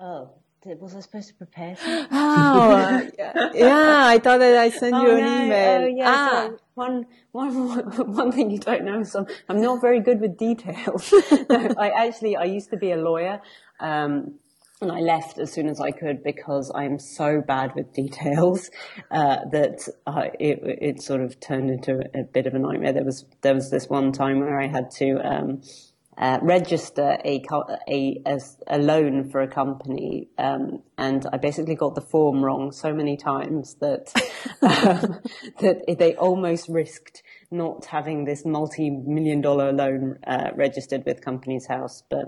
Oh, 0.01 0.31
was 0.75 0.95
I 0.95 1.01
supposed 1.01 1.29
to 1.29 1.35
prepare? 1.35 1.77
oh, 1.81 3.09
yeah. 3.55 4.07
I 4.07 4.19
thought 4.19 4.39
that 4.39 4.57
I 4.57 4.71
sent 4.71 4.95
oh, 4.95 5.03
you 5.03 5.11
an 5.17 5.25
no. 5.25 5.45
email. 5.45 5.81
Oh, 5.83 5.87
yeah. 5.87 6.05
Ah. 6.07 6.49
So 6.49 6.59
one, 6.75 7.07
one, 7.33 7.53
one 8.13 8.33
thing 8.33 8.51
you 8.51 8.59
don't 8.59 8.85
know, 8.85 9.03
so 9.03 9.27
I'm 9.49 9.61
not 9.61 9.81
very 9.81 10.01
good 10.01 10.21
with 10.21 10.37
details. 10.37 11.13
no, 11.51 11.75
I 11.79 11.91
actually, 11.91 12.37
I 12.37 12.45
used 12.45 12.71
to 12.71 12.77
be 12.77 12.93
a 12.93 12.97
lawyer. 12.97 13.41
Um, 13.81 14.39
and 14.83 14.93
I 14.93 15.01
left 15.01 15.39
as 15.39 15.51
soon 15.51 15.69
as 15.69 15.81
I 15.81 15.91
could 15.91 16.23
because 16.23 16.71
I'm 16.75 16.99
so 16.99 17.41
bad 17.41 17.75
with 17.75 17.95
details 17.95 18.71
uh, 19.11 19.39
that 19.51 19.89
it, 20.39 20.61
it 20.63 21.03
sort 21.03 21.23
of 21.23 21.41
turned 21.41 21.71
into 21.71 22.03
a 22.15 22.25
bit 22.25 22.47
of 22.47 22.55
a 22.55 22.59
nightmare. 22.59 22.93
There 22.93 23.05
was 23.05 23.25
there 23.41 23.55
was 23.55 23.71
this 23.71 23.89
one 23.89 24.13
time 24.13 24.41
where 24.41 24.61
I 24.61 24.67
had 24.67 24.91
to 24.97 25.19
um, 25.27 25.63
uh, 26.19 26.39
register 26.41 27.19
a, 27.25 27.43
a, 27.89 28.23
a, 28.27 28.39
a, 28.69 28.79
loan 28.79 29.29
for 29.29 29.41
a 29.41 29.49
company, 29.49 30.29
um, 30.39 30.83
and 30.97 31.27
I 31.33 31.37
basically 31.37 31.75
got 31.75 31.95
the 31.95 32.01
form 32.01 32.43
wrong 32.43 32.73
so 32.73 32.95
many 32.95 33.17
times 33.17 33.77
that 33.81 34.13
um, 34.63 35.21
that 35.61 35.97
they 35.99 36.15
almost 36.17 36.69
risked 36.69 37.23
not 37.51 37.85
having 37.87 38.25
this 38.25 38.47
multi-million 38.47 39.43
dollar 39.43 39.73
loan 39.73 40.19
uh, 40.27 40.51
registered 40.55 41.05
with 41.05 41.23
Companies 41.23 41.67
House, 41.67 42.03
but 42.09 42.27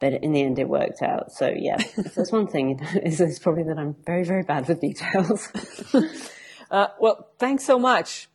but 0.00 0.12
in 0.12 0.32
the 0.32 0.42
end 0.42 0.58
it 0.58 0.68
worked 0.68 1.02
out. 1.02 1.32
So 1.32 1.50
yeah, 1.56 1.78
that's 2.14 2.30
one 2.30 2.46
thing 2.46 2.78
is, 3.02 3.20
is 3.20 3.38
probably 3.38 3.64
that 3.64 3.78
I'm 3.78 3.96
very 4.04 4.24
very 4.24 4.42
bad 4.42 4.68
with 4.68 4.80
details. 4.80 5.48
uh, 6.70 6.88
well, 7.00 7.30
thanks 7.38 7.64
so 7.64 7.78
much 7.78 8.28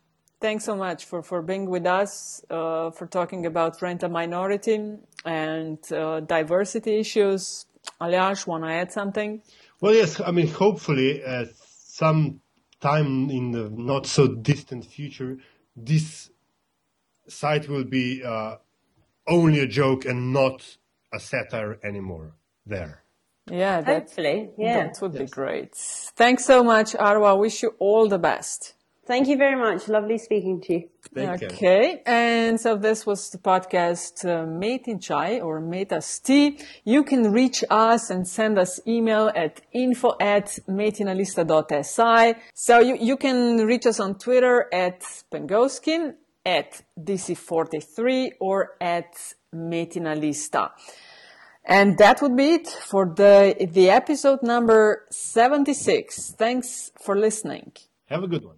thanks 0.44 0.64
so 0.64 0.76
much 0.76 1.06
for, 1.06 1.22
for 1.22 1.40
being 1.40 1.70
with 1.70 1.86
us, 1.86 2.44
uh, 2.50 2.90
for 2.90 3.06
talking 3.06 3.46
about 3.46 3.80
rent 3.80 4.02
a 4.02 4.10
minority 4.10 4.78
and 5.24 5.78
uh, 5.90 6.20
diversity 6.20 6.98
issues. 6.98 7.64
Aljaž, 7.98 8.46
want 8.46 8.62
to 8.64 8.70
add 8.70 8.92
something? 8.92 9.40
Well, 9.80 9.94
yes. 9.94 10.20
I 10.20 10.32
mean, 10.32 10.48
hopefully, 10.48 11.24
uh, 11.24 11.46
some 12.02 12.40
time 12.80 13.30
in 13.30 13.52
the 13.52 13.70
not 13.70 14.06
so 14.06 14.26
distant 14.28 14.84
future, 14.84 15.38
this 15.74 16.30
site 17.26 17.66
will 17.66 17.84
be 17.84 18.22
uh, 18.22 18.56
only 19.26 19.60
a 19.60 19.66
joke 19.66 20.04
and 20.04 20.34
not 20.34 20.76
a 21.10 21.20
satire 21.20 21.78
anymore. 21.82 22.34
there. 22.66 23.02
Yeah, 23.50 23.80
that, 23.80 23.94
hopefully. 23.94 24.50
Yeah, 24.58 24.84
that 24.84 25.00
would 25.00 25.14
yes. 25.14 25.22
be 25.22 25.26
great. 25.26 25.74
Thanks 25.74 26.44
so 26.44 26.62
much, 26.62 26.92
Arwa. 26.92 27.38
Wish 27.38 27.62
you 27.62 27.74
all 27.78 28.08
the 28.08 28.18
best. 28.18 28.73
Thank 29.06 29.28
you 29.28 29.36
very 29.36 29.56
much. 29.56 29.86
Lovely 29.88 30.16
speaking 30.16 30.62
to 30.62 30.72
you. 30.72 30.88
Thank 31.14 31.42
okay. 31.42 31.90
You. 31.90 31.98
And 32.06 32.58
so 32.58 32.76
this 32.76 33.04
was 33.04 33.28
the 33.28 33.38
podcast 33.38 34.24
uh, 34.24 34.46
Made 34.46 34.88
in 34.88 34.98
Chai 34.98 35.40
or 35.40 35.60
Made 35.60 35.92
as 35.92 36.18
Tea. 36.20 36.58
You 36.84 37.04
can 37.04 37.30
reach 37.30 37.62
us 37.68 38.08
and 38.08 38.26
send 38.26 38.58
us 38.58 38.80
email 38.86 39.30
at 39.34 39.60
info 39.72 40.14
at 40.20 40.58
metinalista.si. 40.66 42.40
So 42.54 42.78
you, 42.80 42.96
you 42.98 43.16
can 43.18 43.58
reach 43.66 43.84
us 43.86 44.00
on 44.00 44.14
Twitter 44.14 44.68
at 44.72 45.02
Pengovsky, 45.30 46.14
at 46.46 46.82
DC43 46.98 48.32
or 48.40 48.76
at 48.80 49.14
Metinalista. 49.54 50.70
And 51.64 51.98
that 51.98 52.20
would 52.22 52.36
be 52.36 52.54
it 52.54 52.68
for 52.68 53.06
the, 53.06 53.68
the 53.70 53.90
episode 53.90 54.42
number 54.42 55.06
76. 55.10 56.32
Thanks 56.32 56.90
for 57.02 57.18
listening. 57.18 57.72
Have 58.06 58.22
a 58.22 58.28
good 58.28 58.44
one. 58.44 58.56